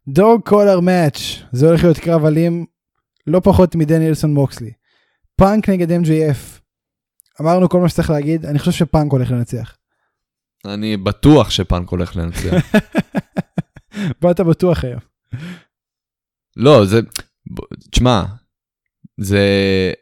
dog 0.08 0.40
collar 0.44 0.80
match, 0.80 1.20
זה 1.52 1.66
הולך 1.66 1.84
להיות 1.84 1.98
קרב 1.98 2.24
אלים 2.24 2.66
לא 3.30 3.40
פחות 3.44 3.74
מדניאלסון 3.74 4.34
מוקסלי. 4.34 4.72
פאנק 5.36 5.68
נגד 5.68 5.90
MJF. 5.90 6.60
אמרנו 7.40 7.68
כל 7.68 7.80
מה 7.80 7.88
שצריך 7.88 8.10
להגיד, 8.10 8.46
אני 8.46 8.58
חושב 8.58 8.72
שפאנק 8.72 9.12
הולך 9.12 9.30
לנצח. 9.30 9.76
אני 10.64 10.96
בטוח 10.96 11.50
שפאנק 11.50 11.88
הולך 11.88 12.16
לנצח. 12.16 12.54
באת 14.20 14.40
בטוח 14.40 14.84
היום. 14.84 15.00
לא, 16.56 16.84
זה... 16.84 17.00
תשמע, 17.90 18.24
זה 19.20 19.42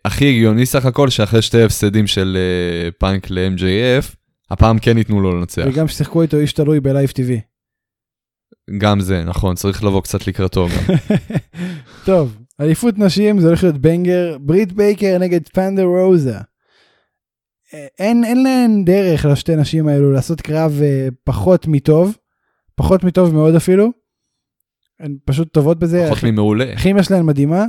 הכי 0.05 0.29
הגיוני 0.29 0.67
סך 0.67 0.87
הכל 0.87 1.11
שאחרי 1.11 1.43
שתי 1.43 1.63
הפסדים 1.63 2.07
של 2.07 2.37
אה, 2.37 2.91
פאנק 2.99 3.31
ל-MJF, 3.31 4.15
הפעם 4.51 4.79
כן 4.79 4.99
ייתנו 4.99 5.21
לו 5.21 5.41
לנצח. 5.41 5.63
וגם 5.67 5.89
ששיחקו 5.89 6.23
איתו 6.23 6.37
איש 6.37 6.53
תלוי 6.53 6.81
ב 6.81 6.87
live 6.87 7.11
TV. 7.11 7.41
גם 8.79 9.01
זה, 9.01 9.25
נכון, 9.25 9.55
צריך 9.55 9.85
לבוא 9.85 10.03
קצת 10.03 10.27
לקראתו 10.27 10.67
גם. 10.69 10.95
טוב, 12.07 12.37
אליפות 12.61 12.99
נשים 12.99 13.41
זה 13.41 13.47
הולך 13.47 13.63
להיות 13.63 13.79
banger, 13.79 14.37
ברית 14.41 14.73
בייקר 14.73 15.19
נגד 15.21 15.49
ת'אנדר 15.49 15.85
רוזה. 15.85 16.39
אה, 17.75 17.87
אין, 17.99 18.25
אין 18.25 18.43
להן 18.43 18.85
דרך 18.85 19.25
לשתי 19.25 19.57
נשים 19.57 19.89
האלו 19.89 20.13
לעשות 20.13 20.41
קרב 20.41 20.81
אה, 20.83 21.09
פחות 21.25 21.67
מטוב, 21.67 22.17
פחות 22.75 23.05
מטוב 23.05 23.35
מאוד 23.35 23.55
אפילו. 23.55 23.93
הן 25.01 25.17
פשוט 25.25 25.53
טובות 25.53 25.79
בזה, 25.79 26.07
פחות 26.11 26.25
ממעולה. 26.25 26.73
הכימיה 26.73 27.03
שלהן 27.03 27.27
מדהימה. 27.27 27.65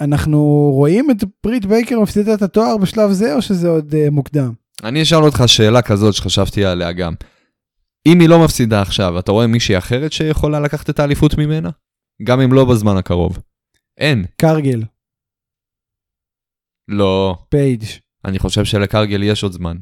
אנחנו 0.00 0.70
רואים 0.74 1.10
את 1.10 1.16
ברית 1.44 1.66
בייקר 1.66 2.00
מפסידה 2.00 2.34
את 2.34 2.42
התואר 2.42 2.76
בשלב 2.76 3.10
זה 3.10 3.34
או 3.34 3.42
שזה 3.42 3.68
עוד 3.68 3.92
uh, 3.92 4.10
מוקדם? 4.10 4.52
אני 4.84 5.02
אשאל 5.02 5.22
אותך 5.22 5.42
שאלה 5.46 5.82
כזאת 5.82 6.14
שחשבתי 6.14 6.64
עליה 6.64 6.92
גם. 6.92 7.14
אם 8.06 8.20
היא 8.20 8.28
לא 8.28 8.44
מפסידה 8.44 8.82
עכשיו, 8.82 9.18
אתה 9.18 9.32
רואה 9.32 9.46
מישהי 9.46 9.78
אחרת 9.78 10.12
שיכולה 10.12 10.60
לקחת 10.60 10.90
את 10.90 11.00
האליפות 11.00 11.38
ממנה? 11.38 11.70
גם 12.22 12.40
אם 12.40 12.52
לא 12.52 12.64
בזמן 12.64 12.96
הקרוב. 12.96 13.38
אין. 13.98 14.24
קרגיל, 14.36 14.84
לא. 16.88 17.36
פייג', 17.48 17.84
אני 18.24 18.38
חושב 18.38 18.64
שלקרגיל 18.64 19.22
יש 19.22 19.42
עוד 19.42 19.52
זמן. 19.52 19.76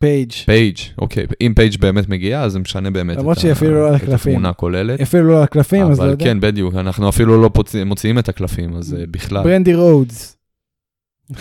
פייג'. 0.00 0.32
פייג', 0.32 0.76
אוקיי. 0.98 1.26
אם 1.40 1.52
פייג' 1.56 1.80
באמת 1.80 2.08
מגיעה, 2.08 2.44
אז 2.44 2.52
זה 2.52 2.54
באמת 2.54 2.58
משנה 2.58 2.90
את 2.90 2.93
התמונה 2.93 3.03
הכוללת. 3.03 3.16
למרות 3.16 3.40
שהיא 3.40 3.52
אפילו 3.52 3.74
לא 3.74 3.88
על 3.88 3.94
הקלפים. 3.94 5.00
אפילו 5.00 5.28
לא 5.28 5.42
הקלפים, 5.42 5.73
אבל 5.73 5.86
אז 5.86 5.98
לא 5.98 6.12
יודע. 6.12 6.24
כן, 6.24 6.40
בדיוק, 6.40 6.74
אנחנו 6.74 7.08
אפילו 7.08 7.42
לא 7.42 7.50
מוציאים 7.86 8.18
את 8.18 8.28
הקלפים, 8.28 8.76
אז 8.76 8.94
אה, 8.94 9.06
בכלל. 9.10 9.44
ברנדי 9.44 9.74
רודס. 9.74 10.36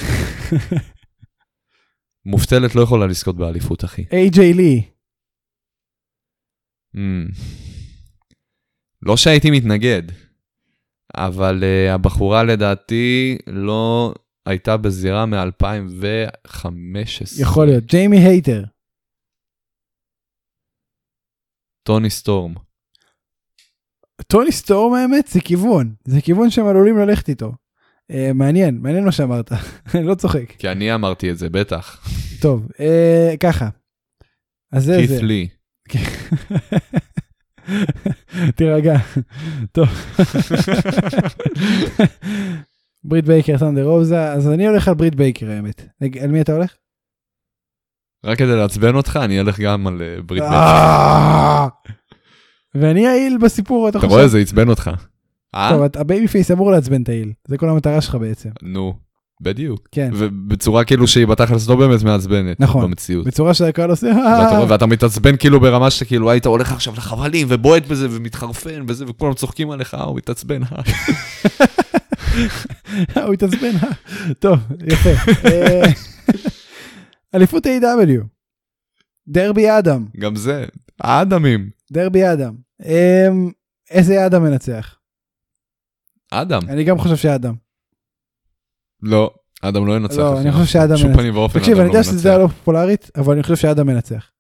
מובטלת 2.26 2.76
לא 2.76 2.82
יכולה 2.82 3.08
לזכות 3.08 3.38
באליפות, 3.38 3.84
אחי. 3.84 4.06
איי-ג'יי 4.12 4.54
לי. 4.54 4.82
לא 9.04 9.18
שהייתי 9.18 9.52
מתנגד, 9.52 10.04
אבל 11.16 11.64
uh, 11.64 11.92
הבחורה 11.92 12.44
לדעתי 12.44 13.38
לא 13.48 14.14
הייתה 14.46 14.78
בזירה 14.78 15.26
מ-2015. 15.26 16.68
יכול 17.42 17.66
להיות. 17.66 17.86
ג'יימי 17.86 18.18
הייטר. 18.18 18.64
טוני 21.84 22.10
סטורם. 22.10 22.54
טוני 24.28 24.52
סטורם 24.52 24.94
האמת 24.94 25.28
זה 25.28 25.42
כיוון. 25.42 25.94
זה 26.06 26.22
כיוון 26.22 26.50
שהם 26.50 26.68
עלולים 26.68 26.98
ללכת 26.98 27.30
איתו. 27.30 27.52
Uh, 28.12 28.16
מעניין, 28.34 28.78
מעניין 28.78 29.06
מה 29.06 29.12
שאמרת. 29.12 29.52
אני 29.96 30.04
לא 30.04 30.16
צוחק. 30.16 30.52
כי 30.58 30.70
אני 30.70 30.96
אמרתי 30.96 31.32
את 31.32 31.38
זה, 31.38 31.50
בטח. 31.50 32.08
טוב, 32.42 32.68
uh, 32.72 33.38
ככה. 33.40 33.70
אז 34.72 34.84
זה 34.84 34.94
זה. 35.08 35.16
קית' 35.16 35.24
לי. 35.24 35.48
תירגע. 38.56 38.98
טוב. 39.72 39.88
ברית 43.04 43.26
בייקר, 43.26 43.58
ת'אנדר 43.58 43.84
רוזה, 43.84 44.32
אז 44.32 44.50
אני 44.50 44.68
הולך 44.68 44.88
על 44.88 44.94
ברית 44.94 45.16
בייקר 45.16 45.50
האמת. 45.50 45.88
על 46.22 46.32
מי 46.32 46.42
אתה 46.42 46.54
הולך? 46.54 46.76
רק 48.26 48.38
כדי 48.38 48.56
לעצבן 48.56 48.96
אותך, 48.96 49.20
אני 49.24 49.40
אלך 49.40 49.60
גם 49.60 49.88
על 49.88 50.02
אה, 50.02 50.22
ברית 50.22 50.42
בייקר. 50.42 50.56
אה! 50.56 51.68
ואני 52.76 53.08
ה 53.08 53.14
heel 53.14 53.38
בסיפור, 53.38 53.90
אתה 53.90 53.93
חושב? 53.93 53.98
אתה 53.98 54.18
רואה, 54.18 54.28
זה 54.28 54.40
עצבן 54.40 54.70
אותך. 54.70 54.92
אה? 55.56 55.70
טוב, 55.72 55.84
ה 55.96 56.28
babyface 56.28 56.52
אמור 56.52 56.72
לעצבן 56.72 57.02
את 57.02 57.10
ה 57.10 57.14
heel, 57.14 57.34
זה 57.48 57.58
כל 57.58 57.70
המטרה 57.70 58.02
שלך 58.02 58.16
בעצם. 58.16 58.50
נו, 58.62 58.94
בדיוק. 59.42 59.88
כן, 59.92 60.12
ובצורה 60.14 60.84
כאילו 60.84 61.08
שהיא 61.08 61.28
בתכלס 61.28 61.68
לא 61.68 61.76
באמת 61.76 62.04
מעצבנת. 62.04 62.60
נכון. 62.60 62.84
במציאות. 62.86 63.26
בצורה 63.26 63.54
שהקהל 63.54 63.90
עושה, 63.90 64.08
ואתה, 64.08 64.66
ואתה 64.70 64.86
מתעצבן 64.86 65.38
כאילו 65.38 65.60
ברמה 65.60 65.90
שכאילו 65.90 66.32
היית 66.32 66.46
הולך 66.46 66.72
עכשיו 66.72 66.94
לחבלים 66.98 67.48
ובועט 67.50 67.86
בזה 67.86 68.08
ומתחרפן 68.12 68.86
בזה 68.86 69.06
וכולם 69.08 69.34
צוחקים 69.34 69.72
עליך, 69.72 69.94
אה, 69.94 70.04
הוא 70.04 70.18
מתעצבן. 70.18 70.62
אה. 70.64 70.82
הוא 73.26 73.34
התעצבן, 73.34 73.72
אה? 73.84 73.90
טוב, 74.40 74.60
יפה. 74.88 75.10
אה, 75.46 75.84
אליפות 77.36 77.66
AEW 77.66 78.24
דרבי 79.28 79.78
אדם, 79.78 80.06
גם 80.20 80.36
זה, 80.36 80.66
האדמים. 81.00 81.70
דרבי 81.92 82.34
אדם. 82.34 82.54
אמ, 82.86 83.52
איזה 83.92 84.26
אדם 84.26 84.44
מנצח? 84.44 84.96
אדם. 86.32 86.62
אני 86.70 86.84
גם 86.84 86.98
חושב 86.98 87.16
שאדם. 87.16 87.54
לא, 89.04 89.34
אדם 89.62 89.88
לא 89.88 89.96
ינצח. 89.96 90.18
לא. 90.18 90.42
אני 90.42 90.52
חושב 90.52 90.66
שאדם 90.66 90.94
בשום 90.94 91.08
מנצח. 91.08 91.20
פנים 91.20 91.36
ואופן 91.36 91.60
תקשיב, 91.60 91.78
אני 91.78 91.88
יודע 91.88 92.00
לא 92.00 92.12
מנצח. 92.12 92.24
דעה 92.24 92.38
לא 92.38 92.48
פופולרית, 92.48 93.12
אבל 93.16 93.34
אני 93.34 93.44
חושב 93.44 93.56
שאדם 93.56 93.88
מנצח. 93.88 94.32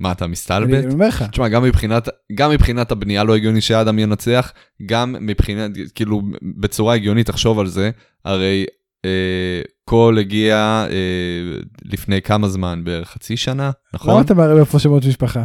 מה, 0.00 0.12
אתה 0.12 0.26
מסתלבט? 0.26 0.84
אני 0.84 0.92
אומר 0.92 1.08
לך. 1.08 1.22
תשמע, 1.22 1.48
גם 1.48 1.62
מבחינת, 1.62 2.08
גם 2.34 2.50
מבחינת 2.50 2.92
הבנייה 2.92 3.24
לא 3.24 3.36
הגיוני 3.36 3.60
שאדם 3.60 3.98
ינצח, 3.98 4.52
גם 4.86 5.16
מבחינת, 5.20 5.70
כאילו, 5.94 6.22
בצורה 6.60 6.94
הגיונית, 6.94 7.26
תחשוב 7.26 7.58
על 7.58 7.66
זה, 7.66 7.90
הרי 8.24 8.66
אה, 9.04 9.62
קול 9.84 10.18
הגיע 10.18 10.86
אה, 10.90 11.60
לפני 11.84 12.22
כמה 12.22 12.48
זמן, 12.48 12.84
בערך 12.84 13.10
חצי 13.10 13.36
שנה, 13.36 13.62
למה 13.62 13.72
נכון? 13.94 14.24
אתה 14.24 14.34
מערב 14.34 14.58
איפה 14.58 14.78
שמות 14.78 15.04
משפחה? 15.04 15.42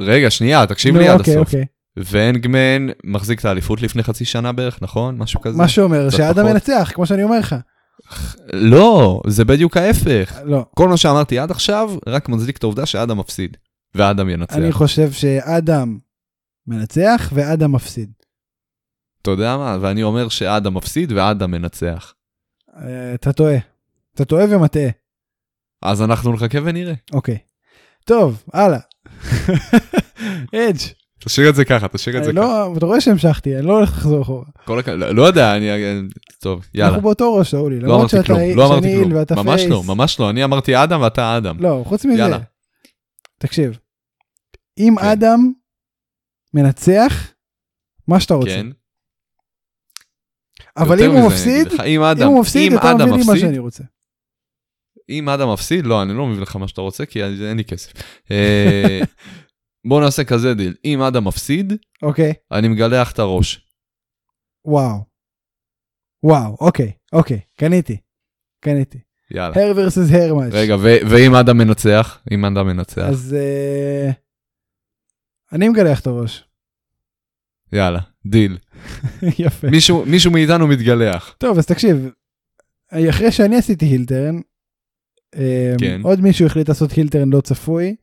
רגע, 0.00 0.30
שנייה, 0.30 0.66
תקשיב 0.66 0.96
לי 0.96 1.08
עד 1.08 1.18
אוקיי, 1.18 1.34
הסוף. 1.34 1.54
ואנגמן 2.04 2.86
מחזיק 3.04 3.40
את 3.40 3.44
האליפות 3.44 3.82
לפני 3.82 4.02
חצי 4.02 4.24
שנה 4.24 4.52
בערך, 4.52 4.78
נכון? 4.82 5.18
משהו 5.18 5.40
כזה? 5.40 5.58
מה 5.58 5.68
שאומר 5.68 6.10
שאדם. 6.10 6.46
מנצח, 6.46 6.90
כמו 6.94 7.06
שאני 7.06 7.22
אומר 7.22 7.38
לך. 7.38 7.56
לא, 8.52 9.20
זה 9.26 9.44
בדיוק 9.44 9.76
ההפך. 9.76 10.38
לא. 10.44 10.66
כל 10.74 10.88
מה 10.88 10.96
שאמרתי 10.96 11.38
עד 11.38 11.50
עכשיו, 11.50 11.90
רק 12.06 12.28
מצדיק 12.28 12.56
את 12.56 12.62
העובדה 12.62 12.86
שאדם 12.86 13.18
מפסיד, 13.18 13.56
ואדם 13.94 14.30
ינצח. 14.30 14.56
אני 14.56 14.72
חושב 14.72 15.12
שאדם 15.12 15.98
מנצח 16.66 17.30
ואדם 17.34 17.72
מפסיד. 17.72 18.12
אתה 19.22 19.30
יודע 19.30 19.56
מה? 19.56 19.78
ואני 19.80 20.02
אומר 20.02 20.28
שאדם 20.28 20.74
מפסיד 20.74 21.12
ואדם 21.12 21.50
מנצח. 21.50 22.14
אה, 22.76 23.14
אתה 23.14 23.32
טועה. 23.32 23.56
אתה 24.14 24.24
טועה 24.24 24.44
ומטעה. 24.50 24.88
אז 25.82 26.02
אנחנו 26.02 26.32
נחכה 26.32 26.58
ונראה. 26.64 26.94
אוקיי. 27.12 27.38
טוב, 28.04 28.42
הלאה. 28.52 28.78
אדג'. 30.54 30.97
תשאיר 31.24 31.50
את 31.50 31.54
זה 31.54 31.64
ככה, 31.64 31.88
תשאיר 31.88 32.18
את 32.18 32.24
זה 32.24 32.32
ככה. 32.32 32.40
לא, 32.40 32.74
אתה 32.76 32.86
רואה 32.86 33.00
שהמשכתי, 33.00 33.56
אני 33.56 33.66
לא 33.66 33.76
הולך 33.76 33.90
לחזור 33.90 34.22
אחורה. 34.22 34.44
כל 34.64 34.78
הכ... 34.78 34.88
לא, 34.88 35.10
לא 35.10 35.22
יודע, 35.22 35.56
אני... 35.56 35.68
טוב, 36.38 36.66
יאללה. 36.74 36.88
אנחנו 36.88 37.02
באותו 37.02 37.34
ראש, 37.34 37.50
שאולי. 37.50 37.80
לא 37.80 37.96
אמרתי 37.96 38.16
כלום, 38.26 38.40
לא 38.56 38.66
אמרתי 38.66 38.94
כלום. 38.94 39.46
ממש. 39.46 39.62
לא, 39.62 39.84
ממש 39.84 40.20
לא. 40.20 40.30
אני 40.30 40.44
אמרתי 40.44 40.76
אדם 40.76 41.00
ואתה 41.00 41.36
אדם. 41.36 41.56
לא, 41.60 41.82
חוץ 41.86 42.04
מזה. 42.04 42.18
יאללה. 42.18 42.38
תקשיב. 43.38 43.78
אם 44.78 44.94
כן. 45.00 45.06
אדם 45.06 45.52
מנצח, 46.54 47.32
מה 48.08 48.20
שאתה 48.20 48.34
רוצה. 48.34 48.50
כן. 48.50 48.66
אבל 50.76 51.02
אם 51.02 51.10
הוא 51.10 51.26
מפסיד, 51.26 51.68
אם 51.86 52.02
הוא 52.02 52.40
מפסיד, 52.40 52.72
אם 52.72 52.78
אתה 52.78 52.94
מביא 52.94 53.16
לי 53.16 53.24
מה 53.26 53.38
שאני 53.38 53.58
רוצה. 53.58 53.84
אם 55.08 55.28
אדם 55.28 55.52
מפסיד, 55.52 55.86
לא, 55.86 56.02
אני 56.02 56.14
לא 56.14 56.26
מביא 56.26 56.42
לך 56.42 56.56
מה 56.56 56.68
שאתה 56.68 56.80
רוצה, 56.80 57.06
כי 57.06 57.24
אין 57.24 57.56
לי 57.56 57.64
כסף. 57.64 57.92
בוא 59.84 60.00
נעשה 60.00 60.24
כזה 60.24 60.54
דיל. 60.54 60.74
אם 60.84 61.02
אדם 61.02 61.24
מפסיד, 61.24 61.72
אוקיי. 62.02 62.32
אני 62.52 62.68
מגלח 62.68 63.12
את 63.12 63.18
הראש. 63.18 63.66
וואו. 64.64 65.04
וואו, 66.22 66.56
אוקיי, 66.60 66.92
אוקיי, 67.12 67.40
קניתי. 67.56 67.96
קניתי. 68.60 68.98
יאללה. 69.30 69.54
הר 69.56 69.72
versus 69.72 70.14
הר 70.16 70.34
מאץ'. 70.34 70.52
רגע, 70.52 70.76
ואם 70.80 71.34
אדם 71.34 71.58
מנצח? 71.58 72.22
אם 72.32 72.44
אדם 72.44 72.66
מנצח? 72.66 73.02
אז 73.02 73.36
אה, 73.38 74.10
אני 75.52 75.68
מגלח 75.68 76.00
את 76.00 76.06
הראש. 76.06 76.44
יאללה, 77.72 78.00
דיל. 78.26 78.58
יפה. 79.44 79.70
מישהו 79.70 80.04
מישהו 80.06 80.30
מאיתנו 80.30 80.66
מתגלח. 80.66 81.34
טוב, 81.38 81.58
אז 81.58 81.66
תקשיב, 81.66 82.10
אחרי 83.10 83.32
שאני 83.32 83.56
עשיתי 83.56 83.86
heel 83.86 84.10
turn, 84.10 84.40
אה, 85.36 85.74
כן. 85.80 86.00
עוד 86.04 86.20
מישהו 86.20 86.46
החליט 86.46 86.68
לעשות 86.68 86.92
heel 86.92 87.11
turn 87.11 87.30
לא 87.32 87.40
צפוי, 87.40 87.96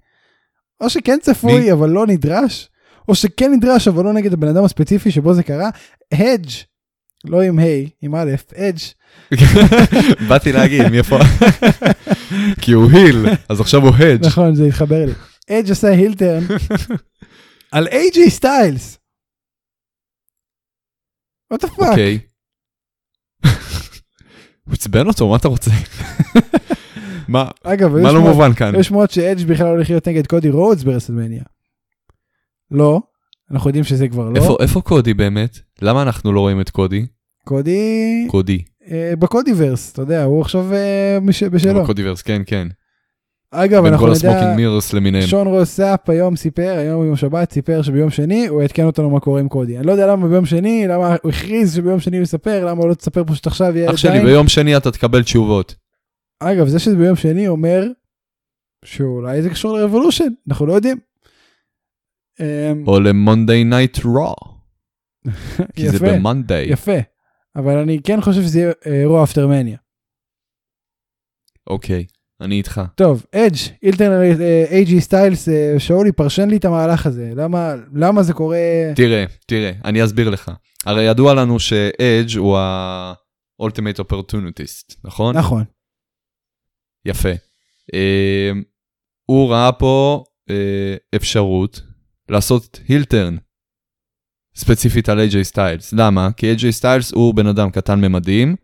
או 0.82 0.90
שכן 0.90 1.18
צפוי 1.22 1.60
מי? 1.60 1.72
אבל 1.72 1.90
לא 1.90 2.08
נדרש, 2.08 2.70
או 3.08 3.16
שכן 3.16 3.52
נדרש 3.52 3.88
אבל 3.88 4.04
לא 4.04 4.14
נגד 4.14 4.34
הבן 4.34 4.48
אדם 4.48 4.64
הספציפי 4.64 5.12
שבו 5.12 5.34
זה 5.34 5.44
קרה, 5.44 5.70
הדג', 6.12 6.50
לא 7.26 7.42
עם 7.42 7.60
ה', 7.60 7.64
עם 8.02 8.16
א', 8.16 8.32
אדג', 8.56 8.80
באתי 10.30 10.52
להגיד, 10.52 10.88
מאיפה... 10.92 11.20
כי 12.62 12.72
הוא 12.72 12.92
heel, 12.92 13.26
אז 13.50 13.62
עכשיו 13.62 13.82
הוא 13.82 13.96
הדג'. 13.96 14.26
נכון, 14.26 14.56
זה 14.56 14.66
התחבר 14.66 15.06
לי. 15.06 15.14
אדג' 15.50 15.72
עשה 15.72 15.88
heel 15.90 16.17
turn 16.17 16.44
על 17.72 17.88
איי-ג'י 17.88 18.30
סטיילס. 18.30 18.98
what 21.54 21.58
the 21.58 21.68
fuck? 21.68 21.90
אוקיי. 21.90 22.20
הוא 24.66 24.74
עצבן 24.74 25.08
אותו, 25.08 25.30
מה 25.30 25.36
אתה 25.36 25.48
רוצה? 25.48 25.72
מה 27.28 27.44
לא 28.12 28.22
מובן 28.22 28.54
כאן? 28.54 28.76
יש 28.80 28.88
שמועות 28.88 29.12
שאדג' 29.12 29.46
בכלל 29.48 29.68
הולך 29.68 29.90
להיות 29.90 30.08
נגד 30.08 30.28
קודי 30.28 30.50
רודס 30.50 30.84
ברסלמניה. 30.84 31.44
לא, 32.72 33.02
אנחנו 33.52 33.70
יודעים 33.70 33.84
שזה 33.84 34.08
כבר 34.08 34.30
לא. 34.30 34.56
איפה- 34.60 34.82
קודי 34.82 35.14
באמת? 35.14 35.60
למה 35.82 36.02
אנחנו 36.02 36.34
לא 36.34 36.40
רואים 36.40 36.62
את 36.62 36.70
קודי? 36.70 37.06
קודי 37.46 38.28
קודי. 38.30 38.62
אה, 38.92 39.14
ב 39.20 39.26
Codyverse, 39.26 39.92
אתה 39.94 40.02
יודע, 40.02 40.24
הוא 40.24 40.42
עכשיו 40.42 40.74
אה, 40.74 41.18
בשלו. 41.52 41.86
Codyverse, 41.86 42.22
כן, 42.22 42.42
כן. 42.46 42.68
אגב, 43.52 43.84
בין 43.84 43.94
אנחנו 43.94 44.08
כל 44.08 44.14
נדע, 44.14 44.30
ה 44.30 44.33
smoke 44.33 44.47
and 44.47 44.56
mirrors 44.56 44.94
למיניהם. 44.94 45.28
שון 45.28 45.48
רוס 45.48 45.79
סאפ 45.79 46.10
היום 46.10 46.36
סיפר, 46.36 46.76
היום 46.78 47.06
יום 47.06 47.16
שבת, 47.16 47.52
סיפר 47.52 47.82
שביום 47.82 48.10
שני 48.10 48.48
הוא 48.48 48.62
יעדכן 48.62 48.86
אותנו 48.86 49.10
מה 49.10 49.20
קורה 49.20 49.40
עם 49.40 49.48
קודי. 49.48 49.78
אני 49.78 49.88
לא 49.88 49.92
יודע 49.92 50.08
למה 50.08 50.28
ביום 50.28 50.46
שני, 50.46 50.86
למה 50.88 51.16
הוא 51.24 51.32
הכריז 51.32 51.76
שביום 51.76 52.00
שני 52.00 52.18
הוא 52.18 52.24
יספר, 52.24 52.66
למה 52.66 52.82
הוא 52.82 52.90
לא 52.90 52.94
תספר 52.94 53.24
פשוט 53.24 53.48
עכשיו 53.48 53.78
יהיה 53.78 53.90
אח 53.92 53.98
שלי, 53.98 54.10
עדיין. 54.12 54.26
ביום 54.26 54.48
שני 54.48 54.78
אתה 54.78 54.92
תקבל 54.92 55.24
תשובות. 55.24 55.76
אגב, 56.40 56.68
זה 56.68 56.80
שזה 56.80 56.96
ביום 56.96 57.16
שני 57.16 57.48
אומר 57.48 57.84
שאולי 58.86 59.42
זה 59.42 59.50
קשור 59.50 59.78
לרבולושן, 59.78 60.28
אנחנו 60.50 60.66
לא 60.66 60.74
יודעים. 60.74 60.98
אמ, 62.40 62.88
או 62.88 63.00
למונדי 63.00 63.64
נייט 63.64 64.00
רו. 64.06 64.36
כי 65.76 65.90
זה 65.90 66.00
ב 66.00 66.08
Monday. 66.08 66.66
יפה. 66.70 66.98
אבל 67.56 67.78
אני 67.78 68.00
כן 68.04 68.22
חושב 68.22 68.42
שזה 68.42 68.60
יהיה 68.60 68.72
אירוע 68.86 69.24
after 69.24 69.48
Mania. 69.48 69.78
אוקיי, 71.68 72.06
אני 72.42 72.56
איתך. 72.56 72.82
טוב, 72.96 73.26
אדג' 73.36 73.58
heel 73.84 73.99
turn 73.99 74.14
על 74.14 74.22
אייג'י 74.72 75.02
סטיילס, 75.02 75.48
שאולי 75.78 76.12
פרשן 76.12 76.50
לי 76.50 76.58
את 76.58 76.66
המהלך 76.66 77.06
הזה. 77.06 77.32
למה, 77.36 77.74
למה 77.94 78.24
זה 78.24 78.34
קורה? 78.34 78.58
תראה, 78.96 79.26
תראה, 79.48 79.72
אני 79.86 80.04
אסביר 80.04 80.30
לך. 80.30 80.52
הרי 80.86 81.04
ידוע 81.04 81.34
לנו 81.34 81.60
שאדג' 81.60 82.38
הוא 82.38 82.58
ה-ultimate 82.58 84.00
opportunist, 84.00 84.96
נכון? 85.04 85.38
נכון. 85.38 85.64
יפה. 87.06 87.30
אה, 87.94 88.52
הוא 89.26 89.52
ראה 89.52 89.72
פה 89.72 90.24
אה, 90.50 90.96
אפשרות 91.16 91.82
לעשות 92.30 92.80
heel 92.88 93.13
turn 93.13 93.38
ספציפית 94.56 95.10
על 95.10 95.20
AJ 95.20 95.44
סטיילס. 95.44 95.94
למה? 95.94 96.30
כי 96.38 96.54
AJ 96.54 96.72
סטיילס 96.72 97.12
הוא 97.12 97.34
בן 97.34 97.48
אדם 97.48 97.70
קטן 97.70 98.02
ממדים, 98.02 98.56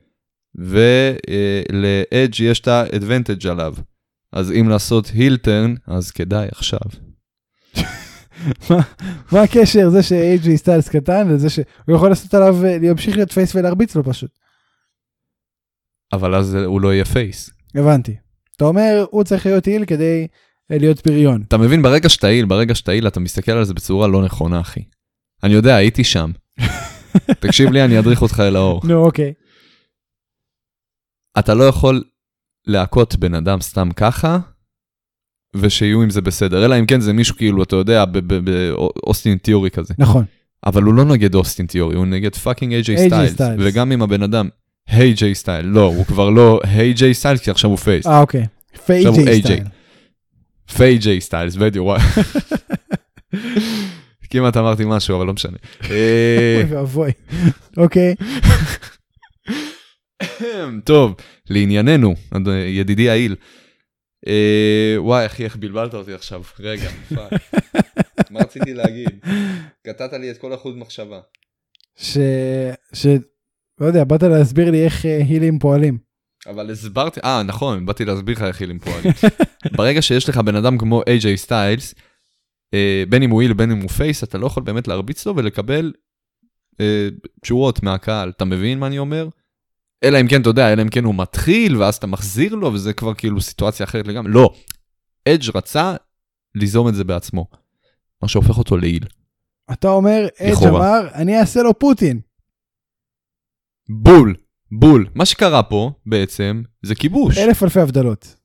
ולאדג' 0.56 2.40
יש 2.40 2.60
את 2.60 2.68
ה 2.68 2.76
advantage 2.76 3.48
עליו. 3.48 3.74
אז 4.34 4.52
אם 4.52 4.70
לעשות 4.70 5.08
heel 5.08 5.38
turn, 5.38 5.76
אז 5.88 6.12
כדאי 6.12 6.48
עכשיו. 6.52 6.80
מה 9.32 9.42
הקשר 9.42 9.90
זה 9.90 10.04
שאייג'י 10.04 10.58
סטיילס 10.58 10.90
קטן 10.90 11.30
לזה 11.30 11.50
שהוא 11.50 11.66
יכול 11.96 12.10
לעשות 12.10 12.34
עליו, 12.34 12.66
אה, 12.66 12.78
להמשיך 12.82 13.16
להיות 13.16 13.32
face 13.32 13.56
ולהרביץ 13.56 13.96
לו 13.96 14.04
פשוט. 14.04 14.32
אבל 16.14 16.36
אז 16.36 16.56
הוא 16.56 16.82
לא 16.82 16.94
יהיה 16.94 17.06
face. 17.06 17.50
הבנתי. 17.76 18.16
אתה 18.62 18.68
אומר, 18.68 19.06
הוא 19.10 19.24
צריך 19.24 19.46
להיות 19.46 19.66
heel 19.66 19.86
כדי 19.86 20.28
אה, 20.72 20.78
להיות 20.78 21.00
פריון. 21.00 21.44
אתה 21.48 21.58
מבין, 21.58 21.82
ברגע 21.82 22.10
שאתה 22.10 22.30
heel, 22.30 22.46
ברגע 22.46 22.76
שאתה 22.76 22.92
heel, 22.92 23.08
אתה 23.08 23.20
מסתכל 23.20 23.52
על 23.52 23.64
זה 23.64 23.74
בצורה 23.74 24.08
לא 24.08 24.26
נכונה, 24.26 24.62
אחי. 24.62 24.84
אני 25.44 25.54
יודע, 25.54 25.76
הייתי 25.76 26.04
שם. 26.04 26.32
תקשיב 27.42 27.72
לי, 27.72 27.86
אני 27.86 28.00
אדריך 28.00 28.22
אותך 28.22 28.40
אל 28.40 28.56
האור. 28.56 28.82
נו, 28.84 29.06
אוקיי. 29.06 29.34
אתה 31.40 31.54
לא 31.54 31.64
יכול 31.64 32.04
להכות 32.68 33.16
בן 33.16 33.34
אדם 33.34 33.62
סתם 33.62 33.90
ככה, 33.96 34.40
ושיהיו 35.56 36.02
עם 36.02 36.10
זה 36.10 36.22
בסדר, 36.22 36.66
אלא 36.66 36.80
אם 36.80 36.86
כן 36.86 37.00
זה 37.00 37.14
מישהו 37.14 37.36
כאילו, 37.36 37.64
אתה 37.64 37.76
יודע, 37.76 38.06
באוסטין 38.06 39.38
תיאורי 39.38 39.72
כזה. 39.72 39.94
נכון. 39.98 40.26
אבל 40.66 40.84
הוא 40.84 40.94
לא 40.94 41.06
נגד 41.06 41.36
אוסטין 41.36 41.66
תיאורי, 41.66 41.96
הוא 41.96 42.06
נגד 42.06 42.36
fucking 42.36 42.74
איי-ג'יי 42.74 43.08
סטיילס. 43.08 43.34
סטיילס. 43.34 43.62
וגם 43.64 43.92
אם 43.92 44.02
הבן 44.02 44.24
אדם, 44.24 44.50
היי 44.92 45.14
ג'יי 45.14 45.36
סטייל, 45.36 45.66
לא, 45.66 45.86
הוא 45.86 46.06
כבר 46.06 46.30
לא 46.30 46.60
היי 46.64 46.94
ג'יי 46.94 47.14
סטייל, 47.14 47.38
כי 47.38 47.52
עכשיו 47.52 47.70
הוא 47.70 47.78
face. 47.78 48.08
אה, 48.08 48.20
אוקיי. 48.20 48.46
פיי 48.86 49.04
ג'יי. 49.04 49.42
סטייל. 49.42 49.64
פיי 50.78 50.98
ג'יי 50.98 51.22
סטיילס, 51.22 51.56
בדיוק, 51.56 51.86
וואי. 51.86 52.00
כמעט 54.32 54.58
אמרתי 54.58 54.84
משהו, 54.86 55.18
אבל 55.18 55.26
לא 55.26 55.34
משנה. 55.34 55.58
אוי 55.90 56.64
ואבוי. 56.70 57.12
אוקיי. 57.78 58.16
טוב, 60.86 61.16
לענייננו, 61.50 62.16
ידידי 62.68 63.10
ה 63.10 63.14
heel. 63.14 63.36
אה, 64.28 64.96
וואי, 64.98 65.26
אחי, 65.26 65.44
איך 65.44 65.56
בלבלת 65.56 65.94
אותי 65.94 66.14
עכשיו. 66.14 66.42
רגע, 66.60 66.90
fuck. 67.16 67.32
מה 68.30 68.40
רציתי 68.40 68.74
להגיד? 68.74 69.26
קטעת 69.88 70.14
לי 70.14 70.32
את 70.32 70.38
כל 70.38 70.54
החוט 70.54 70.76
מחשבה. 70.76 71.20
ש... 71.96 72.18
לא 73.80 73.86
יודע, 73.86 74.04
באת 74.04 74.24
להסביר 74.24 74.72
לי 74.72 74.86
איך 74.86 75.06
אה, 75.06 75.18
הילים 75.18 75.60
פועלים. 75.60 75.98
אבל 76.48 76.72
הסברתי, 76.72 77.20
אה, 77.24 77.44
נכון, 77.44 77.86
באתי 77.86 78.06
להסביר 78.06 78.36
לך 78.36 78.42
איך 78.42 78.62
הילים 78.62 78.80
פועלים. 78.80 79.12
ברגע 79.78 80.02
שיש 80.02 80.30
לך 80.30 80.38
בן 80.38 80.56
אדם 80.56 80.78
כמו 80.78 81.02
איי-ג'יי 81.08 81.38
סטיילס, 81.38 81.96
אה, 82.74 83.04
בין 83.10 83.24
אם 83.24 83.30
הוא 83.30 83.42
היל 83.42 83.54
בין 83.54 83.72
אם 83.72 83.82
הוא 83.82 83.90
פייס, 83.90 84.24
אתה 84.24 84.38
לא 84.38 84.48
יכול 84.48 84.64
באמת 84.64 84.88
להרביץ 84.88 85.26
לו 85.26 85.36
ולקבל 85.36 85.94
אה, 86.80 87.08
תשורות 87.42 87.84
מהקהל. 87.84 88.30
אתה 88.30 88.46
מבין 88.46 88.80
מה 88.80 88.88
אני 88.88 88.98
אומר? 88.98 89.28
אלא 90.04 90.22
אם 90.22 90.28
כן, 90.28 90.42
אתה 90.42 90.50
יודע, 90.50 90.74
אלא 90.74 90.82
אם 90.82 90.90
כן 90.90 91.04
הוא 91.04 91.16
מתחיל, 91.16 91.78
ואז 91.78 91.96
אתה 91.96 92.08
מחזיר 92.08 92.56
לו, 92.56 92.74
וזה 92.74 92.94
כבר 92.94 93.14
כאילו 93.14 93.42
סיטואציה 93.42 93.84
אחרת 93.84 94.08
לגמרי. 94.08 94.32
לא, 94.32 94.54
אדג' 95.28 95.50
רצה 95.56 95.96
ליזום 96.56 96.88
את 96.88 96.96
זה 96.96 97.04
בעצמו, 97.04 97.48
מה 98.22 98.28
שהופך 98.28 98.58
אותו 98.58 98.78
להיל. 98.78 99.06
אתה 99.72 99.90
אומר, 99.90 100.28
אדג'. 100.42 100.68
אמר, 100.68 101.08
אני 101.14 101.40
אעשה 101.40 101.62
לו 101.62 101.80
פוטין. 101.80 102.20
בול, 103.92 104.36
בול. 104.72 105.08
מה 105.16 105.26
שקרה 105.26 105.64
פה, 105.64 105.92
בעצם, 106.06 106.62
זה 106.82 106.96
כיבוש. 106.96 107.38
אלף 107.38 107.64
אלפי 107.64 107.80
הבדלות. 107.80 108.36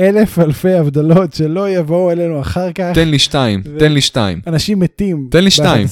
אלף 0.00 0.38
אלפי 0.38 0.72
הבדלות 0.72 1.32
שלא 1.32 1.70
יבואו 1.70 2.10
אלינו 2.10 2.40
אחר 2.40 2.72
כך. 2.72 2.90
תן 2.94 3.08
לי 3.08 3.18
שתיים, 3.18 3.62
ו- 3.64 3.78
תן 3.78 3.92
לי 3.92 4.00
שתיים. 4.00 4.40
אנשים 4.46 4.80
מתים. 4.80 5.28
תן 5.30 5.44
לי 5.44 5.50
שתיים. 5.50 5.86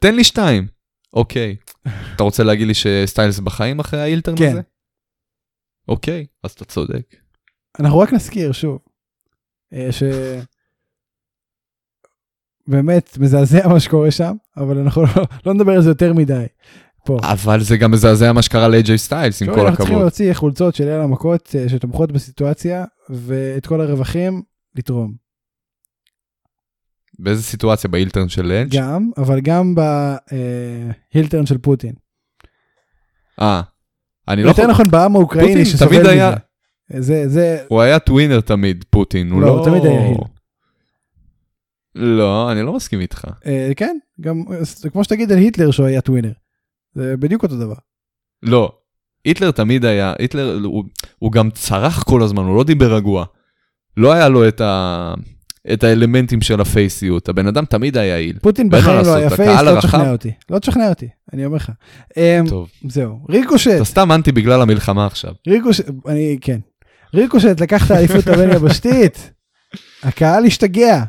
תן 0.00 0.14
לי 0.14 0.24
שתיים. 0.24 0.66
אוקיי. 1.12 1.56
אתה 2.14 2.22
רוצה 2.22 2.42
להגיד 2.42 2.66
לי 2.66 2.74
שסטיילס 2.74 3.38
בחיים 3.38 3.78
אחרי 3.80 4.00
האילטרן 4.00 4.36
כן. 4.36 4.50
הזה? 4.50 4.60
אוקיי, 5.88 6.26
אז 6.44 6.50
אתה 6.50 6.64
צודק. 6.64 7.16
אנחנו 7.80 7.98
רק 7.98 8.12
נזכיר 8.12 8.52
שוב, 8.52 8.78
אה, 9.72 9.92
ש... 9.92 10.02
באמת 12.66 13.18
מזעזע 13.18 13.68
מה 13.68 13.80
שקורה 13.80 14.10
שם, 14.10 14.36
אבל 14.56 14.78
אנחנו 14.78 15.02
לא, 15.02 15.08
לא 15.46 15.54
נדבר 15.54 15.72
על 15.72 15.82
זה 15.82 15.88
יותר 15.88 16.12
מדי. 16.12 16.46
פה. 17.08 17.18
אבל 17.22 17.60
זה 17.60 17.76
גם 17.76 17.90
מזעזע 17.90 18.32
מה 18.32 18.42
שקרה 18.42 18.68
לאג'יי 18.68 18.98
סטיילס, 18.98 19.42
עם 19.42 19.48
כל 19.48 19.60
אנחנו 19.60 19.76
צריכים 19.76 19.86
הכבוד. 19.86 20.02
להוציא 20.02 20.34
חולצות 20.34 20.74
של 20.74 20.84
ליל 20.84 21.00
המכות 21.00 21.54
אה, 21.58 21.68
שתומכות 21.68 22.12
בסיטואציה, 22.12 22.84
ואת 23.10 23.66
כל 23.66 23.80
הרווחים 23.80 24.42
לתרום. 24.76 25.12
באיזה 27.18 27.42
סיטואציה? 27.42 27.90
באילטרן 27.90 28.28
של 28.28 28.52
אג'? 28.52 28.68
גם, 28.76 29.10
אבל 29.16 29.40
גם 29.40 29.74
בהילטרן 31.12 31.46
של 31.46 31.58
פוטין. 31.58 31.92
אה. 33.40 33.62
אני 34.28 34.42
לא 34.42 34.48
יותר. 34.48 34.66
נכון 34.66 34.90
בעם 34.90 35.16
האוקראיני 35.16 35.64
שסובל 35.64 36.00
מזה. 36.00 36.30
זה, 36.98 37.28
זה, 37.28 37.64
הוא 37.68 37.80
היה 37.80 37.98
tweener 37.98 38.40
תמיד, 38.40 38.84
פוטין. 38.90 39.30
הוא 39.30 39.40
לא, 39.40 39.46
לא... 39.46 39.52
הוא 39.52 39.64
תמיד 39.64 39.84
היה 39.84 40.02
heel. 40.02 40.18
לא, 41.94 42.52
אני 42.52 42.62
לא 42.62 42.72
מסכים 42.72 43.00
איתך. 43.00 43.24
אה, 43.46 43.70
כן, 43.76 43.96
גם, 44.20 44.42
זה 44.60 44.90
כמו 44.90 45.04
שתגיד 45.04 45.32
על 45.32 45.38
היטלר 45.38 45.70
שהוא 45.70 45.86
היה 45.86 46.00
tweener. 46.00 46.32
זה 46.98 47.16
בדיוק 47.16 47.42
אותו 47.42 47.56
דבר. 47.56 47.74
לא. 48.42 48.72
היטלר 49.24 49.50
תמיד 49.50 49.84
היה, 49.84 50.12
היטלר, 50.18 50.58
הוא, 50.64 50.84
הוא 51.18 51.32
גם 51.32 51.50
צרח 51.50 52.02
כל 52.02 52.22
הזמן, 52.22 52.42
הוא 52.42 52.56
לא 52.56 52.64
דיבר 52.64 52.94
רגוע. 52.94 53.24
לא 53.96 54.12
היה 54.12 54.28
לו 54.28 54.48
את, 54.48 54.60
ה, 54.60 55.14
את 55.72 55.84
האלמנטים 55.84 56.40
של 56.40 56.60
הפייסיות. 56.60 57.28
הבן 57.28 57.46
אדם 57.46 57.64
תמיד 57.64 57.96
היה 57.96 58.06
heel. 58.06 58.38
פוטין 58.42 58.68
בחיים 58.70 59.04
לא 59.04 59.14
היה 59.14 59.30
face, 59.30 59.60
לא 59.60 59.80
תשכנע 59.80 60.12
אותי. 60.12 60.32
לא 60.50 60.58
תשכנע 60.58 60.88
אותי, 60.88 61.08
אני 61.32 61.46
אומר 61.46 61.56
לך. 61.56 61.72
אמ, 62.16 62.44
טוב. 62.48 62.68
זהו, 62.88 63.18
ריקושט, 63.30 63.76
אתה 63.76 63.84
סתם 63.84 64.12
אנטי 64.12 64.32
בגלל 64.32 64.62
המלחמה 64.62 65.06
עכשיו. 65.06 65.32
ריקושט, 65.48 65.88
אני, 66.06 66.38
כן. 66.40 66.58
ריקושט 67.14 67.60
לקח 67.60 67.86
את 67.86 67.90
האליפות 67.90 68.26
הבין-יבשתית. 68.26 69.32
הקהל 70.02 70.44
השתגע. 70.44 71.04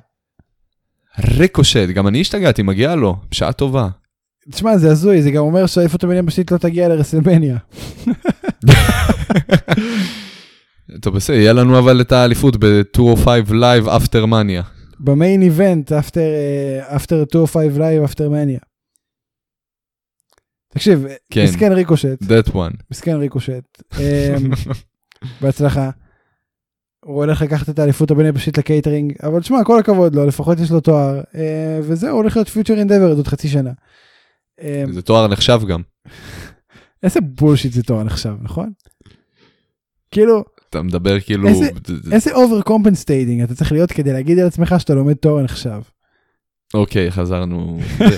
ריקושט, 1.19 1.89
גם 1.89 2.07
אני 2.07 2.21
השתגעתי, 2.21 2.61
מגיע 2.61 2.95
לו, 2.95 3.15
בשעה 3.31 3.53
טובה. 3.53 3.89
תשמע, 4.51 4.77
זה 4.77 4.91
הזוי, 4.91 5.21
זה 5.21 5.31
גם 5.31 5.43
אומר 5.43 5.65
שהאליפות 5.65 6.03
הבין-יבשתית 6.03 6.51
לא 6.51 6.57
תגיע 6.57 6.87
לרסלמניה. 6.87 7.57
טוב, 11.01 11.15
בסדר, 11.15 11.35
יהיה 11.35 11.53
לנו 11.53 11.79
אבל 11.79 12.01
את 12.01 12.11
האליפות 12.11 12.57
ב-205 12.57 13.25
Live 13.49 13.87
After 13.87 14.25
Mania. 14.27 14.63
ב 14.99 15.08
main 15.08 15.41
event, 15.41 15.91
after, 15.91 16.17
אה, 16.17 16.97
after 16.97 17.13
205 17.15 17.77
live, 17.77 18.11
after 18.11 18.19
mania. 18.21 18.65
תקשיב, 20.73 21.05
כן. 21.29 21.43
מסכן 21.43 21.71
ריקושט, 21.73 22.23
That 22.23 22.49
one. 22.51 22.75
מסכן 22.91 23.15
ריקושט. 23.15 23.63
אמ, 23.99 24.51
בהצלחה. 25.41 25.89
הוא 27.05 27.15
הולך 27.15 27.41
לקחת 27.41 27.69
את 27.69 27.79
האליפות 27.79 28.11
הבין-יבשתית 28.11 28.57
לקייטרינג, 28.57 29.13
אבל 29.23 29.39
תשמע, 29.39 29.63
כל 29.63 29.79
הכבוד 29.79 30.15
לו, 30.15 30.25
לפחות 30.25 30.59
יש 30.59 30.71
לו 30.71 30.79
תואר, 30.79 31.21
אה, 31.35 31.79
וזהו, 31.83 32.15
הולך 32.15 32.35
להיות 32.35 32.49
future 32.49 32.79
endeavored 32.79 33.13
עוד 33.15 33.27
חצי 33.27 33.47
שנה. 33.47 33.71
אה, 34.61 34.83
זה 34.91 35.01
תואר 35.01 35.27
נחשב 35.27 35.59
גם. 35.69 35.81
איזה 37.03 37.21
bullshit 37.21 37.73
זה 37.73 37.83
תואר 37.83 38.03
נחשב, 38.03 38.33
נכון? 38.41 38.69
כאילו, 40.11 40.43
אתה 40.69 40.81
מדבר 40.81 41.19
כאילו... 41.19 41.47
איזה- 42.11 42.33
overcompensating 42.33 43.41
אתה 43.41 43.55
צריך 43.55 43.71
להיות 43.71 43.91
כדי 43.91 44.13
להגיד 44.13 44.39
על 44.39 44.47
עצמך 44.47 44.75
שאתה 44.77 44.93
לומד 44.93 45.13
תואר 45.13 45.43
נחשב. 45.43 45.81
אוקיי, 46.73 47.11
חזרנו 47.11 47.79
זה. 47.97 48.17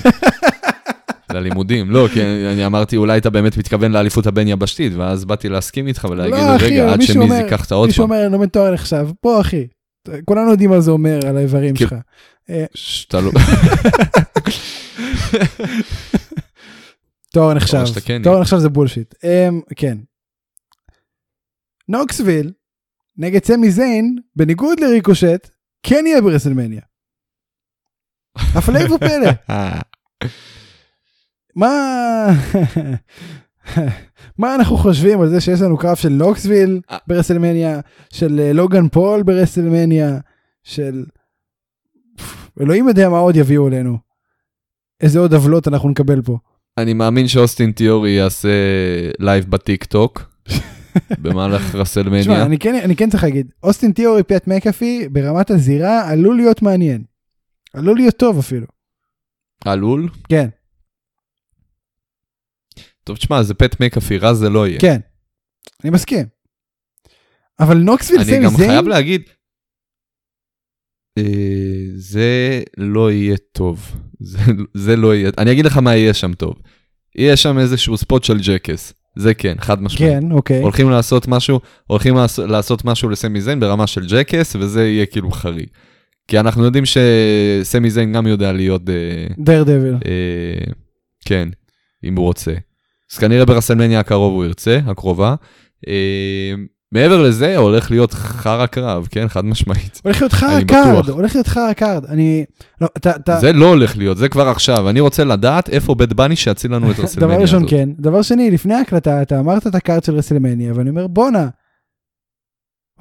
ללימודים. 1.33 1.91
לא, 1.91 2.07
כי 2.13 2.21
אני 2.53 2.65
אמרתי, 2.65 2.97
אולי 2.97 3.17
אתה 3.17 3.29
באמת 3.29 3.57
מתכוון 3.57 3.91
לאליפות 3.91 4.27
הבין 4.27 4.47
יבשתית, 4.47 4.93
ואז 4.95 5.25
באתי 5.25 5.49
להסכים 5.49 5.87
איתך 5.87 6.07
ולהגיד, 6.11 6.33
לא, 6.33 6.65
רגע, 6.65 6.93
עד 6.93 7.01
שמיז 7.01 7.17
אומר- 7.17 7.35
ייקח 7.35 7.65
את 7.65 7.71
העוד 7.71 7.87
מישהו. 7.87 8.03
אומר 8.03 8.29
לומד 8.29 8.49
תואר 8.49 8.73
נחשב, 8.73 9.07
בוא 9.23 9.41
אחי, 9.41 9.67
כולנו 10.25 10.51
יודעים 10.51 10.69
מה 10.69 10.79
זה 10.81 10.91
אומר 10.91 11.19
על 11.27 11.37
האיברים 11.37 11.75
שלך. 11.75 11.95
לא... 13.13 13.31
תואר 17.33 17.53
נחשב, 17.53 17.83
כן 18.05 18.23
תואר 18.23 18.41
נחשב 18.41 18.57
זה 18.57 18.69
bullshit. 18.69 19.15
אמ, 19.23 19.61
כן. 19.75 19.97
נוקסוויל 21.87 22.51
נגד 23.17 23.43
סמי 23.43 23.71
זיין, 23.71 24.17
בניגוד 24.35 24.79
לריקושט, 24.79 25.49
כן 25.83 26.03
יהיה 26.07 26.21
ברסלמניה. 26.21 26.81
הפלא 28.35 28.93
ופלא. 28.93 29.31
מה 31.55 31.69
מה 34.37 34.55
אנחנו 34.55 34.77
חושבים 34.77 35.21
על 35.21 35.29
זה 35.29 35.41
שיש 35.41 35.61
לנו 35.61 35.77
קרב 35.77 35.95
של 35.95 36.09
נוקסוויל 36.09 36.81
אה. 36.91 36.97
ברסלמניה, 37.07 37.79
של 38.13 38.39
אה, 38.39 38.53
לוגן 38.53 38.87
פול 38.89 39.23
ברסלמניה, 39.23 40.17
של 40.63 41.05
אלוהים 42.61 42.87
יודע 42.87 43.09
מה 43.09 43.17
עוד 43.17 43.35
יביאו 43.35 43.67
אלינו. 43.67 43.97
איזה 45.01 45.19
עוד 45.19 45.33
עוולות 45.33 45.67
אנחנו 45.67 45.89
נקבל 45.89 46.21
פה. 46.21 46.37
אני 46.77 46.93
מאמין 46.93 47.27
שאוסטין 47.27 47.71
תיאורי 47.71 48.11
יעשה 48.11 48.49
live 49.19 49.45
בטיק 49.45 49.83
טוק 49.83 50.21
במהלך 51.21 51.67
תשמע, 51.67 51.81
רסלמניה. 51.81 52.45
אני 52.45 52.59
כן, 52.59 52.75
אני 52.83 52.95
כן 52.95 53.09
צריך 53.09 53.23
להגיד, 53.23 53.51
אוסטין 53.63 53.91
תיאורי 53.91 54.23
פט 54.23 54.47
מקאפי 54.47 55.07
ברמת 55.11 55.51
הזירה 55.51 56.09
עלול 56.09 56.35
להיות 56.35 56.61
מעניין. 56.61 57.03
עלול 57.73 57.97
להיות 57.97 58.17
טוב 58.17 58.39
אפילו. 58.39 58.67
עלול? 59.65 60.09
כן, 60.29 60.47
טוב, 63.03 63.17
תשמע, 63.17 63.43
זה 63.43 63.53
פט 63.53 63.79
מקאפי, 63.79 64.17
רע 64.17 64.33
זה 64.33 64.49
לא 64.49 64.67
יהיה. 64.67 64.79
כן. 64.79 64.99
אני 65.83 65.89
מסכים. 65.89 66.25
אבל 67.59 67.77
נוקסוויל 67.77 68.21
אני 68.21 68.31
סמי 68.31 68.43
גם 68.43 68.49
זיין, 68.49 68.69
חייב 68.69 68.87
להגיד, 68.87 69.21
זה 71.95 72.61
לא 72.77 73.11
יהיה 73.11 73.35
טוב. 73.51 73.95
זה, 74.19 74.39
זה 74.73 74.95
לא 74.95 75.15
יהיה, 75.15 75.31
אני 75.37 75.51
אגיד 75.51 75.65
לך 75.65 75.77
מה 75.77 75.95
יהיה 75.95 76.13
שם 76.13 76.33
טוב. 76.33 76.53
יהיה 77.15 77.37
שם 77.37 77.59
איזשהו 77.59 77.97
spot 77.97 78.23
של 78.23 78.37
Jackass. 78.41 78.93
זה 79.15 79.33
כן, 79.33 79.55
חד 79.59 79.83
משמעית. 79.83 80.13
כן, 80.13 80.31
אוקיי. 80.31 80.61
הולכים 80.61 80.89
לעשות 80.89 81.27
משהו, 81.27 81.59
הולכים 81.87 82.15
לעשות, 82.47 82.85
משהו 82.85 83.09
לסמי 83.09 83.41
זיין 83.41 83.59
ברמה 83.59 83.87
של 83.87 84.05
Jackass, 84.07 84.55
וזה 84.55 84.87
יהיה 84.87 85.05
כאילו 85.05 85.31
חריג. 85.31 85.67
כי 86.27 86.39
אנחנו 86.39 86.65
יודעים 86.65 86.83
שסמי 86.85 87.89
זיין 87.89 88.13
גם 88.13 88.27
יודע 88.27 88.51
להיות, 88.51 88.89
אה, 88.89 89.27
daredevil. 89.37 89.93
אה, 90.05 90.71
כן, 91.25 91.49
אם 92.03 92.15
הוא 92.15 92.25
רוצה. 92.25 92.53
אז 93.11 93.17
כנראה 93.17 93.45
ברסלמניה 93.45 93.99
הקרוב 93.99 94.33
הוא 94.33 94.45
ירצה, 94.45 94.79
הקרובה. 94.85 95.35
אה, 95.87 96.53
מעבר 96.91 97.23
לזה, 97.23 97.57
הולך 97.57 97.91
להיות 97.91 98.13
חרא 98.13 98.65
קרב, 98.65 99.07
כן? 99.11 99.27
חד 99.27 99.45
משמעית. 99.45 100.01
הולך 100.03 100.21
להיות 100.21 100.33
חרא 100.33 100.61
card. 100.67 101.09
הולך 101.09 101.35
להיות 101.35 101.47
חרא 101.47 101.73
card. 101.73 102.05
אני... 102.05 102.45
לא, 102.81 102.87
אתה... 102.97 103.15
אתה... 103.15 103.39
זה 103.39 103.53
לא 103.53 103.65
הולך 103.65 103.97
להיות, 103.97 104.17
זה 104.17 104.29
כבר 104.29 104.47
עכשיו. 104.47 104.89
אני 104.89 104.99
רוצה 104.99 105.23
לדעת 105.23 105.69
איפה 105.69 105.95
Bad 105.95 106.13
Bunny 106.13 106.35
שיציל 106.35 106.75
לנו 106.75 106.91
את 106.91 106.99
רסלמניה 107.03 107.35
דבר 107.35 107.41
ראשון 107.41 107.59
הזאת. 107.59 107.69
כן. 107.69 107.89
דבר 107.99 108.21
שני, 108.21 108.51
לפני 108.51 108.73
ההקלטה 108.73 109.21
אתה 109.21 109.39
אמרת 109.39 109.67
את 109.67 109.75
ה-card 109.75 110.03
של 110.03 110.15
רסלמניה, 110.15 110.73
ואני 110.75 110.89
אומר 110.89 111.07
בואנה, 111.07 111.49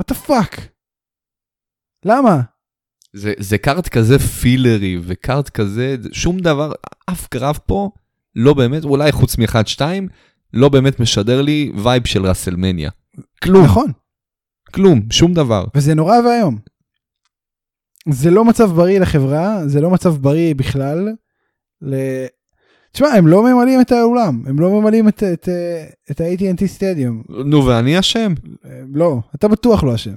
what 0.00 0.14
the 0.14 0.28
fuck? 0.28 0.60
למה? 2.04 2.40
זה, 3.12 3.32
זה 3.38 3.58
card 3.58 3.88
כזה 3.88 4.18
filler 4.18 4.98
י 5.02 5.09
ו-card 5.09 5.48
כזה, 5.48 5.96
שום 6.12 6.38
דבר, 6.38 6.72
אף 7.10 7.26
קרב 7.26 7.58
פה, 7.66 7.90
לא 8.36 8.54
באמת, 8.54 8.84
אולי 8.84 9.12
חוץ 9.12 9.38
מ-1-2, 9.38 9.80
לא 10.52 10.68
באמת 10.68 11.00
משדר 11.00 11.42
לי 11.42 11.72
vibe 11.84 12.06
של 12.06 12.26
רסלמניה. 12.26 12.90
כלום, 13.42 13.64
נכון. 13.64 13.92
כלום, 14.74 15.00
שום 15.10 15.34
דבר. 15.34 15.64
וזה 15.74 15.94
נורא 15.94 16.16
ואיום. 16.18 16.58
זה 18.08 18.30
לא 18.30 18.44
מצב 18.44 18.72
בריא 18.72 19.00
לחברה, 19.00 19.68
זה 19.68 19.80
לא 19.80 19.90
מצב 19.90 20.16
בריא 20.16 20.54
בכלל. 20.54 21.08
ל... 21.82 21.94
תשמע, 22.92 23.08
הם 23.08 23.26
לא 23.26 23.42
ממלאים 23.42 23.80
את 23.80 23.92
האולם, 23.92 24.42
הם 24.46 24.60
לא 24.60 24.80
ממלאים 24.80 25.08
את, 25.08 25.22
את, 25.32 25.48
את 26.10 26.20
ה-AT&T 26.20 26.66
סטדיום. 26.66 27.22
נו, 27.44 27.66
ואני 27.66 27.98
אשם. 27.98 28.34
לא, 28.94 29.18
אתה 29.34 29.48
בטוח 29.48 29.84
לא 29.84 29.94
אשם. 29.94 30.14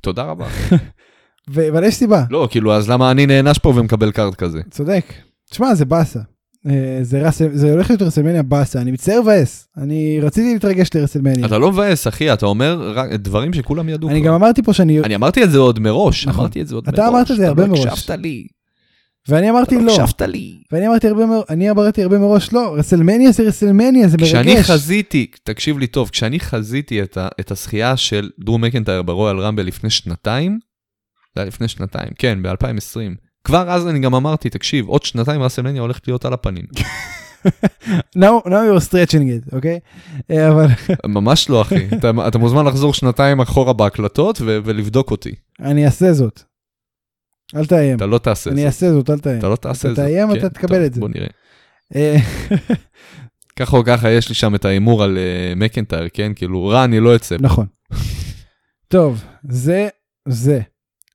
תודה 0.00 0.22
רבה. 0.22 0.46
אבל 1.72 1.84
יש 1.84 1.94
סיבה, 1.94 2.24
לא, 2.30 2.48
כאילו, 2.50 2.74
אז 2.74 2.90
למה 2.90 3.10
אני 3.10 3.26
נענש 3.26 3.58
פה 3.58 3.72
ומקבל 3.76 4.12
קארט 4.12 4.34
כזה? 4.34 4.60
צודק. 4.70 5.04
תשמע, 5.50 5.74
זה 5.74 5.84
באסה. 5.84 6.20
אה, 6.66 6.98
זה, 7.02 7.22
רס... 7.22 7.42
זה 7.52 7.72
הולך 7.72 7.90
להיות 7.90 8.02
רסלמניה 8.02 8.42
באסה, 8.42 8.80
אני 8.80 8.90
מצטער 8.90 9.22
מבאס. 9.22 9.68
אני 9.76 10.20
רציתי 10.22 10.52
להתרגש 10.52 10.88
לרסלמניה. 10.94 11.46
אתה 11.46 11.58
לא 11.58 11.72
מבאס, 11.72 12.06
אחי, 12.06 12.32
אתה 12.32 12.46
אומר 12.46 12.92
רק 12.94 13.12
דברים 13.12 13.52
שכולם 13.52 13.88
ידעו. 13.88 14.10
אני 14.10 14.20
כבר. 14.20 14.28
גם 14.28 14.34
אמרתי 14.34 14.62
פה 14.62 14.72
שאני... 14.72 15.00
אני 15.00 15.14
אמרתי 15.14 15.44
את 15.44 15.50
זה 15.50 15.58
עוד 15.58 15.78
מראש, 15.78 16.26
נכון. 16.26 16.40
אמרתי 16.40 16.60
את 16.60 16.68
זה 16.68 16.74
עוד 16.74 16.84
מראש. 16.86 16.94
אתה 16.94 17.08
אמרת 17.08 17.30
את 17.30 17.36
זה 17.36 17.48
הרבה 17.48 17.66
מראש. 17.66 17.78
אתה 17.78 17.88
לא 17.88 17.92
הקשבת 17.92 18.18
לי. 18.18 18.46
ואני 19.28 19.50
אמרתי 19.50 19.76
אתה 19.76 19.84
לא. 19.84 19.96
הקשבת 20.02 20.22
לי. 20.22 20.62
ואני 20.72 20.88
אמרתי 20.88 21.08
הרבה 21.08 21.26
מראש, 21.26 21.44
אני 21.50 21.70
אמרתי 21.70 22.02
הרבה 22.02 22.18
מראש 22.18 22.52
לא. 22.52 22.74
רסלמניה 22.78 23.32
זה 23.32 23.42
רסלמניה, 23.42 24.08
זה 24.08 24.16
מרגש. 24.16 24.28
כשאני 24.28 24.62
חזיתי, 24.62 25.26
תקשיב 25.44 25.78
לי 25.78 25.86
טוב, 25.86 26.08
כשאני 26.08 26.40
חזיתי 26.40 27.02
את, 27.02 27.16
ה, 27.16 27.28
את 27.40 27.50
הזכייה 27.50 27.96
של 27.96 28.30
דרו 28.40 28.64
מקנטייר 28.64 29.02
ברויאל 29.02 29.38
רמבל 29.38 29.66
לפני 29.66 29.90
שנתיים, 29.90 30.58
זה 31.34 31.40
היה 31.40 31.48
לפני 31.48 31.68
שנתיים, 31.68 32.10
כן, 32.18 32.42
ב-2020, 32.42 33.23
כבר 33.44 33.70
אז 33.70 33.88
אני 33.88 33.98
גם 33.98 34.14
אמרתי, 34.14 34.50
תקשיב, 34.50 34.88
עוד 34.88 35.02
שנתיים 35.02 35.42
רסלמניה 35.42 35.82
הולכת 35.82 36.08
להיות 36.08 36.24
על 36.24 36.32
הפנים. 36.32 36.64
now, 38.18 38.44
now 38.44 38.48
you're 38.48 38.88
stretching 38.88 39.48
it, 39.48 39.54
אוקיי? 39.54 39.78
אה, 40.30 40.48
אבל 40.48 40.66
ממש 41.16 41.50
לא, 41.50 41.62
אחי. 41.62 41.88
אתה, 41.98 42.10
אתה 42.28 42.38
מוזמן 42.38 42.66
לחזור 42.66 42.94
שנתיים 42.94 43.40
אחורה 43.40 43.72
בהקלטות 43.72 44.40
ו- 44.40 44.58
ולבדוק 44.64 45.10
אותי. 45.10 45.34
אני 45.60 45.86
אעשה 45.86 46.12
זאת. 46.12 46.42
אל 47.56 47.66
תאיים. 47.66 47.96
אתה 47.96 48.06
לא 48.06 48.18
תעשה 48.18 48.50
את 48.50 48.54
אני. 48.54 48.66
אעשה 48.66 48.92
זאת, 48.92 49.10
אל 49.10 49.18
תאיים. 49.18 49.38
אתה 49.38 49.48
לא 49.48 49.56
תעשה 49.56 49.88
את 49.88 49.92
אתה. 49.92 50.02
תאיים, 50.02 50.32
כן, 50.32 50.38
אתה 50.38 50.48
תקבל 50.50 50.76
טוב, 50.76 50.84
את 50.84 50.94
זה. 50.94 51.00
בוא 51.00 51.08
נראה. 51.08 51.26
אה, 51.94 52.16
ככה 53.58 53.76
או 53.76 53.84
ככה 53.84 54.10
יש 54.10 54.28
לי 54.28 54.34
שם 54.34 54.54
את 54.54 54.64
ההימור 54.64 55.02
על 55.02 55.18
uh, 55.18 55.58
מקנטייר, 55.58 56.08
כן? 56.12 56.32
כאילו, 56.36 56.66
רע 56.66 56.84
אני 56.84 57.00
לא 57.00 57.16
אצא. 57.16 57.36
נכון. 57.40 57.66
טוב, 58.88 59.24
זה 59.48 59.88
זה. 60.28 60.60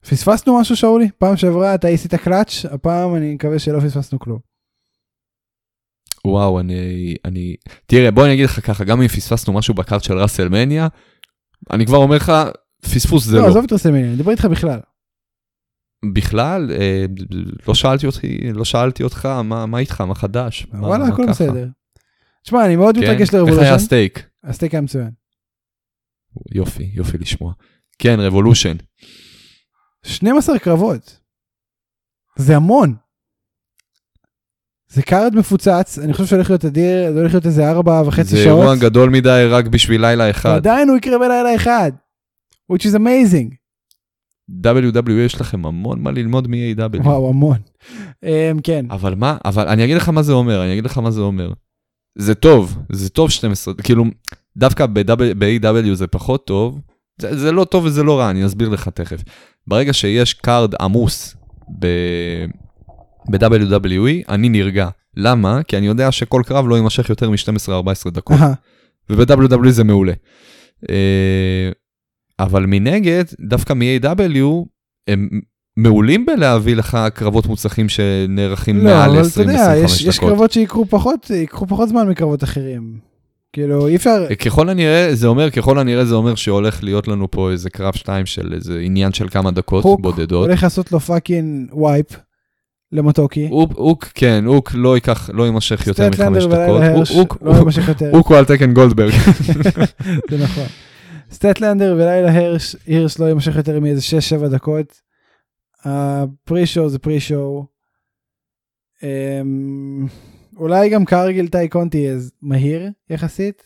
פספסנו 0.01 0.59
משהו 0.61 0.75
שאולי? 0.75 1.09
פעם 1.17 1.37
שעברה 1.37 1.75
אתה 1.75 1.87
עשית 1.87 2.15
קלאץ', 2.15 2.65
הפעם 2.71 3.15
אני 3.15 3.33
מקווה 3.33 3.59
שלא 3.59 3.79
פספסנו 3.79 4.19
כלום. 4.19 4.39
וואו, 6.25 6.59
אני, 6.59 7.15
אני... 7.25 7.55
תראה, 7.85 8.11
בוא 8.11 8.25
אני 8.25 8.33
אגיד 8.33 8.45
לך 8.45 8.65
ככה, 8.67 8.83
גם 8.83 9.01
אם 9.01 9.07
פספסנו 9.07 9.53
משהו 9.53 9.73
ב-card 9.73 10.03
של 10.03 10.13
ראסלמניה, 10.17 10.87
אני 11.71 11.85
כבר 11.85 11.97
אומר 11.97 12.15
לך, 12.15 12.31
פספוס 12.81 13.25
זה 13.25 13.37
לא, 13.37 13.41
לא. 13.43 13.47
עזוב 13.47 13.63
את 13.63 13.73
רסלמניה, 13.73 14.05
אני 14.05 14.15
מדבר 14.15 14.31
איתך 14.31 14.45
בכלל. 14.45 14.79
בכלל, 16.13 16.71
אה, 16.71 17.05
לא 17.67 17.73
שאלתי 17.73 18.07
אותי, 18.07 18.53
לא 18.53 18.65
שאלתי 18.65 19.03
אותך, 19.03 19.25
מה, 19.25 19.65
מה 19.65 19.79
איתך, 19.79 20.01
מה 20.01 20.15
חדש? 20.15 20.67
מה- 20.71 20.87
וואלה, 20.87 21.07
הכל? 21.07 21.25
בסדר. 21.29 21.67
תשמע, 22.43 22.65
אני 22.65 22.75
מאוד 22.75 22.95
כן? 22.95 23.01
מתרגש 23.01 23.21
איך 23.21 23.33
היה 23.33 23.43
לרבולושן. 23.43 23.73
הסטייק? 23.73 24.29
הסטייק 24.43 24.73
היה 24.73 24.81
מצוין. 24.81 25.09
יופי, 26.51 26.91
יופי 26.93 27.17
לשמוע. 27.17 27.53
כן, 27.99 28.19
רבולושן. 28.19 28.75
12 30.03 30.59
קרבות. 30.59 31.19
זה 32.37 32.55
המון. 32.55 32.95
זה 34.91 35.01
card 35.01 35.36
מפוצץ, 35.35 35.99
אני 36.03 36.13
חושב 36.13 36.25
שהולך 36.25 36.49
להיות 36.49 36.65
אדיר, 36.65 37.13
זה 37.13 37.19
הולך 37.19 37.33
להיות 37.33 37.45
איזה 37.45 37.69
ארבע 37.69 38.01
וחצי 38.07 38.23
זה 38.23 38.43
שעות. 38.43 38.59
אירוע 38.59 38.75
גדול 38.75 39.09
מדי 39.09 39.47
רק 39.49 39.67
בשביל 39.67 40.01
לילה 40.01 40.29
אחד. 40.29 40.49
ועדיין 40.49 40.89
הוא 40.89 40.97
יקרה 40.97 41.19
בלילה 41.19 41.55
אחד. 41.55 41.91
which 42.73 42.85
is 42.85 42.95
amazing. 42.95 43.55
WWE 44.65 45.11
יש 45.11 45.41
לכם 45.41 45.65
המון 45.65 46.01
מה 46.01 46.11
ללמוד 46.11 46.47
מ-AEW. 46.47 47.01
וואו, 47.03 47.29
המון. 47.29 47.57
Um, 48.25 48.61
כן. 48.63 48.85
אבל 48.89 49.15
מה, 49.15 49.37
אבל 49.45 49.67
אני 49.67 49.85
אגיד 49.85 49.97
לך 49.97 50.09
מה 50.09 50.23
זה 50.23 50.33
אומר, 50.33 50.63
אני 50.63 50.73
אגיד 50.73 50.85
לך 50.85 50.97
מה 50.97 51.11
זה 51.11 51.21
אומר. 51.21 51.53
זה 52.17 52.35
טוב, 52.35 52.77
זה 52.91 53.09
טוב 53.09 53.29
12, 53.29 53.73
כאילו, 53.73 54.05
דווקא 54.57 54.85
ב-AEW 54.86 55.93
זה 55.93 56.07
פחות 56.07 56.47
טוב, 56.47 56.81
זה, 57.21 57.37
זה 57.37 57.51
לא 57.51 57.65
טוב 57.65 57.85
וזה 57.85 58.03
לא 58.03 58.19
רע, 58.19 58.29
אני 58.29 58.45
אסביר 58.45 58.69
לך 58.69 58.89
תכף. 58.89 59.23
ברגע 59.70 59.93
שיש 59.93 60.34
card 60.34 60.73
עמוס 60.82 61.36
ב- 61.80 62.45
ב-WWE, 63.32 64.30
אני 64.30 64.49
נרגע. 64.49 64.89
למה? 65.17 65.63
כי 65.63 65.78
אני 65.78 65.88
יודע 65.88 66.11
שכל 66.11 66.41
קרב 66.45 66.67
לא 66.67 66.76
יימשך 66.76 67.09
יותר 67.09 67.30
מ-12-14 67.30 68.09
דקות, 68.09 68.38
וב-WWE 69.09 69.70
זה 69.70 69.84
מעולה. 69.84 70.13
אה, 70.89 71.72
אבל 72.39 72.65
מנגד, 72.67 73.24
דווקא 73.41 73.74
מ-AEW, 73.73 74.65
הם 75.07 75.30
מעולים 75.78 76.26
בלהביא 76.26 76.76
לך 76.76 76.97
קרבות 77.13 77.45
מוצלחים 77.45 77.89
שנערכים 77.89 78.78
לא, 78.78 78.84
מעל 78.84 79.09
אבל 79.09 79.28
אתה 79.28 79.41
יודע, 79.41 79.74
יש 79.78 79.91
20-25 80.01 80.07
יש 80.09 80.17
דקות. 80.17 80.30
קרבות 80.30 80.51
שיקרו 80.51 80.86
פחות, 80.86 81.32
פחות 81.67 81.89
זמן 81.89 82.07
מקרבות 82.07 82.43
אחרים. 82.43 83.09
כאילו, 83.53 83.87
אי 83.87 83.95
אפשר... 83.95 84.35
ככל 84.35 84.69
הנראה, 84.69 85.15
זה 85.15 85.27
אומר, 85.27 85.49
ככל 85.49 85.79
הנראה 85.79 86.05
זה 86.05 86.15
אומר 86.15 86.35
שהולך 86.35 86.83
להיות 86.83 87.07
לנו 87.07 87.31
פה 87.31 87.51
איזה 87.51 87.69
קרב 87.69 87.93
שתיים 87.93 88.25
של 88.25 88.53
איזה 88.53 88.79
עניין 88.79 89.13
של 89.13 89.29
כמה 89.29 89.51
דקות 89.51 89.83
הוק 89.83 90.01
בודדות. 90.01 90.47
הולך 90.47 90.63
לעשות 90.63 90.91
לו 90.91 90.99
פאקינג 90.99 91.73
וייפ 91.73 92.07
למוטוקי. 92.91 93.47
הוק, 93.47 93.71
הוק, 93.75 94.05
כן, 94.13 94.43
הוק 94.45 94.71
לא 94.73 94.95
ייקח, 94.95 95.29
לא 95.33 95.43
יימשך 95.43 95.87
יותר 95.87 96.09
מחמש 96.09 96.43
דקות. 96.43 96.81
הוק, 97.15 97.37
לא 97.41 97.49
הוק, 97.49 97.57
יימשך 97.57 97.87
יותר. 97.87 98.11
הוק 98.11 98.27
הוא 98.27 98.37
על 98.37 98.45
תקן 98.45 98.73
גולדברג. 98.73 99.11
זה 100.29 100.43
נכון. 100.43 100.65
סטטלנדר 101.31 101.95
ולילה 101.97 102.33
הרש, 102.33 102.75
הירש 102.87 103.19
לא 103.19 103.25
יימשך 103.25 103.55
יותר 103.55 103.79
מאיזה 103.79 104.01
6-7 104.45 104.47
דקות. 104.47 105.01
הפרי-שואו 105.85 106.89
זה 106.89 106.99
פרי-שואו. 106.99 107.65
אולי 110.60 110.89
גם 110.89 111.05
קרגיל 111.05 111.47
טי 111.47 111.68
קונטי 111.70 111.97
יהיה 111.97 112.18
מהיר 112.41 112.82
יחסית. 113.10 113.64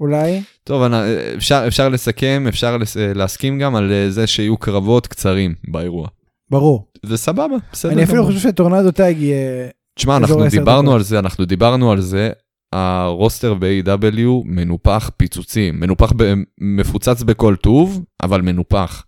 אולי. 0.00 0.40
טוב, 0.64 0.82
אני- 0.82 0.96
אפשר, 1.36 1.64
אפשר 1.66 1.88
לסכם, 1.88 2.44
אפשר 2.48 2.76
לס- 2.76 2.96
להסכים 2.96 3.58
גם 3.58 3.76
על 3.76 3.92
אה, 3.92 4.10
זה 4.10 4.26
שיהיו 4.26 4.56
קרבות 4.56 5.06
קצרים 5.06 5.54
באירוע. 5.68 6.08
ברור. 6.50 6.86
זה 7.06 7.16
סבבה, 7.16 7.56
בסדר. 7.72 7.92
אני 7.92 8.04
אפילו. 8.04 8.24
חושב 8.26 8.38
שטורנדו 8.38 8.90
טאג 8.90 9.16
יהיה... 9.18 9.68
תשמע, 9.94 10.16
אנחנו 10.16 10.44
דיברנו 10.50 10.82
דקות. 10.82 10.94
על 10.94 11.02
זה, 11.02 11.18
אנחנו 11.18 11.44
דיברנו 11.44 11.92
על 11.92 12.00
זה. 12.00 12.30
הרוסטר 12.72 13.54
ב-AW 13.54 14.26
מנופח 14.44 15.10
פיצוצים, 15.16 15.80
מנופח, 15.80 16.12
ב- 16.16 16.34
מפוצץ 16.60 17.22
בכל 17.22 17.56
טוב, 17.56 18.04
אבל 18.22 18.40
מנופח. 18.42 19.04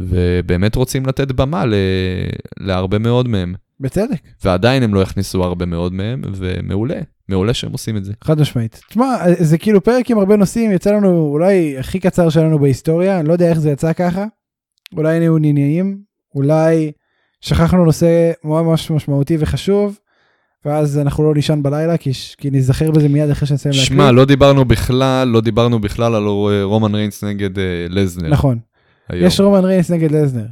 ובאמת 0.00 0.74
רוצים 0.74 1.06
לתת 1.06 1.32
במה 1.32 1.64
ל... 1.66 1.74
להרבה 2.60 2.98
מאוד 2.98 3.28
מהם. 3.28 3.54
בצדק. 3.80 4.20
ועדיין 4.44 4.82
הם 4.82 4.94
לא 4.94 5.00
יכניסו 5.00 5.44
הרבה 5.44 5.66
מאוד 5.66 5.92
מהם, 5.92 6.22
ומעולה, 6.34 7.00
מעולה 7.28 7.54
שהם 7.54 7.72
עושים 7.72 7.96
את 7.96 8.04
זה. 8.04 8.12
חד 8.24 8.40
משמעית. 8.40 8.80
תשמע, 8.88 9.16
זה 9.38 9.58
כאילו 9.58 9.82
פרק 9.84 10.10
עם 10.10 10.18
הרבה 10.18 10.36
נושאים, 10.36 10.72
יצא 10.72 10.92
לנו 10.92 11.28
אולי 11.32 11.78
הכי 11.78 12.00
קצר 12.00 12.28
שלנו 12.30 12.58
בהיסטוריה, 12.58 13.20
אני 13.20 13.28
לא 13.28 13.32
יודע 13.32 13.48
איך 13.50 13.58
זה 13.58 13.70
יצא 13.70 13.92
ככה. 13.92 14.24
אולי 14.96 15.12
היינו 15.18 15.36
עניינים, 15.36 15.98
אולי 16.34 16.92
שכחנו 17.40 17.84
נושא 17.84 18.30
ממש 18.44 18.62
ממש 18.64 18.90
משמעותי 18.90 19.36
וחשוב, 19.40 19.98
ואז 20.64 20.98
אנחנו 20.98 21.24
לא 21.24 21.34
נישן 21.34 21.62
בלילה, 21.62 21.96
כי, 21.96 22.12
ש- 22.14 22.34
כי 22.34 22.50
נזכר 22.50 22.90
בזה 22.90 23.08
מיד 23.08 23.30
אחרי 23.30 23.48
שנסיים 23.48 23.72
להקליט. 23.72 23.88
שמע, 23.88 24.12
לא 24.12 24.24
דיברנו 24.24 24.64
בכלל, 24.64 25.28
לא 25.28 25.40
דיברנו 25.40 25.78
בכלל 25.80 26.14
על 26.14 26.24
רומן 26.62 26.94
ריינס 26.94 27.24
נגד 27.24 27.58
אה, 27.58 27.86
לזנר. 27.88 28.30
נכון, 28.30 28.58
היום. 29.08 29.26
יש 29.26 29.40
רומן 29.40 29.64
ריינס 29.64 29.90
נגד 29.90 30.12
לזנר. 30.12 30.46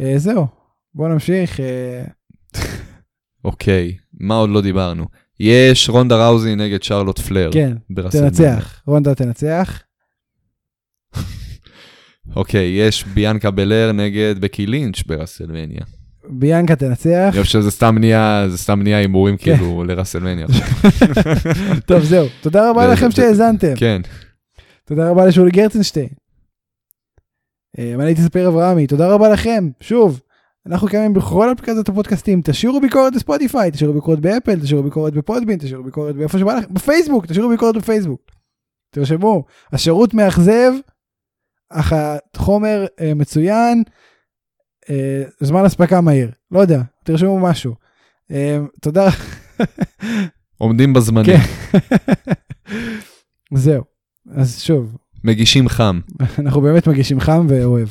אה, 0.00 0.12
זהו, 0.16 0.46
בוא 0.94 1.08
נמשיך. 1.08 1.60
אה, 1.60 2.04
אוקיי, 3.44 3.96
מה 4.20 4.34
עוד 4.34 4.50
לא 4.50 4.60
דיברנו? 4.60 5.04
יש 5.40 5.88
רונדה 5.88 6.26
ראוזי 6.26 6.56
נגד 6.56 6.82
שרלוט 6.82 7.18
פלר. 7.18 7.50
כן. 7.52 7.76
תנצח, 8.10 8.82
רונדה 8.86 9.14
תנצח. 9.14 9.82
אוקיי, 12.36 12.68
יש 12.68 13.04
ביאנקה 13.04 13.50
בלר 13.50 13.92
נגד 13.92 14.34
בקי 14.40 14.66
לינץ' 14.66 15.02
ברסלמניה. 15.06 15.80
ביאנקה 16.28 16.76
תנצח. 16.76 17.30
אני 17.34 17.42
חושב 17.42 17.60
שזה 17.60 17.70
סתם 17.70 17.98
נהיה, 17.98 18.44
זה 18.48 18.58
סתם 18.58 18.82
נהיה 18.82 18.98
הימורים 18.98 19.36
כן. 19.36 19.56
כאילו 19.56 19.84
לרסלמניה. 19.84 20.46
טוב, 21.86 22.02
זהו. 22.02 22.26
תודה 22.40 22.70
רבה 22.70 22.86
לכם 22.86 23.10
שהאזנתם. 23.10 23.74
כן, 23.76 24.00
תודה 24.84 25.10
רבה 25.10 25.26
לשולי 25.26 25.50
גרצנשטיין. 25.50 26.08
אה, 27.78 27.94
ואני 27.98 28.08
הייתי 28.08 28.22
ספיר 28.22 28.48
אברהמי, 28.48 28.86
תודה 28.86 29.14
רבה 29.14 29.28
לכם, 29.28 29.68
שוב. 29.80 30.20
אנחנו 30.66 30.88
קיימים 30.88 31.14
בכל 31.14 31.52
אפליקציות 31.52 31.88
הפודקאסטים, 31.88 32.40
תשאירו 32.44 32.80
ביקורת 32.80 33.14
בספוטיפיי, 33.14 33.70
תשאירו 33.70 33.94
ביקורת 33.94 34.20
באפל, 34.20 34.60
תשאירו 34.60 34.82
ביקורת 34.82 35.12
בפודבין, 35.12 35.58
תשאירו 35.58 35.84
ביקורת 35.84 36.16
באיפה 36.16 36.38
שבא 36.38 36.54
לכם, 36.54 36.74
בפייסבוק, 36.74 37.26
תשאירו 37.26 37.48
ביקורת 37.48 37.76
בפייסבוק. 37.76 38.20
תרשמו, 38.90 39.44
השירות 39.72 40.14
מאכזב, 40.14 40.72
אך 41.70 41.92
החומר 42.36 42.86
אה, 43.00 43.14
מצוין, 43.14 43.82
אה, 44.90 45.22
זמן 45.40 45.64
אספקה 45.64 46.00
מהיר, 46.00 46.30
לא 46.50 46.60
יודע, 46.60 46.82
תרשמו 47.04 47.40
משהו. 47.40 47.74
אה, 48.30 48.58
תודה. 48.80 49.08
עומדים 50.58 50.92
בזמנים. 50.92 51.36
כן. 51.36 51.78
זהו, 53.54 53.84
אז 54.34 54.62
שוב, 54.62 54.96
מגישים 55.24 55.68
חם. 55.68 56.00
אנחנו 56.38 56.60
באמת 56.60 56.86
מגישים 56.86 57.20
חם 57.20 57.46
ואוהב. 57.48 57.88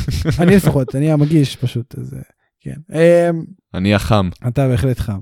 אני 0.42 0.56
לפחות, 0.56 0.94
אני 0.94 1.12
המגיש 1.12 1.56
פשוט, 1.56 1.98
אז 1.98 2.14
אה, 2.14 2.20
כן. 2.60 2.96
אמ, 2.96 3.44
אני 3.74 3.94
החם. 3.94 4.28
אתה 4.48 4.68
בהחלט 4.68 4.98
חם. 4.98 5.18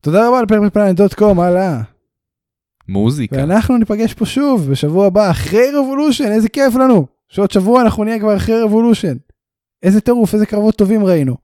תודה 0.00 0.28
רבה 0.28 0.42
לפרמפלנט.קום, 0.42 1.40
הלאה. 1.40 1.82
מוזיקה. 2.88 3.36
ואנחנו 3.36 3.78
ניפגש 3.78 4.14
פה 4.14 4.26
שוב 4.26 4.70
בשבוע 4.70 5.06
הבא 5.06 5.30
אחרי 5.30 5.70
רבולושן, 5.70 6.32
איזה 6.32 6.48
כיף 6.48 6.74
לנו. 6.74 7.06
שעוד 7.28 7.50
שבוע 7.50 7.82
אנחנו 7.82 8.04
נהיה 8.04 8.18
כבר 8.18 8.36
אחרי 8.36 8.62
רבולושן. 8.62 9.16
איזה 9.82 10.00
טירוף, 10.00 10.34
איזה 10.34 10.46
קרבות 10.46 10.76
טובים 10.76 11.04
ראינו. 11.04 11.36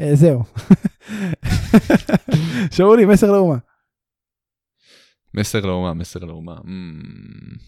אה, 0.00 0.10
זהו. 0.14 0.42
שאולי, 2.74 3.04
מסר 3.04 3.32
לאומה. 3.32 3.56
מסר 5.34 5.60
לאומה, 5.60 5.94
מסר 5.94 6.18
לאומה. 6.18 6.56
Mm. 6.56 7.58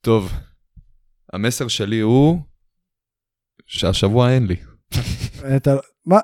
טוב, 0.00 0.32
המסר 1.34 1.68
שלי 1.68 2.00
הוא 2.00 2.40
שהשבוע 3.66 4.30
אין 4.30 4.46
לי. 4.46 4.56
מה, 6.06 6.18